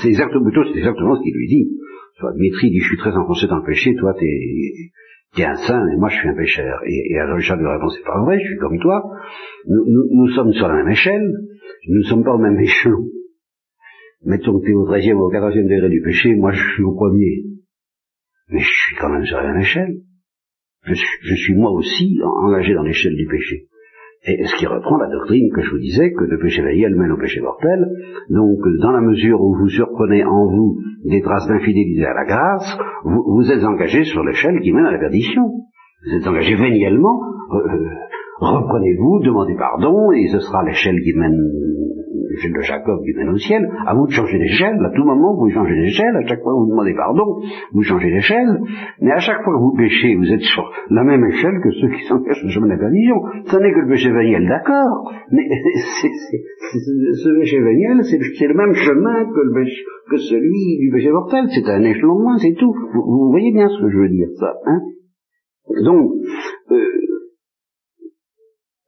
C'est 0.00 0.08
exactement, 0.08 0.50
ce 0.50 1.22
qu'il 1.22 1.34
lui 1.34 1.48
dit. 1.48 1.70
Soit 2.18 2.32
Dmitri 2.32 2.70
dit, 2.70 2.80
je 2.80 2.88
suis 2.88 2.98
très 2.98 3.12
enfoncé 3.16 3.46
dans 3.46 3.58
le 3.58 3.64
péché, 3.64 3.94
toi 3.96 4.14
t'es 4.18 5.40
es 5.40 5.44
un 5.44 5.54
saint 5.54 5.86
et 5.88 5.96
moi 5.96 6.10
je 6.10 6.16
suis 6.16 6.28
un 6.28 6.36
pécheur. 6.36 6.80
Et, 6.86 7.12
et 7.12 7.18
Alyosha 7.18 7.56
lui 7.56 7.66
répond, 7.66 7.88
c'est 7.88 8.04
pas 8.04 8.20
vrai, 8.22 8.38
je 8.38 8.46
suis 8.46 8.58
comme 8.58 8.78
toi. 8.78 9.02
nous 9.66 10.28
sommes 10.34 10.52
sur 10.52 10.68
la 10.68 10.74
même 10.74 10.90
échelle, 10.90 11.30
nous 11.88 11.98
ne 11.98 12.04
sommes 12.04 12.24
pas 12.24 12.34
au 12.34 12.38
même 12.38 12.58
échelon. 12.58 13.04
Mettons 14.24 14.58
que 14.58 14.64
tu 14.64 14.70
es 14.70 14.74
au 14.74 14.86
treizième 14.86 15.18
ou 15.18 15.24
au 15.24 15.30
quatorzième 15.30 15.66
degré 15.66 15.88
du 15.88 16.00
péché, 16.00 16.34
moi 16.34 16.52
je 16.52 16.62
suis 16.74 16.82
au 16.82 16.94
premier. 16.94 17.44
Mais 18.48 18.60
je 18.60 18.70
suis 18.70 18.96
quand 18.96 19.08
même 19.08 19.24
sur 19.24 19.36
la 19.38 19.52
même 19.52 19.60
échelle. 19.60 19.96
Je 20.84 21.34
suis, 21.34 21.54
moi 21.54 21.70
aussi 21.72 22.18
engagé 22.22 22.74
dans 22.74 22.82
l'échelle 22.82 23.14
du 23.14 23.26
péché. 23.26 23.66
Et 24.24 24.44
ce 24.44 24.54
qui 24.56 24.66
reprend 24.66 24.98
la 24.98 25.08
doctrine 25.08 25.50
que 25.52 25.62
je 25.62 25.70
vous 25.70 25.78
disais, 25.78 26.12
que 26.12 26.24
le 26.24 26.38
péché 26.38 26.62
véniel 26.62 26.94
mène 26.94 27.10
au 27.10 27.16
péché 27.16 27.40
mortel. 27.40 27.86
Donc, 28.30 28.60
dans 28.80 28.92
la 28.92 29.00
mesure 29.00 29.40
où 29.40 29.56
vous 29.56 29.68
surprenez 29.68 30.24
en 30.24 30.46
vous 30.46 30.78
des 31.04 31.20
traces 31.22 31.48
d'infidélité 31.48 32.04
à 32.04 32.14
la 32.14 32.24
grâce, 32.24 32.78
vous, 33.04 33.50
êtes 33.50 33.64
engagé 33.64 34.04
sur 34.04 34.22
l'échelle 34.22 34.60
qui 34.60 34.72
mène 34.72 34.86
à 34.86 34.92
la 34.92 34.98
perdition. 34.98 35.42
Vous 36.04 36.14
êtes 36.14 36.26
engagé 36.26 36.54
véniellement, 36.54 37.20
euh, 37.52 37.56
euh, 37.56 37.88
reprenez-vous, 38.42 39.20
demandez 39.24 39.54
pardon, 39.54 40.10
et 40.12 40.26
ce 40.28 40.40
sera 40.40 40.64
l'échelle 40.64 41.00
qui 41.00 41.12
mène, 41.14 41.38
l'échelle 42.30 42.52
de 42.52 42.60
Jacob 42.60 42.98
qui 43.04 43.16
mène 43.16 43.28
au 43.28 43.38
ciel. 43.38 43.68
À 43.86 43.94
vous 43.94 44.06
de 44.06 44.12
changer 44.12 44.38
d'échelle, 44.38 44.74
à 44.84 44.90
tout 44.90 45.04
moment 45.04 45.36
vous 45.36 45.48
changez 45.50 45.74
d'échelle, 45.74 46.16
à 46.16 46.26
chaque 46.26 46.42
fois 46.42 46.52
que 46.52 46.58
vous 46.58 46.70
demandez 46.70 46.94
pardon, 46.94 47.40
vous 47.72 47.82
changez 47.82 48.10
d'échelle, 48.10 48.58
mais 49.00 49.12
à 49.12 49.18
chaque 49.18 49.42
fois 49.44 49.54
que 49.54 49.60
vous 49.60 49.76
péchez, 49.76 50.16
vous 50.16 50.32
êtes 50.32 50.40
sur 50.40 50.64
la 50.90 51.04
même 51.04 51.24
échelle 51.24 51.60
que 51.62 51.70
ceux 51.70 51.88
qui 51.88 52.02
s'engagent 52.04 52.42
le 52.42 52.50
chemin 52.50 52.66
de 52.66 52.72
la 52.72 52.78
perdition. 52.78 53.16
Ce 53.46 53.56
n'est 53.56 53.72
que 53.72 53.80
le 53.80 53.88
péché 53.88 54.10
véniel, 54.10 54.48
d'accord, 54.48 55.12
mais 55.30 55.46
ce 56.02 57.38
péché 57.38 57.60
véniel, 57.60 58.02
c'est 58.04 58.46
le 58.48 58.54
même 58.54 58.74
chemin 58.74 59.24
que, 59.24 59.40
le 59.40 59.64
que 60.10 60.16
celui 60.16 60.78
du 60.78 60.90
péché 60.92 61.10
mortel, 61.10 61.44
c'est 61.48 61.70
un 61.70 61.82
échelon 61.82 62.18
moins, 62.18 62.38
c'est 62.38 62.54
tout. 62.58 62.74
Vous, 62.92 63.30
voyez 63.30 63.52
bien 63.52 63.68
ce 63.68 63.80
que 63.80 63.88
je 63.88 63.98
veux 63.98 64.08
dire, 64.08 64.28
ça, 64.38 64.52
hein 64.66 64.80
donc, 65.84 66.10
euh, 66.70 66.76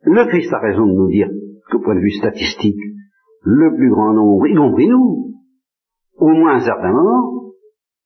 le 0.05 0.27
Christ 0.29 0.53
a 0.53 0.61
raison 0.61 0.87
de 0.87 0.93
nous 0.93 1.09
dire 1.09 1.29
qu'au 1.71 1.81
point 1.81 1.95
de 1.95 2.01
vue 2.01 2.11
statistique, 2.11 2.81
le 3.43 3.75
plus 3.77 3.91
grand 3.91 4.13
nombre, 4.15 4.47
y 4.47 4.55
compris 4.55 4.89
nous, 4.89 5.35
au 6.17 6.29
moins 6.29 6.53
à 6.53 6.57
un 6.57 6.61
certain 6.61 6.93
moment, 6.93 7.53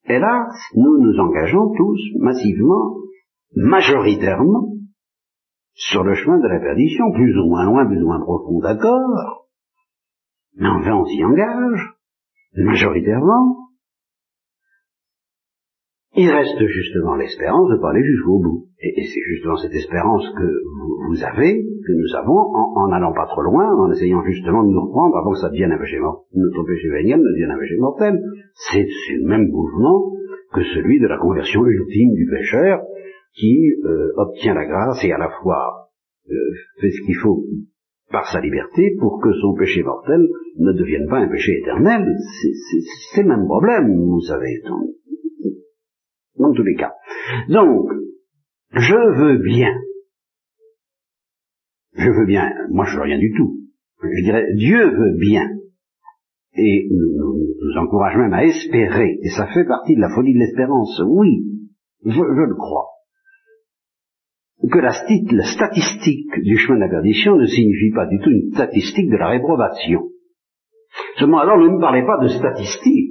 hélas, 0.05 0.53
nous 0.75 0.97
nous 0.99 1.19
engageons 1.19 1.73
tous 1.75 1.99
massivement, 2.19 2.95
majoritairement, 3.55 4.73
sur 5.73 6.03
le 6.03 6.13
chemin 6.13 6.39
de 6.39 6.47
la 6.47 6.59
perdition, 6.59 7.11
plus 7.13 7.37
ou 7.37 7.47
moins 7.47 7.65
loin, 7.65 7.85
plus 7.85 8.01
ou 8.01 8.07
moins 8.07 8.19
profond, 8.19 8.59
d'accord, 8.59 9.47
mais 10.55 10.67
enfin 10.67 10.93
on 10.93 11.05
s'y 11.05 11.23
engage, 11.23 11.95
majoritairement, 12.55 13.68
il 16.19 16.29
reste 16.29 16.59
justement 16.67 17.15
l'espérance 17.15 17.69
de 17.69 17.77
pas 17.79 17.91
aller 17.91 18.03
jusqu'au 18.03 18.39
bout. 18.39 18.67
Et, 18.81 18.91
c'est 18.95 19.23
justement 19.31 19.55
cette 19.55 19.73
espérance 19.73 20.27
que 20.35 20.49
vous, 21.07 21.23
avez, 21.23 21.63
que 21.63 21.93
nous 21.95 22.15
avons, 22.15 22.35
en 22.35 22.89
n'allant 22.89 23.13
pas 23.13 23.25
trop 23.27 23.41
loin, 23.41 23.73
en 23.75 23.91
essayant 23.91 24.21
justement 24.23 24.63
de 24.63 24.69
nous 24.69 24.81
reprendre 24.81 25.15
avant 25.17 25.31
que 25.31 25.39
ça 25.39 25.49
devienne 25.49 25.71
un 25.71 25.77
péché 25.77 25.97
mortel, 25.99 26.27
notre 26.35 26.63
péché 26.63 26.89
véniel 26.89 27.19
ne 27.19 27.31
devienne 27.31 27.51
un 27.51 27.59
péché 27.59 27.77
mortel. 27.77 28.19
C'est 28.53 28.85
le 29.15 29.27
même 29.27 29.47
mouvement 29.47 30.11
que 30.53 30.63
celui 30.75 30.99
de 30.99 31.07
la 31.07 31.17
conversion 31.17 31.65
ultime 31.65 32.13
du 32.13 32.27
pécheur, 32.29 32.81
qui 33.33 33.71
euh, 33.85 34.11
obtient 34.17 34.55
la 34.55 34.65
grâce 34.65 35.03
et 35.05 35.11
à 35.13 35.17
la 35.17 35.29
fois 35.41 35.89
euh, 36.29 36.33
fait 36.81 36.91
ce 36.91 37.01
qu'il 37.05 37.15
faut 37.15 37.45
par 38.11 38.25
sa 38.25 38.41
liberté 38.41 38.95
pour 38.99 39.21
que 39.21 39.31
son 39.39 39.53
péché 39.53 39.83
mortel 39.83 40.19
ne 40.57 40.73
devienne 40.73 41.07
pas 41.07 41.19
un 41.19 41.29
péché 41.29 41.59
éternel. 41.61 42.05
C'est 43.13 43.21
le 43.21 43.29
même 43.29 43.45
problème, 43.45 43.95
vous 43.95 44.21
savez 44.21 44.61
dans 46.39 46.53
tous 46.53 46.63
les 46.63 46.75
cas. 46.75 46.93
Donc, 47.49 47.91
je 48.71 48.95
veux 49.19 49.37
bien, 49.43 49.75
je 51.93 52.09
veux 52.09 52.25
bien, 52.25 52.49
moi 52.69 52.85
je 52.85 52.95
veux 52.95 53.03
rien 53.03 53.19
du 53.19 53.33
tout, 53.35 53.57
je 54.01 54.23
dirais 54.23 54.45
Dieu 54.55 54.89
veut 54.89 55.17
bien, 55.19 55.43
et 56.53 56.87
nous, 56.91 57.77
encourage 57.77 58.17
même 58.17 58.33
à 58.33 58.45
espérer, 58.45 59.17
et 59.21 59.29
ça 59.29 59.47
fait 59.47 59.65
partie 59.65 59.95
de 59.95 60.01
la 60.01 60.09
folie 60.13 60.33
de 60.33 60.39
l'espérance, 60.39 61.01
oui, 61.05 61.45
je, 62.05 62.11
le 62.11 62.55
crois, 62.55 62.87
que 64.71 64.79
la, 64.79 64.91
la, 65.31 65.43
statistique 65.43 66.41
du 66.41 66.57
chemin 66.57 66.75
de 66.75 66.83
la 66.83 66.89
perdition 66.89 67.35
ne 67.35 67.45
signifie 67.45 67.91
pas 67.93 68.07
du 68.07 68.19
tout 68.19 68.29
une 68.29 68.51
statistique 68.53 69.09
de 69.09 69.17
la 69.17 69.29
réprobation. 69.29 70.09
Seulement 71.17 71.39
alors 71.39 71.57
ne 71.57 71.69
me 71.69 71.79
parlez 71.79 72.05
pas 72.05 72.17
de 72.21 72.27
statistique, 72.27 73.08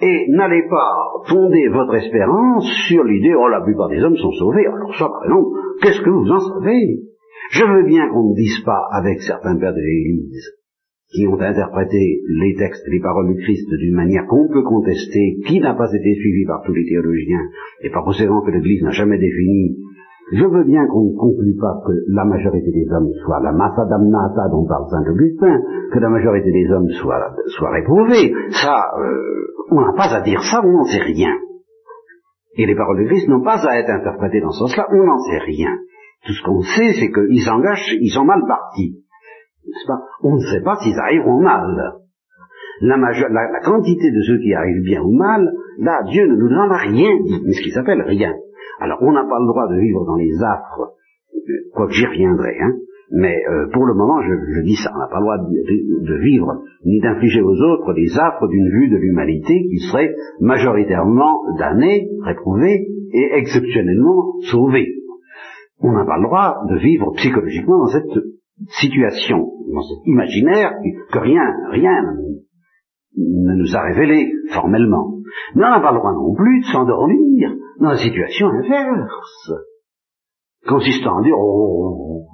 et 0.00 0.26
n'allez 0.28 0.62
pas 0.68 0.92
fonder 1.28 1.68
votre 1.68 1.94
espérance 1.94 2.66
sur 2.88 3.04
l'idée, 3.04 3.34
oh 3.34 3.48
la 3.48 3.62
plupart 3.62 3.88
des 3.88 4.02
hommes 4.02 4.16
sont 4.16 4.32
sauvés. 4.32 4.66
Alors 4.66 4.94
ça, 4.96 5.08
par 5.28 5.52
qu'est-ce 5.82 6.02
que 6.02 6.10
vous 6.10 6.30
en 6.30 6.40
savez? 6.40 7.00
Je 7.50 7.64
veux 7.64 7.84
bien 7.84 8.08
qu'on 8.10 8.30
ne 8.30 8.34
dise 8.34 8.62
pas 8.64 8.82
avec 8.92 9.22
certains 9.22 9.56
pères 9.56 9.74
de 9.74 9.80
l'Église 9.80 10.52
qui 11.12 11.26
ont 11.28 11.40
interprété 11.40 12.20
les 12.28 12.56
textes, 12.56 12.84
les 12.88 13.00
paroles 13.00 13.32
du 13.32 13.40
Christ 13.40 13.70
d'une 13.70 13.94
manière 13.94 14.26
qu'on 14.26 14.48
peut 14.48 14.64
contester, 14.64 15.36
qui 15.46 15.60
n'a 15.60 15.74
pas 15.74 15.88
été 15.94 16.14
suivie 16.14 16.44
par 16.46 16.62
tous 16.66 16.74
les 16.74 16.84
théologiens, 16.84 17.46
et 17.82 17.90
par 17.90 18.04
conséquent 18.04 18.42
que 18.42 18.50
l'Église 18.50 18.82
n'a 18.82 18.90
jamais 18.90 19.16
défini 19.16 19.76
je 20.32 20.44
veux 20.44 20.64
bien 20.64 20.86
qu'on 20.88 21.04
ne 21.04 21.16
conclue 21.16 21.54
pas 21.54 21.80
que 21.86 21.92
la 22.08 22.24
majorité 22.24 22.72
des 22.72 22.86
hommes 22.90 23.12
soit 23.22 23.38
la 23.44 23.52
massa 23.52 23.84
damnata 23.84 24.48
dont 24.50 24.66
parle 24.66 24.86
Saint 24.90 25.08
Augustin, 25.08 25.60
que 25.92 25.98
la 26.00 26.08
majorité 26.08 26.50
des 26.50 26.68
hommes 26.72 26.90
soit, 26.90 27.30
soit 27.46 27.70
réprouvée. 27.70 28.34
Ça, 28.50 28.90
euh, 28.98 29.45
on 29.70 29.80
n'a 29.80 29.92
pas 29.92 30.14
à 30.14 30.20
dire 30.22 30.42
ça, 30.42 30.60
on 30.64 30.72
n'en 30.72 30.84
sait 30.84 31.02
rien. 31.02 31.34
Et 32.56 32.66
les 32.66 32.74
paroles 32.74 33.02
de 33.02 33.08
Christ 33.08 33.28
n'ont 33.28 33.42
pas 33.42 33.58
à 33.66 33.78
être 33.78 33.90
interprétées 33.90 34.40
dans 34.40 34.50
ce 34.50 34.60
sens-là, 34.60 34.86
on 34.90 35.04
n'en 35.04 35.18
sait 35.18 35.38
rien. 35.38 35.70
Tout 36.24 36.32
ce 36.32 36.42
qu'on 36.42 36.62
sait, 36.62 36.92
c'est 36.98 37.12
qu'ils 37.12 37.42
s'engagent, 37.42 37.96
ils 38.00 38.10
sont 38.10 38.24
mal 38.24 38.40
partis. 38.46 39.02
Pas? 39.86 40.00
On 40.22 40.36
ne 40.36 40.40
sait 40.40 40.62
pas 40.62 40.76
s'ils 40.76 40.98
arriveront 40.98 41.40
mal. 41.40 41.94
La, 42.80 42.96
la, 42.96 43.10
la, 43.10 43.60
quantité 43.60 44.10
de 44.10 44.22
ceux 44.22 44.38
qui 44.38 44.54
arrivent 44.54 44.84
bien 44.84 45.02
ou 45.02 45.16
mal, 45.16 45.50
là, 45.78 46.02
Dieu 46.10 46.26
ne 46.26 46.36
nous 46.36 46.48
en 46.48 46.70
a 46.70 46.76
rien 46.76 47.16
dit, 47.24 47.42
mais 47.44 47.52
ce 47.52 47.62
qui 47.62 47.70
s'appelle 47.70 48.02
rien. 48.02 48.34
Alors, 48.80 48.98
on 49.02 49.12
n'a 49.12 49.24
pas 49.24 49.38
le 49.38 49.46
droit 49.46 49.66
de 49.68 49.80
vivre 49.80 50.04
dans 50.04 50.16
les 50.16 50.32
affres, 50.42 50.92
quoique 51.74 51.92
j'y 51.92 52.06
reviendrai, 52.06 52.58
hein, 52.60 52.72
mais 53.12 53.36
euh, 53.48 53.68
pour 53.72 53.86
le 53.86 53.94
moment, 53.94 54.20
je, 54.20 54.62
dis 54.62 54.74
ça, 54.76 54.90
on 54.94 54.98
n'a 54.98 55.06
pas 55.06 55.18
le 55.18 55.22
droit 55.22 55.38
de, 55.38 56.18
vivre 56.22 56.62
ni 56.84 57.00
d'infliger 57.00 57.40
aux 57.40 57.54
autres 57.54 57.92
les 57.92 58.18
affres 58.18 58.48
d'une 58.48 58.68
vue 58.68 58.88
de 58.88 58.96
l'humanité 58.96 59.54
qui 59.70 59.78
serait 59.90 60.12
majoritairement 60.40 61.42
damnée, 61.58 62.08
réprouvée 62.22 62.86
et 63.12 63.30
exceptionnellement 63.34 64.40
sauvée. 64.50 64.88
On 65.80 65.92
n'a 65.92 66.04
pas 66.04 66.16
le 66.16 66.24
droit 66.24 66.56
de 66.68 66.78
vivre 66.78 67.12
psychologiquement 67.16 67.78
dans 67.78 67.86
cette 67.86 68.24
situation, 68.80 69.52
dans 69.72 69.82
cet 69.82 70.06
imaginaire 70.06 70.72
que 71.12 71.18
rien, 71.18 71.42
rien 71.70 72.02
ne 73.16 73.54
nous 73.54 73.76
a 73.76 73.82
révélé 73.82 74.32
formellement. 74.52 75.18
Mais 75.54 75.64
on 75.64 75.70
n'a 75.70 75.80
pas 75.80 75.92
le 75.92 75.98
droit 75.98 76.12
non 76.12 76.34
plus 76.34 76.60
de 76.60 76.66
s'endormir 76.66 77.54
dans 77.80 77.90
la 77.90 77.98
situation 77.98 78.48
inverse, 78.48 79.52
consistant 80.66 81.18
à 81.18 81.22
dire 81.22 81.36
oh, 81.38 82.24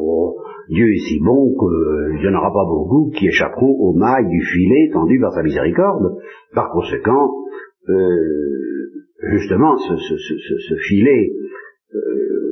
oh, 0.00 0.36
Dieu 0.68 0.86
est 0.92 1.08
si 1.08 1.20
bon 1.20 1.54
qu'il 1.54 2.20
n'y 2.20 2.28
en 2.28 2.38
aura 2.38 2.52
pas 2.52 2.64
beaucoup 2.66 3.10
qui 3.10 3.26
échapperont 3.28 3.76
aux 3.78 3.94
mailles 3.94 4.28
du 4.28 4.42
filet 4.42 4.90
tendu 4.92 5.20
par 5.20 5.32
sa 5.32 5.42
miséricorde. 5.42 6.16
Par 6.54 6.70
conséquent, 6.70 7.30
euh, 7.88 8.76
justement, 9.22 9.76
ce, 9.76 10.74
filet 10.88 11.32
euh, 11.94 12.46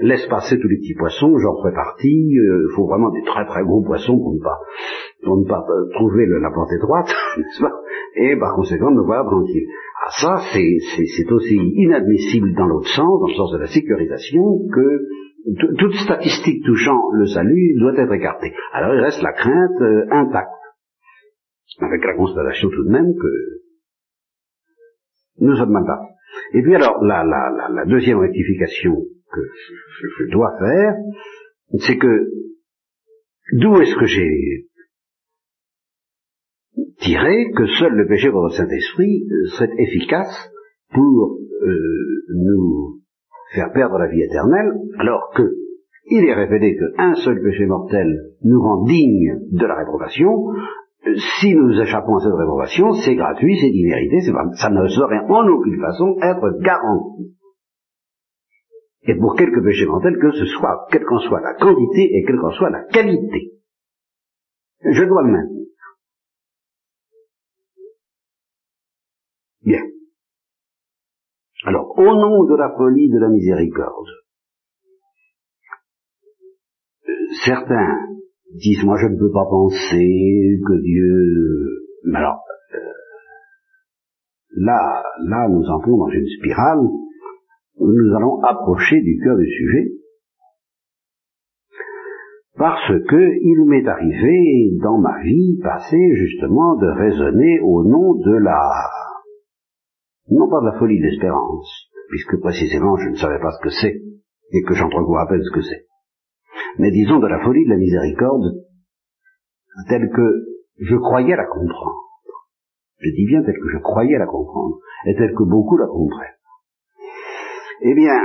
laisse 0.00 0.26
passer 0.26 0.58
tous 0.58 0.68
les 0.68 0.76
petits 0.76 0.94
poissons, 0.94 1.36
j'en 1.38 1.56
ferai 1.56 1.72
partie, 1.72 2.28
il 2.30 2.38
euh, 2.38 2.68
faut 2.74 2.86
vraiment 2.86 3.10
des 3.10 3.22
très 3.22 3.46
très 3.46 3.62
gros 3.62 3.82
poissons 3.82 4.18
pour 4.18 4.34
ne 4.34 4.40
pas, 4.40 4.58
pour 5.24 5.38
ne 5.38 5.48
pas 5.48 5.64
euh, 5.68 5.88
trouver 5.94 6.26
la 6.26 6.50
porte 6.50 6.72
étroite, 6.72 7.08
n'est-ce 7.38 7.60
pas? 7.62 7.72
Et 8.16 8.36
par 8.38 8.54
conséquent, 8.54 8.90
me 8.90 9.02
voilà 9.02 9.24
tranquille. 9.24 9.66
Ah 10.04 10.10
ça, 10.10 10.36
c'est 10.52 11.32
aussi 11.32 11.56
inadmissible 11.56 12.54
dans 12.54 12.66
l'autre 12.66 12.88
sens, 12.88 13.20
dans 13.20 13.26
le 13.26 13.34
sens 13.34 13.52
de 13.52 13.58
la 13.58 13.66
sécurisation, 13.66 14.42
que 14.72 15.06
toute 15.54 15.94
statistique 15.94 16.64
touchant 16.64 17.10
le 17.12 17.26
salut 17.26 17.78
doit 17.78 17.94
être 17.96 18.12
écartée. 18.12 18.52
Alors 18.72 18.94
il 18.94 19.00
reste 19.00 19.22
la 19.22 19.32
crainte 19.32 19.80
euh, 19.80 20.06
intacte, 20.10 20.50
avec 21.80 22.04
la 22.04 22.14
constatation 22.14 22.68
tout 22.68 22.84
de 22.84 22.90
même 22.90 23.14
que 23.14 23.56
nous 25.38 25.54
sommes 25.56 25.70
mal 25.70 25.84
partis. 25.86 26.14
Et 26.54 26.62
puis 26.62 26.74
alors, 26.74 27.02
la, 27.04 27.24
la, 27.24 27.68
la, 27.70 27.84
deuxième 27.86 28.18
rectification 28.18 28.94
que 29.32 29.40
je, 30.18 30.30
dois 30.30 30.56
faire, 30.58 30.94
c'est 31.80 31.96
que 31.96 32.28
d'où 33.60 33.80
est-ce 33.80 33.96
que 33.96 34.06
j'ai 34.06 34.66
tiré 37.00 37.50
que 37.56 37.66
seul 37.78 37.92
le 37.92 38.06
péché 38.06 38.30
contre 38.30 38.48
le 38.48 38.56
Saint-Esprit 38.56 39.26
euh, 39.30 39.46
serait 39.56 39.74
efficace 39.78 40.50
pour 40.92 41.38
euh, 41.62 42.24
nous 42.34 43.00
faire 43.54 43.72
perdre 43.72 43.98
la 43.98 44.08
vie 44.08 44.22
éternelle, 44.22 44.72
alors 44.98 45.30
que 45.34 45.42
il 46.08 46.24
est 46.24 46.34
révélé 46.34 46.76
qu'un 46.76 47.14
seul 47.14 47.42
péché 47.42 47.66
mortel 47.66 48.06
nous 48.42 48.60
rend 48.60 48.84
dignes 48.84 49.40
de 49.50 49.66
la 49.66 49.74
réprobation, 49.74 50.30
si 51.40 51.54
nous 51.54 51.80
échappons 51.80 52.16
à 52.16 52.20
cette 52.20 52.34
réprobation, 52.34 52.92
c'est 52.92 53.14
gratuit, 53.14 53.56
c'est 53.60 53.70
immérité, 53.70 54.20
ça 54.20 54.70
ne 54.70 54.88
saurait 54.88 55.24
en 55.28 55.48
aucune 55.48 55.80
façon 55.80 56.16
être 56.22 56.60
garanti. 56.62 57.36
Et 59.02 59.14
pour 59.14 59.36
quelque 59.36 59.60
péché 59.60 59.86
mortel 59.86 60.16
que 60.20 60.32
ce 60.32 60.46
soit, 60.46 60.86
quelle 60.90 61.04
qu'en 61.04 61.18
soit 61.18 61.40
la 61.40 61.54
quantité 61.54 62.02
et 62.02 62.24
quelle 62.26 62.38
qu'en 62.38 62.50
soit 62.50 62.70
la 62.70 62.84
qualité. 62.84 63.52
Je 64.82 65.04
dois 65.04 65.22
le 65.22 65.32
maintenir. 65.32 65.66
Bien. 69.62 69.82
Alors, 71.66 71.98
au 71.98 72.04
nom 72.04 72.44
de 72.44 72.54
la 72.54 72.70
folie 72.76 73.10
de 73.10 73.18
la 73.18 73.28
miséricorde, 73.28 74.06
certains 77.44 77.98
disent 78.54 78.84
moi 78.84 78.96
je 79.00 79.08
ne 79.08 79.18
peux 79.18 79.32
pas 79.32 79.46
penser 79.50 80.60
que 80.64 80.80
Dieu. 80.80 81.90
Mais 82.04 82.18
alors 82.18 82.44
euh, 82.72 82.78
là, 84.58 85.02
là 85.26 85.48
nous 85.48 85.64
entrons 85.64 85.96
dans 85.98 86.08
une 86.08 86.28
spirale 86.38 86.78
où 87.78 87.88
nous 87.88 88.16
allons 88.16 88.40
approcher 88.44 89.00
du 89.00 89.18
cœur 89.24 89.36
du 89.36 89.48
sujet 89.48 89.90
parce 92.56 92.92
que 93.08 93.32
il 93.42 93.64
m'est 93.66 93.88
arrivé 93.88 94.70
dans 94.84 94.98
ma 94.98 95.20
vie 95.24 95.58
passée 95.64 96.14
justement 96.14 96.76
de 96.76 96.86
raisonner 96.86 97.58
au 97.60 97.82
nom 97.82 98.14
de 98.14 98.36
la 98.36 98.60
non 100.30 100.48
pas 100.48 100.60
de 100.60 100.66
la 100.66 100.78
folie 100.78 101.00
d'espérance, 101.00 101.90
puisque 102.08 102.40
précisément 102.40 102.96
je 102.96 103.10
ne 103.10 103.16
savais 103.16 103.40
pas 103.40 103.52
ce 103.52 103.62
que 103.62 103.70
c'est 103.70 104.02
et 104.52 104.62
que 104.62 104.74
j'entrevois 104.74 105.22
à 105.22 105.26
peine 105.26 105.42
ce 105.42 105.54
que 105.54 105.62
c'est 105.62 105.86
mais 106.78 106.90
disons 106.90 107.18
de 107.18 107.26
la 107.26 107.42
folie 107.44 107.64
de 107.64 107.70
la 107.70 107.76
miséricorde, 107.76 108.64
telle 109.88 110.10
que 110.10 110.46
je 110.78 110.96
croyais 110.96 111.36
la 111.36 111.46
comprendre. 111.46 112.02
Je 112.98 113.10
dis 113.10 113.26
bien 113.26 113.42
telle 113.42 113.58
que 113.58 113.68
je 113.72 113.78
croyais 113.78 114.18
la 114.18 114.26
comprendre, 114.26 114.78
et 115.06 115.14
telle 115.14 115.34
que 115.34 115.44
beaucoup 115.44 115.76
la 115.76 115.86
comprennent. 115.86 116.34
Eh 117.82 117.94
bien, 117.94 118.18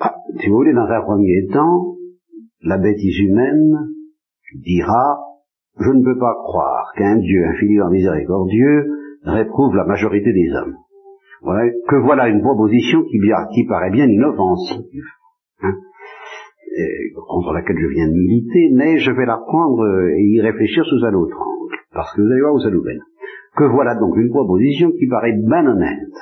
ah, 0.00 0.14
si 0.40 0.48
vous 0.48 0.56
voulez, 0.56 0.72
dans 0.72 0.86
un 0.86 1.02
premier 1.02 1.46
temps, 1.52 1.96
la 2.62 2.78
bêtise 2.78 3.18
humaine 3.20 3.94
dira, 4.54 5.20
je 5.78 5.90
ne 5.90 6.04
peux 6.04 6.18
pas 6.18 6.34
croire 6.34 6.92
qu'un 6.96 7.16
Dieu 7.16 7.46
infiniment 7.46 7.90
miséricordieux 7.90 8.99
réprouve 9.24 9.76
la 9.76 9.84
majorité 9.84 10.32
des 10.32 10.52
hommes. 10.54 10.76
que 11.88 11.96
voilà 11.96 12.28
une 12.28 12.42
proposition 12.42 13.02
qui, 13.04 13.66
paraît 13.68 13.90
bien 13.90 14.06
inoffensive. 14.06 15.04
Hein 15.62 15.74
contre 17.28 17.52
laquelle 17.52 17.78
je 17.78 17.86
viens 17.86 18.08
de 18.08 18.14
militer, 18.14 18.70
mais 18.74 18.98
je 18.98 19.10
vais 19.10 19.26
la 19.26 19.38
prendre 19.38 19.84
et 20.08 20.22
y 20.22 20.40
réfléchir 20.40 20.84
sous 20.84 21.04
un 21.04 21.14
autre 21.14 21.36
angle, 21.36 21.76
parce 21.92 22.14
que 22.14 22.22
vous 22.22 22.28
allez 22.28 22.40
voir 22.40 22.54
où 22.54 22.60
ça 22.60 22.70
nous 22.70 22.82
mène. 22.82 23.00
que 23.56 23.64
voilà 23.64 23.94
donc 23.96 24.16
une 24.16 24.30
proposition 24.30 24.90
qui 24.92 25.06
paraît 25.08 25.36
malhonnête. 25.44 26.14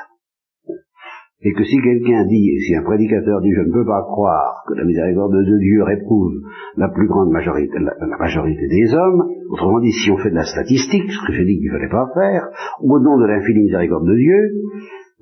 Et 1.40 1.52
que 1.52 1.62
si 1.62 1.80
quelqu'un 1.80 2.26
dit, 2.26 2.50
si 2.66 2.74
un 2.74 2.82
prédicateur 2.82 3.40
dit 3.40 3.52
je 3.52 3.60
ne 3.60 3.72
peux 3.72 3.86
pas 3.86 4.02
croire 4.02 4.64
que 4.66 4.74
la 4.74 4.84
miséricorde 4.84 5.32
de 5.32 5.58
Dieu 5.58 5.84
réprouve 5.84 6.34
la 6.76 6.88
plus 6.88 7.06
grande 7.06 7.30
majorité, 7.30 7.78
la, 7.78 8.16
majorité 8.18 8.66
des 8.66 8.92
hommes, 8.92 9.22
autrement 9.50 9.78
dit, 9.78 9.92
si 9.92 10.10
on 10.10 10.16
fait 10.16 10.30
de 10.30 10.34
la 10.34 10.44
statistique, 10.44 11.08
ce 11.08 11.26
que 11.26 11.32
j'ai 11.34 11.44
dit 11.44 11.58
qu'il 11.60 11.70
ne 11.70 11.78
fallait 11.78 11.90
pas 11.90 12.10
faire, 12.12 12.48
au 12.82 12.98
nom 12.98 13.18
de 13.18 13.26
l'infinie 13.26 13.62
miséricorde 13.62 14.08
de 14.08 14.16
Dieu, 14.16 14.50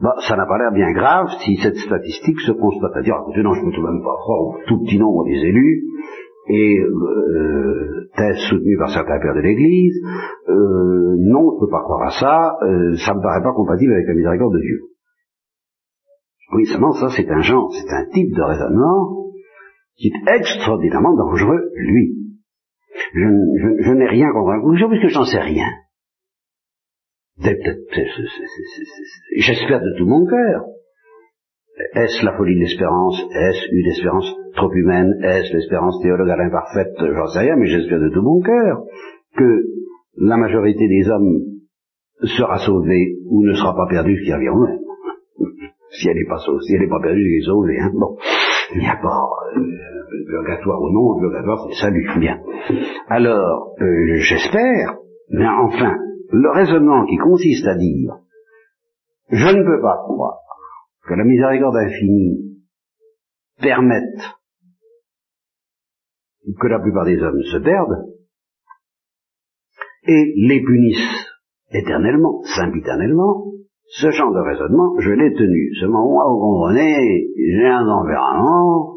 bah, 0.00 0.14
ça 0.26 0.36
n'a 0.36 0.46
pas 0.46 0.56
l'air 0.56 0.72
bien 0.72 0.90
grave 0.92 1.28
si 1.44 1.56
cette 1.56 1.76
statistique 1.76 2.40
se 2.40 2.52
constate 2.52 2.96
à 2.96 3.02
dire, 3.02 3.16
écoutez, 3.20 3.42
non, 3.42 3.52
je 3.52 3.66
ne 3.66 3.70
peux 3.70 3.82
même 3.82 4.02
pas 4.02 4.16
croire 4.16 4.40
au 4.40 4.54
tout 4.66 4.78
petit 4.84 4.98
nombre 4.98 5.24
des 5.26 5.36
élus, 5.36 5.84
et 6.48 6.78
euh, 6.80 8.08
thèse 8.16 8.38
soutenue 8.48 8.78
par 8.78 8.88
certains 8.88 9.18
pères 9.20 9.34
de 9.34 9.40
l'Église, 9.40 10.00
euh, 10.48 11.16
non, 11.18 11.50
je 11.50 11.54
ne 11.56 11.60
peux 11.60 11.70
pas 11.70 11.82
croire 11.82 12.06
à 12.06 12.10
ça, 12.10 12.56
euh, 12.62 12.94
ça 13.04 13.12
me 13.12 13.20
paraît 13.20 13.42
pas 13.42 13.52
compatible 13.52 13.92
avec 13.92 14.06
la 14.06 14.14
miséricorde 14.14 14.54
de 14.54 14.60
Dieu. 14.60 14.95
Oui, 16.52 16.66
seulement 16.66 16.92
ça, 16.92 17.08
c'est 17.16 17.28
un 17.28 17.40
genre, 17.40 17.72
c'est 17.72 17.92
un 17.92 18.06
type 18.10 18.32
de 18.34 18.42
raisonnement 18.42 19.26
qui 19.96 20.08
est 20.08 20.38
extraordinairement 20.38 21.16
dangereux, 21.16 21.70
lui. 21.74 22.14
Je, 23.14 23.92
n'ai 23.92 24.06
rien 24.06 24.30
contre 24.32 24.50
un 24.50 24.60
conclusion 24.60 24.88
puisque 24.88 25.08
j'en 25.08 25.24
sais 25.24 25.40
rien. 25.40 25.66
J'espère 29.36 29.80
de 29.80 29.98
tout 29.98 30.06
mon 30.06 30.26
cœur. 30.26 30.64
Est-ce 31.94 32.24
la 32.24 32.36
folie 32.36 32.54
de 32.54 32.60
l'espérance? 32.60 33.20
Est-ce 33.20 33.66
une 33.70 33.86
espérance 33.88 34.34
trop 34.54 34.72
humaine? 34.72 35.12
Est-ce 35.22 35.52
l'espérance 35.52 36.00
théologale 36.02 36.40
imparfaite 36.40 36.94
J'en 36.98 37.26
sais 37.26 37.40
rien, 37.40 37.56
mais 37.56 37.66
j'espère 37.66 38.00
de 38.00 38.08
tout 38.08 38.22
mon 38.22 38.40
cœur 38.40 38.84
que 39.36 39.64
la 40.16 40.38
majorité 40.38 40.88
des 40.88 41.08
hommes 41.10 41.42
sera 42.22 42.58
sauvée 42.58 43.18
ou 43.26 43.44
ne 43.44 43.52
sera 43.52 43.74
pas 43.76 43.86
perdue, 43.90 44.16
ce 44.16 44.24
qui 44.24 44.32
revient 44.32 44.46
même. 44.46 44.85
Si 45.98 46.08
elle 46.08 46.16
n'est 46.16 46.28
pas 46.28 46.38
sauvée, 46.38 46.60
si 46.66 46.74
elle 46.74 46.82
n'est 46.82 46.88
pas 46.88 47.00
perdue, 47.00 47.20
elle 47.20 47.42
est 47.42 47.46
sauvée. 47.46 47.78
Hein. 47.80 47.90
Bon, 47.94 48.16
il 48.74 48.80
n'y 48.80 48.88
a 48.88 48.96
pas 48.96 49.28
euh, 49.56 50.26
purgatoire 50.26 50.80
ou 50.82 50.90
non, 50.90 51.18
purgatoire 51.20 51.66
c'est 51.68 51.80
salut, 51.80 52.08
bien. 52.18 52.38
Alors, 53.08 53.74
euh, 53.80 54.16
j'espère, 54.20 54.96
mais 55.30 55.46
enfin, 55.46 55.94
le 56.30 56.50
raisonnement 56.50 57.04
qui 57.06 57.16
consiste 57.16 57.66
à 57.66 57.76
dire 57.76 58.18
je 59.30 59.46
ne 59.46 59.64
peux 59.64 59.82
pas 59.82 59.96
croire 60.04 60.38
que 61.06 61.14
la 61.14 61.24
miséricorde 61.24 61.76
infinie 61.76 62.60
permette 63.60 64.20
que 66.60 66.66
la 66.68 66.78
plupart 66.78 67.04
des 67.04 67.20
hommes 67.20 67.42
se 67.42 67.58
perdent 67.58 68.06
et 70.06 70.32
les 70.46 70.62
punissent 70.62 71.26
éternellement, 71.72 72.42
sempiternellement, 72.44 73.52
ce 73.88 74.10
genre 74.10 74.32
de 74.32 74.40
raisonnement, 74.40 74.98
je 74.98 75.10
l'ai 75.10 75.32
tenu. 75.32 75.74
Seulement, 75.80 76.08
moi, 76.08 76.24
vous 76.28 76.40
comprenez, 76.40 77.28
j'ai 77.36 77.66
un 77.66 77.84
tempérament 77.84 78.96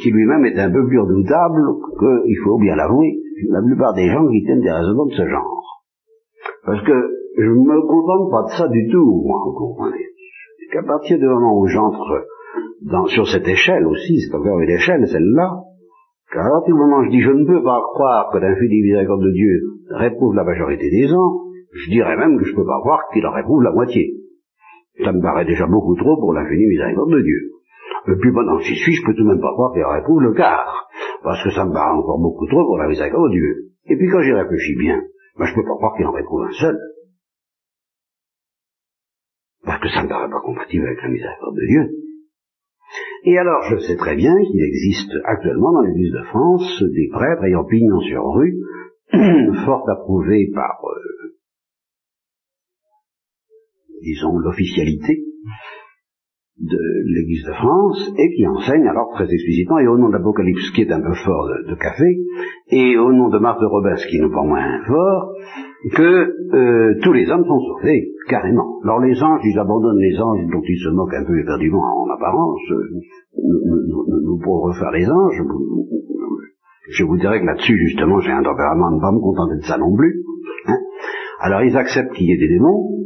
qui 0.00 0.10
lui-même 0.10 0.44
est 0.46 0.58
un 0.58 0.70
peu 0.70 0.86
plus 0.86 0.98
redoutable 0.98 1.62
qu'il 1.98 2.38
faut 2.44 2.58
bien 2.58 2.76
l'avouer, 2.76 3.18
la 3.50 3.62
plupart 3.62 3.94
des 3.94 4.08
gens 4.08 4.26
qui 4.28 4.42
tiennent 4.44 4.62
des 4.62 4.70
raisonnements 4.70 5.06
de 5.06 5.12
ce 5.12 5.28
genre. 5.28 5.82
Parce 6.64 6.82
que 6.84 6.92
je 7.38 7.48
ne 7.48 7.64
me 7.64 7.80
contente 7.82 8.30
pas 8.30 8.42
de 8.44 8.58
ça 8.58 8.68
du 8.68 8.88
tout, 8.90 9.22
moi, 9.26 9.40
vous 9.44 9.52
comprenez. 9.52 10.04
Qu'à 10.72 10.82
partir 10.82 11.18
du 11.18 11.26
moment 11.26 11.58
où 11.58 11.66
j'entre 11.66 12.26
sur 13.08 13.26
cette 13.28 13.46
échelle 13.46 13.86
aussi, 13.86 14.20
c'est 14.20 14.34
encore 14.34 14.60
une 14.60 14.70
échelle, 14.70 15.06
celle-là, 15.06 15.60
qu'à 16.32 16.42
partir 16.42 16.74
du 16.74 16.80
moment 16.80 16.98
où 16.98 17.04
je 17.04 17.10
dis 17.10 17.20
je 17.20 17.30
ne 17.30 17.44
peux 17.44 17.62
pas 17.62 17.80
croire 17.92 18.30
que 18.32 18.38
l'infini 18.38 18.80
miséricorde 18.82 19.22
de 19.22 19.32
Dieu 19.32 19.60
réprouve 19.90 20.34
la 20.34 20.44
majorité 20.44 20.88
des 20.90 21.08
gens, 21.08 21.51
je 21.72 21.90
dirais 21.90 22.16
même 22.16 22.38
que 22.38 22.44
je 22.44 22.52
ne 22.52 22.56
peux 22.56 22.66
pas 22.66 22.80
croire 22.80 23.00
qu'il 23.12 23.26
en 23.26 23.32
réprouve 23.32 23.62
la 23.62 23.72
moitié. 23.72 24.14
Ça 25.02 25.12
me 25.12 25.22
paraît 25.22 25.46
déjà 25.46 25.66
beaucoup 25.66 25.96
trop 25.96 26.16
pour 26.20 26.34
l'infini 26.34 26.66
miséricorde 26.66 27.12
de 27.12 27.22
Dieu. 27.22 27.40
Le 28.06 28.18
plus 28.18 28.32
bon 28.32 28.58
j'y 28.58 28.76
suis, 28.76 28.92
je 28.92 29.04
peux 29.04 29.14
tout 29.14 29.24
de 29.24 29.28
même 29.28 29.40
pas 29.40 29.52
croire 29.52 29.72
qu'il 29.72 29.84
en 29.84 29.92
réprouve 29.92 30.20
le 30.22 30.34
quart 30.34 30.88
parce 31.22 31.42
que 31.42 31.50
ça 31.50 31.64
me 31.64 31.72
paraît 31.72 31.96
encore 31.96 32.18
beaucoup 32.18 32.46
trop 32.46 32.64
pour 32.64 32.78
la 32.78 32.88
miséricorde 32.88 33.30
de 33.30 33.34
Dieu. 33.34 33.54
Et 33.86 33.96
puis 33.96 34.08
quand 34.10 34.20
j'y 34.20 34.32
réfléchis 34.32 34.76
bien, 34.76 35.02
ben, 35.38 35.46
je 35.46 35.54
peux 35.54 35.64
pas 35.64 35.76
croire 35.76 35.96
qu'il 35.96 36.06
en 36.06 36.12
retrouve 36.12 36.42
un 36.42 36.52
seul. 36.52 36.78
Parce 39.64 39.80
que 39.80 39.88
ça 39.88 40.00
ne 40.00 40.04
me 40.04 40.08
paraît 40.08 40.30
pas 40.30 40.40
compatible 40.40 40.86
avec 40.86 41.02
la 41.02 41.08
miséricorde 41.08 41.56
de 41.56 41.66
Dieu. 41.66 42.02
Et 43.24 43.38
alors, 43.38 43.62
je 43.70 43.76
sais 43.78 43.96
très 43.96 44.16
bien 44.16 44.34
qu'il 44.34 44.62
existe 44.62 45.12
actuellement 45.24 45.72
dans 45.72 45.82
l'Église 45.82 46.12
de 46.12 46.24
France 46.24 46.82
des 46.82 47.08
prêtres 47.12 47.44
ayant 47.44 47.64
pignon 47.64 48.00
sur 48.00 48.24
rue, 48.34 48.58
fort 49.64 49.88
approuvés 49.88 50.50
par, 50.52 50.80
euh, 50.84 51.21
disons, 54.02 54.36
l'officialité, 54.38 55.22
de 56.62 56.78
l'Église 57.06 57.44
de 57.44 57.54
France 57.54 58.12
et 58.16 58.28
qui 58.36 58.46
enseigne 58.46 58.86
alors 58.86 59.10
très 59.14 59.24
explicitement 59.24 59.78
et 59.78 59.88
au 59.88 59.98
nom 59.98 60.10
d'Apocalypse 60.10 60.70
qui 60.74 60.82
est 60.82 60.92
un 60.92 61.00
peu 61.00 61.14
fort 61.24 61.48
de, 61.66 61.74
café 61.74 62.06
et 62.68 62.96
au 62.98 63.12
nom 63.12 63.30
de 63.30 63.38
Marthe 63.38 63.60
de 63.60 63.66
Robert 63.66 63.96
qui 63.96 64.20
n'est 64.20 64.30
pas 64.30 64.44
moins 64.44 64.84
fort 64.86 65.34
que 65.96 66.02
euh, 66.54 67.00
tous 67.02 67.12
les 67.12 67.28
hommes 67.30 67.44
sont 67.44 67.58
sauvés 67.58 68.12
carrément. 68.28 68.78
Alors 68.84 69.00
les 69.00 69.20
anges, 69.20 69.40
ils 69.44 69.58
abandonnent 69.58 69.98
les 69.98 70.16
anges 70.20 70.46
dont 70.52 70.62
ils 70.62 70.78
se 70.78 70.90
moquent 70.90 71.14
un 71.14 71.24
peu 71.24 71.40
éperdument 71.40 71.82
en 71.82 72.08
apparence. 72.14 72.60
Nous, 73.34 74.38
pourrons 74.44 74.68
refaire 74.68 74.92
les 74.92 75.08
anges. 75.10 75.42
Je 76.90 77.04
vous 77.04 77.16
dirais 77.16 77.40
que 77.40 77.46
là-dessus 77.46 77.76
justement 77.88 78.20
j'ai 78.20 78.30
un 78.30 78.42
tempérament 78.42 78.90
de 78.90 78.96
ne 78.96 79.00
pas 79.00 79.12
me 79.12 79.20
contenter 79.20 79.56
de 79.56 79.64
ça 79.64 79.78
non 79.78 79.96
plus. 79.96 80.22
Hein. 80.66 80.78
Alors 81.40 81.62
ils 81.62 81.76
acceptent 81.76 82.12
qu'il 82.12 82.26
y 82.26 82.32
ait 82.32 82.38
des 82.38 82.48
démons, 82.48 83.02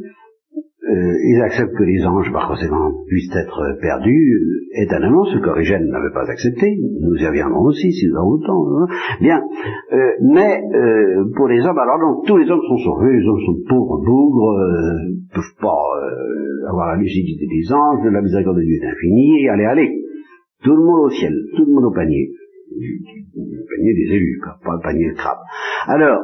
euh, 0.96 1.18
ils 1.22 1.42
acceptent 1.42 1.76
que 1.76 1.85
les 1.85 2.04
anges, 2.06 2.32
par 2.32 2.48
conséquent, 2.48 2.92
puissent 3.06 3.35
être 3.37 3.78
perdus 3.80 4.32
euh, 4.32 4.82
éternellement, 4.82 5.24
ce 5.24 5.38
qu'Origène 5.38 5.85
n'avait 5.88 6.12
pas 6.12 6.24
accepté. 6.30 6.66
Nous 7.00 7.16
y 7.16 7.26
reviendrons 7.26 7.66
aussi, 7.66 7.92
si 7.92 8.09
nous 8.09 8.16
avons 8.16 8.35
le 8.40 8.46
temps. 8.46 8.64
Hein. 8.64 8.87
Bien. 9.20 9.40
Euh, 9.92 10.12
mais 10.32 10.62
pour 11.37 11.48
les 11.48 11.61
hommes, 11.61 11.78
alors 11.78 12.00
donc, 12.00 12.26
tous 12.26 12.37
les 12.37 12.50
hommes 12.50 12.64
sont 12.68 12.78
sauvés, 12.78 13.12
les 13.12 13.26
hommes 13.26 13.40
sont 13.44 13.59
pauvres, 13.68 14.02
bougres, 14.04 14.56
ne 14.56 15.35
peuvent 15.35 15.61
pas 15.61 16.70
avoir 16.70 16.96
la 16.96 16.96
lucidité 16.96 17.46
des 17.46 17.72
anges, 17.72 18.04
la 18.11 18.22
miséricorde 18.22 18.56
de 18.56 18.62
Dieu 18.62 18.78
est 18.82 18.87
infinie, 18.87 19.44
et 19.44 19.48
allez, 19.50 19.64
allez. 19.64 19.90
Tout 20.64 20.74
le 20.74 20.82
monde 20.82 21.06
au 21.06 21.11
ciel, 21.11 21.32
tout 21.56 21.64
le 21.66 21.72
monde 21.72 21.85
au 21.85 21.92
panier. 21.92 22.32
Le 22.72 23.62
panier 23.68 23.94
des 23.94 24.16
élus, 24.16 24.40
pas 24.42 24.72
le 24.72 24.82
panier 24.82 25.11
de 25.11 25.14
crabe. 25.14 25.38
Alors, 25.87 26.20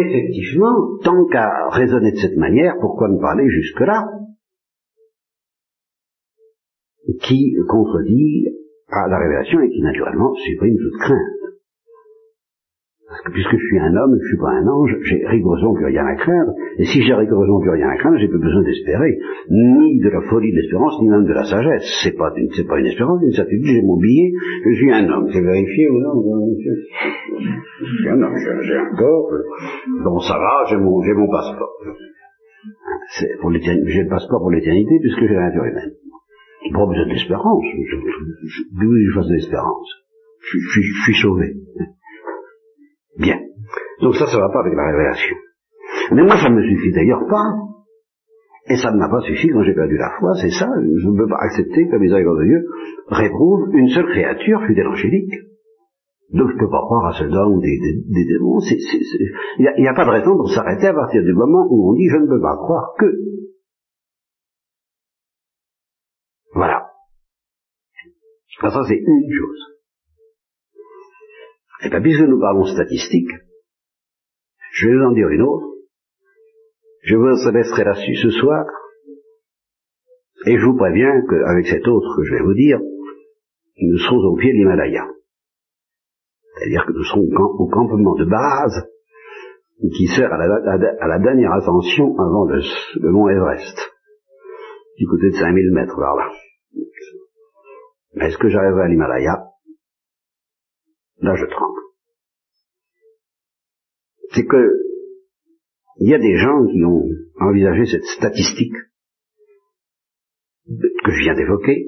effectivement, 0.00 0.98
tant 1.02 1.26
qu'à 1.26 1.68
raisonner 1.70 2.12
de 2.12 2.16
cette 2.16 2.36
manière, 2.36 2.74
pourquoi 2.80 3.08
ne 3.08 3.20
parler 3.20 3.48
jusque-là? 3.48 4.08
Qui 7.22 7.54
contredit 7.68 8.46
à 8.88 9.08
la 9.08 9.18
révélation 9.18 9.60
et 9.60 9.70
qui 9.70 9.82
naturellement 9.82 10.34
supprime 10.34 10.76
toute 10.76 11.00
crainte. 11.00 11.43
Parce 13.06 13.20
que 13.20 13.32
puisque 13.32 13.52
je 13.52 13.66
suis 13.66 13.78
un 13.78 13.94
homme, 13.96 14.16
je 14.16 14.22
ne 14.22 14.28
suis 14.28 14.38
pas 14.38 14.50
un 14.50 14.66
ange, 14.66 14.96
j'ai 15.02 15.26
rigoureusement 15.26 15.74
plus 15.74 15.84
rien 15.84 16.06
à 16.06 16.14
craindre. 16.16 16.54
Et 16.78 16.84
si 16.84 17.02
j'ai 17.02 17.12
rigoureusement 17.12 17.60
plus 17.60 17.70
rien 17.70 17.88
à 17.88 17.96
craindre, 17.96 18.16
j'ai 18.16 18.28
plus 18.28 18.40
besoin 18.40 18.62
d'espérer. 18.62 19.18
Ni 19.50 20.00
de 20.00 20.08
la 20.08 20.22
folie 20.22 20.50
de 20.52 20.56
l'espérance, 20.56 20.98
ni 21.02 21.08
même 21.08 21.24
de 21.24 21.32
la 21.34 21.44
sagesse. 21.44 21.84
C'est 22.02 22.16
pas 22.16 22.32
c'est 22.56 22.66
pas 22.66 22.80
une 22.80 22.86
espérance, 22.86 23.20
une 23.22 23.32
certitude. 23.32 23.66
J'ai 23.66 23.82
mon 23.82 23.98
billet, 23.98 24.32
je 24.64 24.74
suis 24.74 24.90
un 24.90 25.06
homme. 25.10 25.28
C'est 25.30 25.42
vérifié 25.42 25.88
ou 25.90 26.00
non? 26.00 26.14
Je 27.80 27.84
suis 27.84 28.08
un 28.08 28.22
homme, 28.22 28.34
j'ai 28.62 28.74
un 28.74 28.96
corps. 28.96 29.30
Bon, 30.02 30.18
ça 30.20 30.38
va, 30.38 30.64
j'ai 30.70 30.76
mon, 30.76 31.02
j'ai 31.02 31.12
mon 31.12 31.28
passeport. 31.30 31.76
C'est 33.18 33.36
pour 33.40 33.52
j'ai 33.52 34.02
le 34.02 34.08
passeport 34.08 34.40
pour 34.40 34.50
l'éternité 34.50 34.98
puisque 35.02 35.20
j'ai 35.20 35.34
la 35.34 35.48
nature 35.50 35.64
humaine. 35.64 35.92
Pas 36.72 36.86
besoin 36.86 37.06
d'espérance. 37.06 37.64
D'où 38.72 38.96
je 38.96 39.14
fasse 39.14 39.28
de 39.28 39.34
l'espérance. 39.34 39.88
Je, 40.40 40.58
je, 40.58 40.80
je 40.80 41.02
suis 41.04 41.20
sauvé. 41.20 41.52
Bien. 43.18 43.38
Donc 44.00 44.14
ça, 44.16 44.26
ça 44.26 44.38
va 44.38 44.48
pas 44.48 44.60
avec 44.60 44.74
la 44.74 44.86
révélation. 44.90 45.36
Mais 46.12 46.22
moi, 46.22 46.36
ça 46.36 46.50
ne 46.50 46.56
me 46.56 46.62
suffit 46.62 46.92
d'ailleurs 46.92 47.26
pas. 47.28 47.52
Et 48.66 48.76
ça 48.76 48.90
ne 48.92 48.96
m'a 48.96 49.10
pas 49.10 49.20
suffi 49.20 49.48
quand 49.48 49.62
j'ai 49.62 49.74
perdu 49.74 49.96
la 49.98 50.10
foi, 50.18 50.30
c'est 50.40 50.50
ça, 50.50 50.66
je 50.80 51.08
ne 51.08 51.16
peux 51.18 51.28
pas 51.28 51.36
accepter 51.38 51.86
que 51.86 51.92
la 51.92 51.98
miséricorde 51.98 52.38
de 52.38 52.44
Dieu 52.44 52.64
réprouve 53.08 53.68
une 53.74 53.88
seule 53.88 54.06
créature, 54.06 54.64
fidèle 54.66 54.88
angélique. 54.88 55.34
Donc 56.32 56.48
je 56.48 56.54
ne 56.54 56.58
peux 56.58 56.70
pas 56.70 56.80
croire 56.80 57.06
à 57.08 57.12
ce 57.12 57.24
ou 57.24 57.60
des, 57.60 57.78
des, 57.78 58.24
démons. 58.24 58.60
Il 59.58 59.82
n'y 59.82 59.88
a, 59.88 59.92
pas 59.92 60.06
de 60.06 60.10
raison 60.10 60.34
pour 60.36 60.50
s'arrêter 60.50 60.86
à 60.86 60.94
partir 60.94 61.22
du 61.22 61.34
moment 61.34 61.66
où 61.68 61.90
on 61.90 61.94
dit 61.94 62.08
je 62.08 62.16
ne 62.16 62.26
peux 62.26 62.40
pas 62.40 62.56
croire 62.56 62.94
que. 62.98 63.06
Voilà. 66.54 66.86
ça 68.62 68.82
c'est 68.88 68.96
une 68.96 69.30
chose. 69.30 69.73
Eh 71.84 71.90
bien, 71.90 72.00
puisque 72.00 72.22
nous 72.22 72.40
parlons 72.40 72.64
statistique, 72.64 73.30
je 74.72 74.88
vais 74.88 74.96
vous 74.96 75.04
en 75.04 75.12
dire 75.12 75.28
une 75.28 75.42
autre. 75.42 75.66
Je 77.02 77.16
vous 77.16 77.26
laisserai 77.26 77.84
là-dessus 77.84 78.16
ce 78.16 78.30
soir. 78.30 78.64
Et 80.46 80.58
je 80.58 80.64
vous 80.64 80.76
préviens 80.76 81.12
qu'avec 81.28 81.66
cette 81.66 81.86
autre 81.86 82.16
que 82.16 82.24
je 82.24 82.34
vais 82.34 82.42
vous 82.42 82.54
dire, 82.54 82.80
nous 82.80 83.98
serons 83.98 84.16
au 84.16 84.36
pied 84.36 84.52
de 84.52 84.58
l'Himalaya. 84.58 85.06
c'est-à-dire 86.54 86.86
que 86.86 86.92
nous 86.92 87.04
serons 87.04 87.22
au 87.58 87.68
campement 87.68 88.14
de 88.14 88.24
base 88.24 88.88
qui 89.96 90.06
sert 90.06 90.32
à 90.32 90.38
la, 90.38 91.18
dernière 91.18 91.52
ascension 91.52 92.14
avant 92.18 92.44
le, 92.44 93.10
mont 93.10 93.28
Everest, 93.28 93.78
du 94.98 95.06
côté 95.06 95.30
de 95.30 95.34
5000 95.34 95.72
mètres 95.72 95.96
par 95.96 96.16
là. 96.16 96.30
Est-ce 98.20 98.38
que 98.38 98.48
j'arriverai 98.48 98.84
à 98.84 98.88
l'Himalaya? 98.88 99.53
Là, 101.18 101.34
je 101.36 101.46
tremble. 101.46 101.80
C'est 104.30 104.46
que 104.46 104.84
il 106.00 106.10
y 106.10 106.14
a 106.14 106.18
des 106.18 106.36
gens 106.36 106.66
qui 106.66 106.84
ont 106.84 107.08
envisagé 107.40 107.86
cette 107.86 108.04
statistique 108.04 108.74
que 110.66 111.10
je 111.10 111.22
viens 111.22 111.34
d'évoquer 111.34 111.86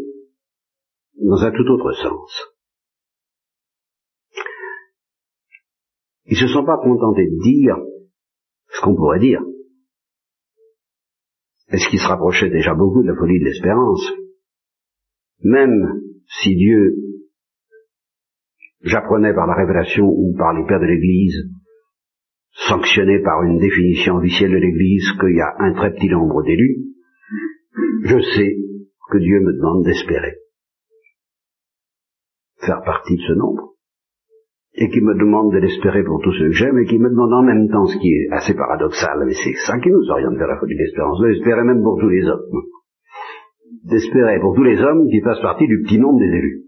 dans 1.17 1.43
un 1.43 1.51
tout 1.51 1.67
autre 1.69 1.93
sens. 1.93 2.57
Ils 6.27 6.37
se 6.37 6.47
sont 6.49 6.65
pas 6.65 6.79
contentés 6.79 7.27
de 7.27 7.43
dire 7.43 7.77
ce 8.69 8.81
qu'on 8.83 8.95
pourrait 8.95 9.21
dire. 9.21 9.43
Est-ce 11.69 11.89
qui 11.89 11.99
se 11.99 12.07
rapprochait 12.07 12.51
déjà 12.51 12.75
beaucoup 12.75 13.03
de 13.03 13.09
la 13.09 13.17
folie 13.17 13.41
de 13.41 13.45
l'espérance? 13.45 14.07
Même 15.41 16.03
si 16.27 16.55
Dieu, 16.55 16.95
j'apprenais 18.87 19.35
par 19.35 19.47
la 19.47 19.55
révélation 19.55 20.07
ou 20.07 20.35
par 20.37 20.55
les 20.55 20.65
pères 20.67 20.81
de 20.81 20.87
l'Église, 20.87 21.51
sanctionné 22.69 23.21
par 23.21 23.43
une 23.43 23.59
définition 23.59 24.17
officielle 24.17 24.53
de 24.53 24.57
l'Église 24.57 25.13
qu'il 25.21 25.37
y 25.37 25.41
a 25.41 25.55
un 25.59 25.75
très 25.75 25.93
petit 25.93 26.09
nombre 26.09 26.43
d'élus, 26.43 26.79
je 28.05 28.19
sais 28.19 28.57
que 29.11 29.19
Dieu 29.19 29.41
me 29.41 29.53
demande 29.53 29.85
d'espérer 29.85 30.37
faire 32.65 32.83
partie 32.85 33.17
de 33.17 33.23
ce 33.23 33.33
nombre 33.35 33.75
et 34.75 34.91
qui 34.91 35.01
me 35.01 35.15
demande 35.15 35.53
de 35.53 35.59
l'espérer 35.59 36.05
pour 36.05 36.21
tous 36.21 36.33
ceux 36.33 36.49
que 36.49 36.53
j'aime, 36.53 36.79
et 36.79 36.85
qui 36.85 36.99
me 36.99 37.09
demande 37.09 37.33
en 37.33 37.43
même 37.43 37.69
temps, 37.71 37.87
ce 37.87 37.97
qui 37.97 38.13
est 38.13 38.29
assez 38.31 38.55
paradoxal, 38.55 39.25
mais 39.25 39.33
c'est 39.33 39.55
ça 39.67 39.79
qui 39.79 39.89
nous 39.89 40.11
oriente 40.11 40.37
vers 40.37 40.49
la 40.49 40.59
folie 40.59 40.75
de 40.75 40.81
l'espérance, 40.81 41.19
de 41.21 41.29
l'espérer 41.29 41.65
même 41.65 41.83
pour 41.83 41.99
tous 41.99 42.11
les 42.11 42.23
hommes. 42.27 42.63
D'espérer 43.85 44.39
pour 44.39 44.55
tous 44.55 44.65
les 44.65 44.79
hommes 44.79 45.09
qui 45.09 45.23
fassent 45.23 45.41
partie 45.41 45.67
du 45.67 45.81
petit 45.83 45.99
nombre 45.99 46.19
des 46.19 46.27
élus. 46.27 46.66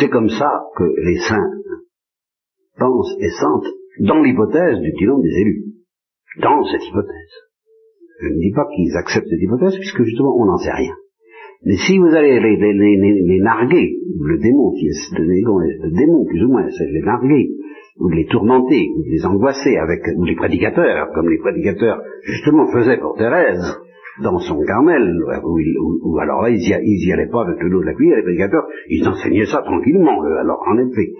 C'est 0.00 0.08
comme 0.08 0.30
ça 0.30 0.50
que 0.76 0.84
les 0.84 1.18
saints 1.28 1.50
pensent 2.78 3.14
et 3.20 3.28
sentent 3.28 3.72
dans 4.00 4.22
l'hypothèse 4.22 4.80
du 4.80 5.06
nombre 5.06 5.22
des 5.22 5.40
élus. 5.42 5.64
Dans 6.40 6.64
cette 6.64 6.86
hypothèse. 6.86 7.34
Je 8.22 8.28
ne 8.28 8.38
dis 8.38 8.52
pas 8.54 8.66
qu'ils 8.74 8.96
acceptent 8.96 9.28
cette 9.28 9.42
hypothèse, 9.42 9.76
puisque 9.76 10.02
justement 10.04 10.34
on 10.38 10.46
n'en 10.46 10.56
sait 10.56 10.72
rien. 10.72 10.94
Mais 11.66 11.76
si 11.76 11.98
vous 11.98 12.14
allez 12.14 12.40
les, 12.40 12.56
les, 12.56 12.72
les, 12.72 13.22
les 13.26 13.40
narguer, 13.40 13.98
le 14.20 14.38
démon 14.38 14.72
qui 14.72 14.86
est 14.86 15.18
le 15.18 15.90
démon 15.90 16.24
plus 16.24 16.44
ou 16.44 16.48
moins, 16.48 16.66
c'est 16.70 16.86
les 16.86 17.02
narguer, 17.02 17.50
ou 17.98 18.08
les 18.08 18.24
tourmenter, 18.26 18.88
ou 18.96 19.02
les 19.02 19.26
angoisser 19.26 19.76
avec, 19.76 20.00
ou 20.16 20.24
les 20.24 20.36
prédicateurs, 20.36 21.10
comme 21.14 21.28
les 21.28 21.38
prédicateurs 21.38 22.00
justement 22.22 22.66
faisaient 22.72 22.98
pour 22.98 23.16
Thérèse, 23.16 23.76
dans 24.22 24.38
son 24.38 24.60
Carmel, 24.66 25.16
ou 26.02 26.18
alors 26.18 26.42
là, 26.42 26.50
ils 26.50 26.60
y, 26.60 27.06
y 27.06 27.12
allaient 27.12 27.30
pas 27.30 27.42
avec 27.42 27.60
le 27.62 27.70
dos 27.70 27.80
de 27.80 27.86
la 27.86 27.94
cuillère, 27.94 28.16
les 28.16 28.22
prédicateurs, 28.22 28.66
ils 28.88 29.06
enseignaient 29.08 29.46
ça 29.46 29.62
tranquillement, 29.62 30.20
alors 30.22 30.62
en 30.66 30.78
effet, 30.78 31.12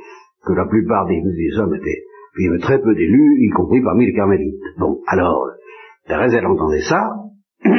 que 0.45 0.53
la 0.53 0.67
plupart 0.67 1.07
des, 1.07 1.21
des 1.21 1.59
hommes 1.59 1.75
étaient, 1.75 2.03
il 2.39 2.49
avait 2.49 2.59
très 2.59 2.81
peu 2.81 2.95
d'élus, 2.95 3.37
y 3.41 3.51
compris 3.51 3.83
parmi 3.83 4.07
les 4.07 4.13
carmélites. 4.13 4.61
Bon, 4.79 5.01
alors, 5.07 5.47
Thérèse, 6.07 6.35
elle 6.35 6.47
entendait 6.47 6.83
ça, 6.89 7.11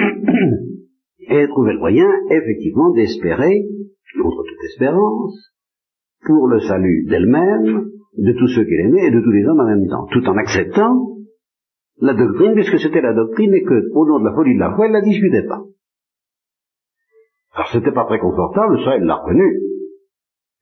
et 1.30 1.48
trouver 1.48 1.74
le 1.74 1.80
moyen, 1.80 2.08
effectivement, 2.30 2.92
d'espérer, 2.94 3.64
contre 4.22 4.44
toute 4.44 4.64
espérance, 4.66 5.54
pour 6.26 6.48
le 6.48 6.60
salut 6.60 7.06
d'elle-même, 7.10 7.86
de 8.18 8.34
tous 8.34 8.48
ceux 8.50 8.66
qu'elle 8.66 8.88
aimait 8.88 9.08
et 9.08 9.12
de 9.12 9.22
tous 9.22 9.32
les 9.32 9.46
hommes 9.46 9.60
en 9.62 9.68
même 9.68 9.88
temps, 9.88 10.06
tout 10.12 10.28
en 10.28 10.38
acceptant 10.38 11.11
la 12.02 12.14
doctrine, 12.14 12.54
puisque 12.56 12.80
c'était 12.80 13.02
la 13.02 13.14
doctrine 13.14 13.54
et 13.54 13.64
que, 13.64 13.92
au 13.94 14.06
nom 14.08 14.20
de 14.20 14.26
la 14.26 14.34
folie 14.34 14.56
de 14.56 14.60
la 14.60 14.76
foi, 14.76 14.86
elle 14.86 14.92
ne 14.92 14.98
la 14.98 15.04
discutait 15.04 15.48
pas. 15.48 15.62
Alors 17.54 17.68
c'était 17.72 17.92
pas 17.92 18.06
très 18.06 18.20
confortable, 18.20 18.80
ça 18.84 18.96
elle 18.96 19.04
l'a 19.04 19.16
reconnu, 19.16 19.60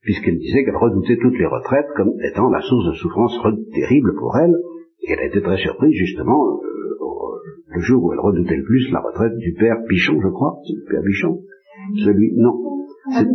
puisqu'elle 0.02 0.38
disait 0.38 0.64
qu'elle 0.64 0.76
redoutait 0.76 1.18
toutes 1.20 1.38
les 1.38 1.46
retraites 1.46 1.88
comme 1.96 2.12
étant 2.30 2.50
la 2.50 2.60
source 2.60 2.86
de 2.86 2.94
souffrance 2.94 3.38
terrible 3.72 4.14
pour 4.18 4.36
elle, 4.36 4.54
et 5.02 5.12
elle 5.12 5.20
a 5.20 5.26
été 5.26 5.40
très 5.40 5.56
surprise 5.56 5.94
justement 5.94 6.60
le 7.72 7.80
jour 7.80 8.04
où 8.04 8.12
elle 8.12 8.18
redoutait 8.18 8.56
le 8.56 8.64
plus 8.64 8.90
la 8.90 9.00
retraite 9.00 9.36
du 9.36 9.54
père 9.54 9.76
Pichon, 9.88 10.20
je 10.20 10.28
crois, 10.28 10.58
c'est 10.66 10.74
le 10.74 10.84
père 10.90 11.02
Pichon, 11.06 11.38
celui, 12.04 12.32
non, 12.36 12.86
c'est 13.12 13.26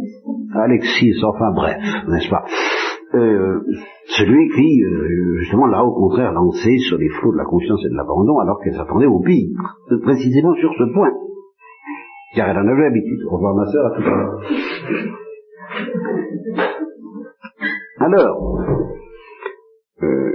Alexis, 0.54 1.14
enfin 1.24 1.52
bref, 1.56 1.82
n'est-ce 2.10 2.30
pas? 2.30 2.46
Euh, 3.16 3.62
celui 4.08 4.50
qui, 4.50 4.84
euh, 4.84 5.40
justement, 5.40 5.68
l'a 5.68 5.84
au 5.84 5.94
contraire 5.94 6.32
lancé 6.34 6.78
sur 6.80 6.98
les 6.98 7.10
flots 7.10 7.32
de 7.32 7.38
la 7.38 7.46
conscience 7.46 7.84
et 7.86 7.90
de 7.90 7.96
l'abandon, 7.96 8.40
alors 8.40 8.60
qu'elle 8.62 8.74
s'attendait 8.74 9.06
au 9.06 9.20
pire, 9.20 9.50
précisément 10.04 10.54
sur 10.56 10.74
ce 10.78 10.94
point. 10.94 11.12
Car 12.36 12.50
elle 12.50 12.58
en 12.58 12.68
avait 12.68 12.84
l'habitude. 12.84 13.20
Au 13.30 13.36
revoir 13.36 13.56
ma 13.56 13.66
sœur, 13.66 13.86
à 13.86 13.96
tout 13.96 14.02
à 14.02 14.10
l'heure. 14.10 14.42
Alors, 17.98 18.60
euh, 20.04 20.32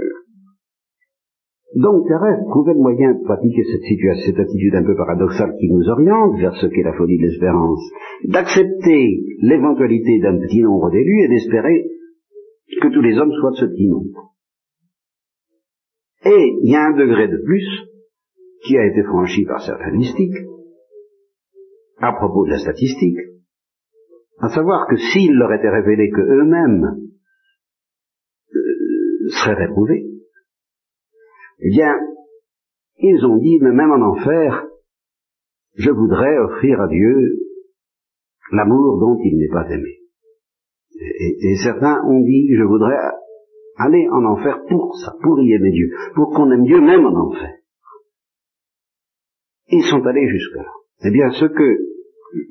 donc 1.75 2.07
Thérèse 2.07 2.43
trouvait 2.49 2.73
le 2.73 2.81
moyen 2.81 3.13
de 3.13 3.23
pratiquer 3.23 3.63
cette 3.63 3.83
situation, 3.83 4.25
cette 4.25 4.39
attitude 4.39 4.75
un 4.75 4.83
peu 4.83 4.95
paradoxale 4.95 5.53
qui 5.59 5.69
nous 5.71 5.87
oriente 5.89 6.37
vers 6.39 6.55
ce 6.55 6.67
qu'est 6.67 6.83
la 6.83 6.93
folie 6.93 7.17
de 7.17 7.23
l'espérance, 7.23 7.81
d'accepter 8.25 9.19
l'éventualité 9.41 10.19
d'un 10.19 10.37
petit 10.39 10.61
nombre 10.63 10.89
d'élus 10.91 11.23
et 11.23 11.27
d'espérer 11.29 11.85
que 12.79 12.93
tous 12.93 13.01
les 13.01 13.17
hommes 13.17 13.33
soient 13.39 13.51
de 13.51 13.55
ce 13.55 13.65
petit 13.65 13.87
nombre. 13.87 14.35
Et 16.23 16.57
il 16.61 16.71
y 16.71 16.75
a 16.75 16.85
un 16.85 16.95
degré 16.95 17.27
de 17.27 17.37
plus 17.43 17.65
qui 18.63 18.77
a 18.77 18.85
été 18.85 19.03
franchi 19.03 19.43
par 19.45 19.61
certains 19.61 19.91
mystiques 19.91 20.37
à 21.97 22.13
propos 22.13 22.45
de 22.45 22.51
la 22.51 22.59
statistique, 22.59 23.17
à 24.39 24.49
savoir 24.49 24.87
que 24.87 24.97
s'il 24.97 25.33
leur 25.33 25.53
était 25.53 25.69
révélé 25.69 26.09
que 26.09 26.21
eux-mêmes 26.21 27.09
euh, 28.55 29.29
seraient 29.29 29.65
réprouvés, 29.65 30.05
eh 31.59 31.69
bien, 31.69 31.93
ils 32.97 33.25
ont 33.25 33.37
dit, 33.37 33.59
mais 33.61 33.71
même 33.71 33.91
en 33.91 34.13
enfer, 34.13 34.65
je 35.75 35.91
voudrais 35.91 36.37
offrir 36.39 36.81
à 36.81 36.87
Dieu 36.87 37.39
l'amour 38.51 38.99
dont 38.99 39.19
il 39.23 39.37
n'est 39.37 39.49
pas 39.53 39.69
aimé. 39.69 40.00
Et, 41.01 41.55
certains 41.63 42.03
ont 42.05 42.21
dit, 42.21 42.47
je 42.55 42.63
voudrais 42.63 42.97
aller 43.77 44.07
en 44.11 44.23
enfer 44.25 44.61
pour 44.69 44.95
ça, 44.97 45.13
pour 45.23 45.41
y 45.41 45.53
aimer 45.53 45.71
Dieu, 45.71 45.89
pour 46.15 46.31
qu'on 46.31 46.51
aime 46.51 46.63
Dieu 46.63 46.79
même 46.79 47.05
en 47.05 47.27
enfer. 47.27 47.55
Ils 49.69 49.83
sont 49.83 50.05
allés 50.05 50.27
jusque-là. 50.27 50.71
Eh 51.05 51.11
bien, 51.11 51.31
ce 51.31 51.45
que 51.45 51.77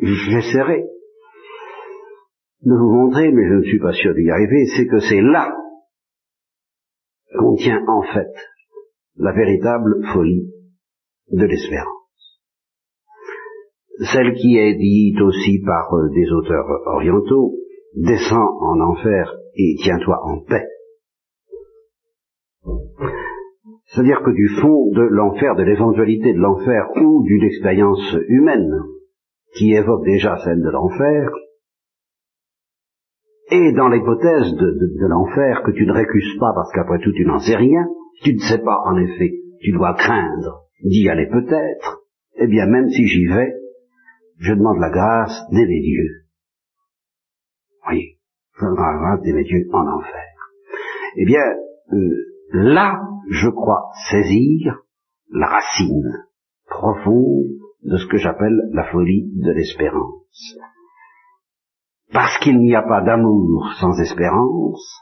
j'essaierai 0.02 0.84
de 2.62 2.74
vous 2.74 2.90
montrer, 2.90 3.30
mais 3.30 3.48
je 3.48 3.54
ne 3.54 3.62
suis 3.62 3.78
pas 3.78 3.92
sûr 3.92 4.14
d'y 4.14 4.28
arriver, 4.30 4.64
c'est 4.76 4.86
que 4.86 4.98
c'est 4.98 5.22
là 5.22 5.54
qu'on 7.38 7.54
tient 7.54 7.84
en 7.86 8.02
fait 8.02 8.32
la 9.16 9.32
véritable 9.32 10.04
folie 10.12 10.50
de 11.30 11.44
l'espérance. 11.44 12.40
Celle 14.12 14.34
qui 14.34 14.56
est 14.56 14.74
dite 14.74 15.20
aussi 15.20 15.62
par 15.64 15.92
euh, 15.94 16.08
des 16.08 16.30
auteurs 16.32 16.66
orientaux, 16.86 17.59
descends 17.96 18.58
en 18.60 18.80
enfer 18.80 19.34
et 19.54 19.74
tiens-toi 19.82 20.18
en 20.22 20.40
paix. 20.40 20.66
C'est-à-dire 23.86 24.22
que 24.24 24.30
du 24.30 24.48
fond 24.60 24.92
de 24.92 25.02
l'enfer, 25.02 25.56
de 25.56 25.64
l'éventualité 25.64 26.32
de 26.32 26.38
l'enfer 26.38 26.88
ou 27.02 27.24
d'une 27.24 27.42
expérience 27.42 28.16
humaine 28.28 28.70
qui 29.56 29.72
évoque 29.72 30.04
déjà 30.04 30.36
celle 30.44 30.62
de 30.62 30.70
l'enfer, 30.70 31.30
et 33.50 33.72
dans 33.72 33.88
l'hypothèse 33.88 34.54
de, 34.54 35.06
l'enfer 35.08 35.62
que 35.64 35.72
tu 35.72 35.84
ne 35.84 35.92
récuses 35.92 36.38
pas 36.38 36.52
parce 36.54 36.72
qu'après 36.72 37.00
tout 37.00 37.12
tu 37.12 37.24
n'en 37.24 37.40
sais 37.40 37.56
rien, 37.56 37.84
tu 38.22 38.34
ne 38.34 38.38
sais 38.38 38.58
pas, 38.58 38.78
en 38.84 38.96
effet, 38.96 39.32
tu 39.60 39.72
dois 39.72 39.94
craindre 39.94 40.66
d'y 40.84 41.08
aller 41.08 41.26
peut-être, 41.26 42.02
eh 42.36 42.46
bien 42.46 42.66
même 42.66 42.88
si 42.90 43.06
j'y 43.06 43.26
vais, 43.26 43.52
je 44.38 44.54
demande 44.54 44.78
la 44.78 44.90
grâce 44.90 45.42
d'aimer 45.50 45.80
Dieu. 45.80 46.29
Eh 51.16 51.24
bien, 51.26 51.42
euh, 51.92 52.14
là, 52.52 53.00
je 53.30 53.48
crois 53.48 53.90
saisir 54.10 54.82
la 55.32 55.46
racine 55.46 56.24
profonde 56.68 57.46
de 57.82 57.96
ce 57.96 58.06
que 58.06 58.18
j'appelle 58.18 58.56
la 58.72 58.84
folie 58.90 59.30
de 59.36 59.52
l'espérance. 59.52 60.56
Parce 62.12 62.38
qu'il 62.38 62.58
n'y 62.58 62.74
a 62.74 62.82
pas 62.82 63.02
d'amour 63.02 63.72
sans 63.80 63.98
espérance, 64.00 65.00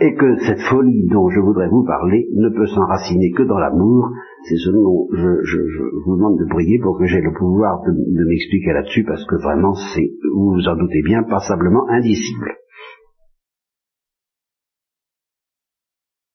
et 0.00 0.14
que 0.14 0.36
cette 0.46 0.60
folie 0.70 1.08
dont 1.08 1.28
je 1.28 1.40
voudrais 1.40 1.68
vous 1.68 1.84
parler 1.84 2.28
ne 2.34 2.50
peut 2.50 2.66
s'enraciner 2.66 3.32
que 3.32 3.42
dans 3.42 3.58
l'amour, 3.58 4.10
C'est 4.44 4.56
ce 4.56 4.70
dont 4.70 5.08
je, 5.12 5.82
vous 6.04 6.16
demande 6.16 6.38
de 6.38 6.48
prier 6.48 6.78
pour 6.82 6.98
que 6.98 7.06
j'ai 7.06 7.20
le 7.20 7.32
pouvoir 7.32 7.82
de, 7.82 7.92
de 7.92 8.24
m'expliquer 8.24 8.72
là-dessus, 8.72 9.04
parce 9.04 9.24
que 9.26 9.36
vraiment, 9.42 9.74
c'est, 9.74 10.10
vous 10.34 10.52
vous 10.54 10.68
en 10.68 10.76
doutez 10.76 11.02
bien, 11.02 11.22
passablement 11.24 11.88
indicible. 11.90 12.54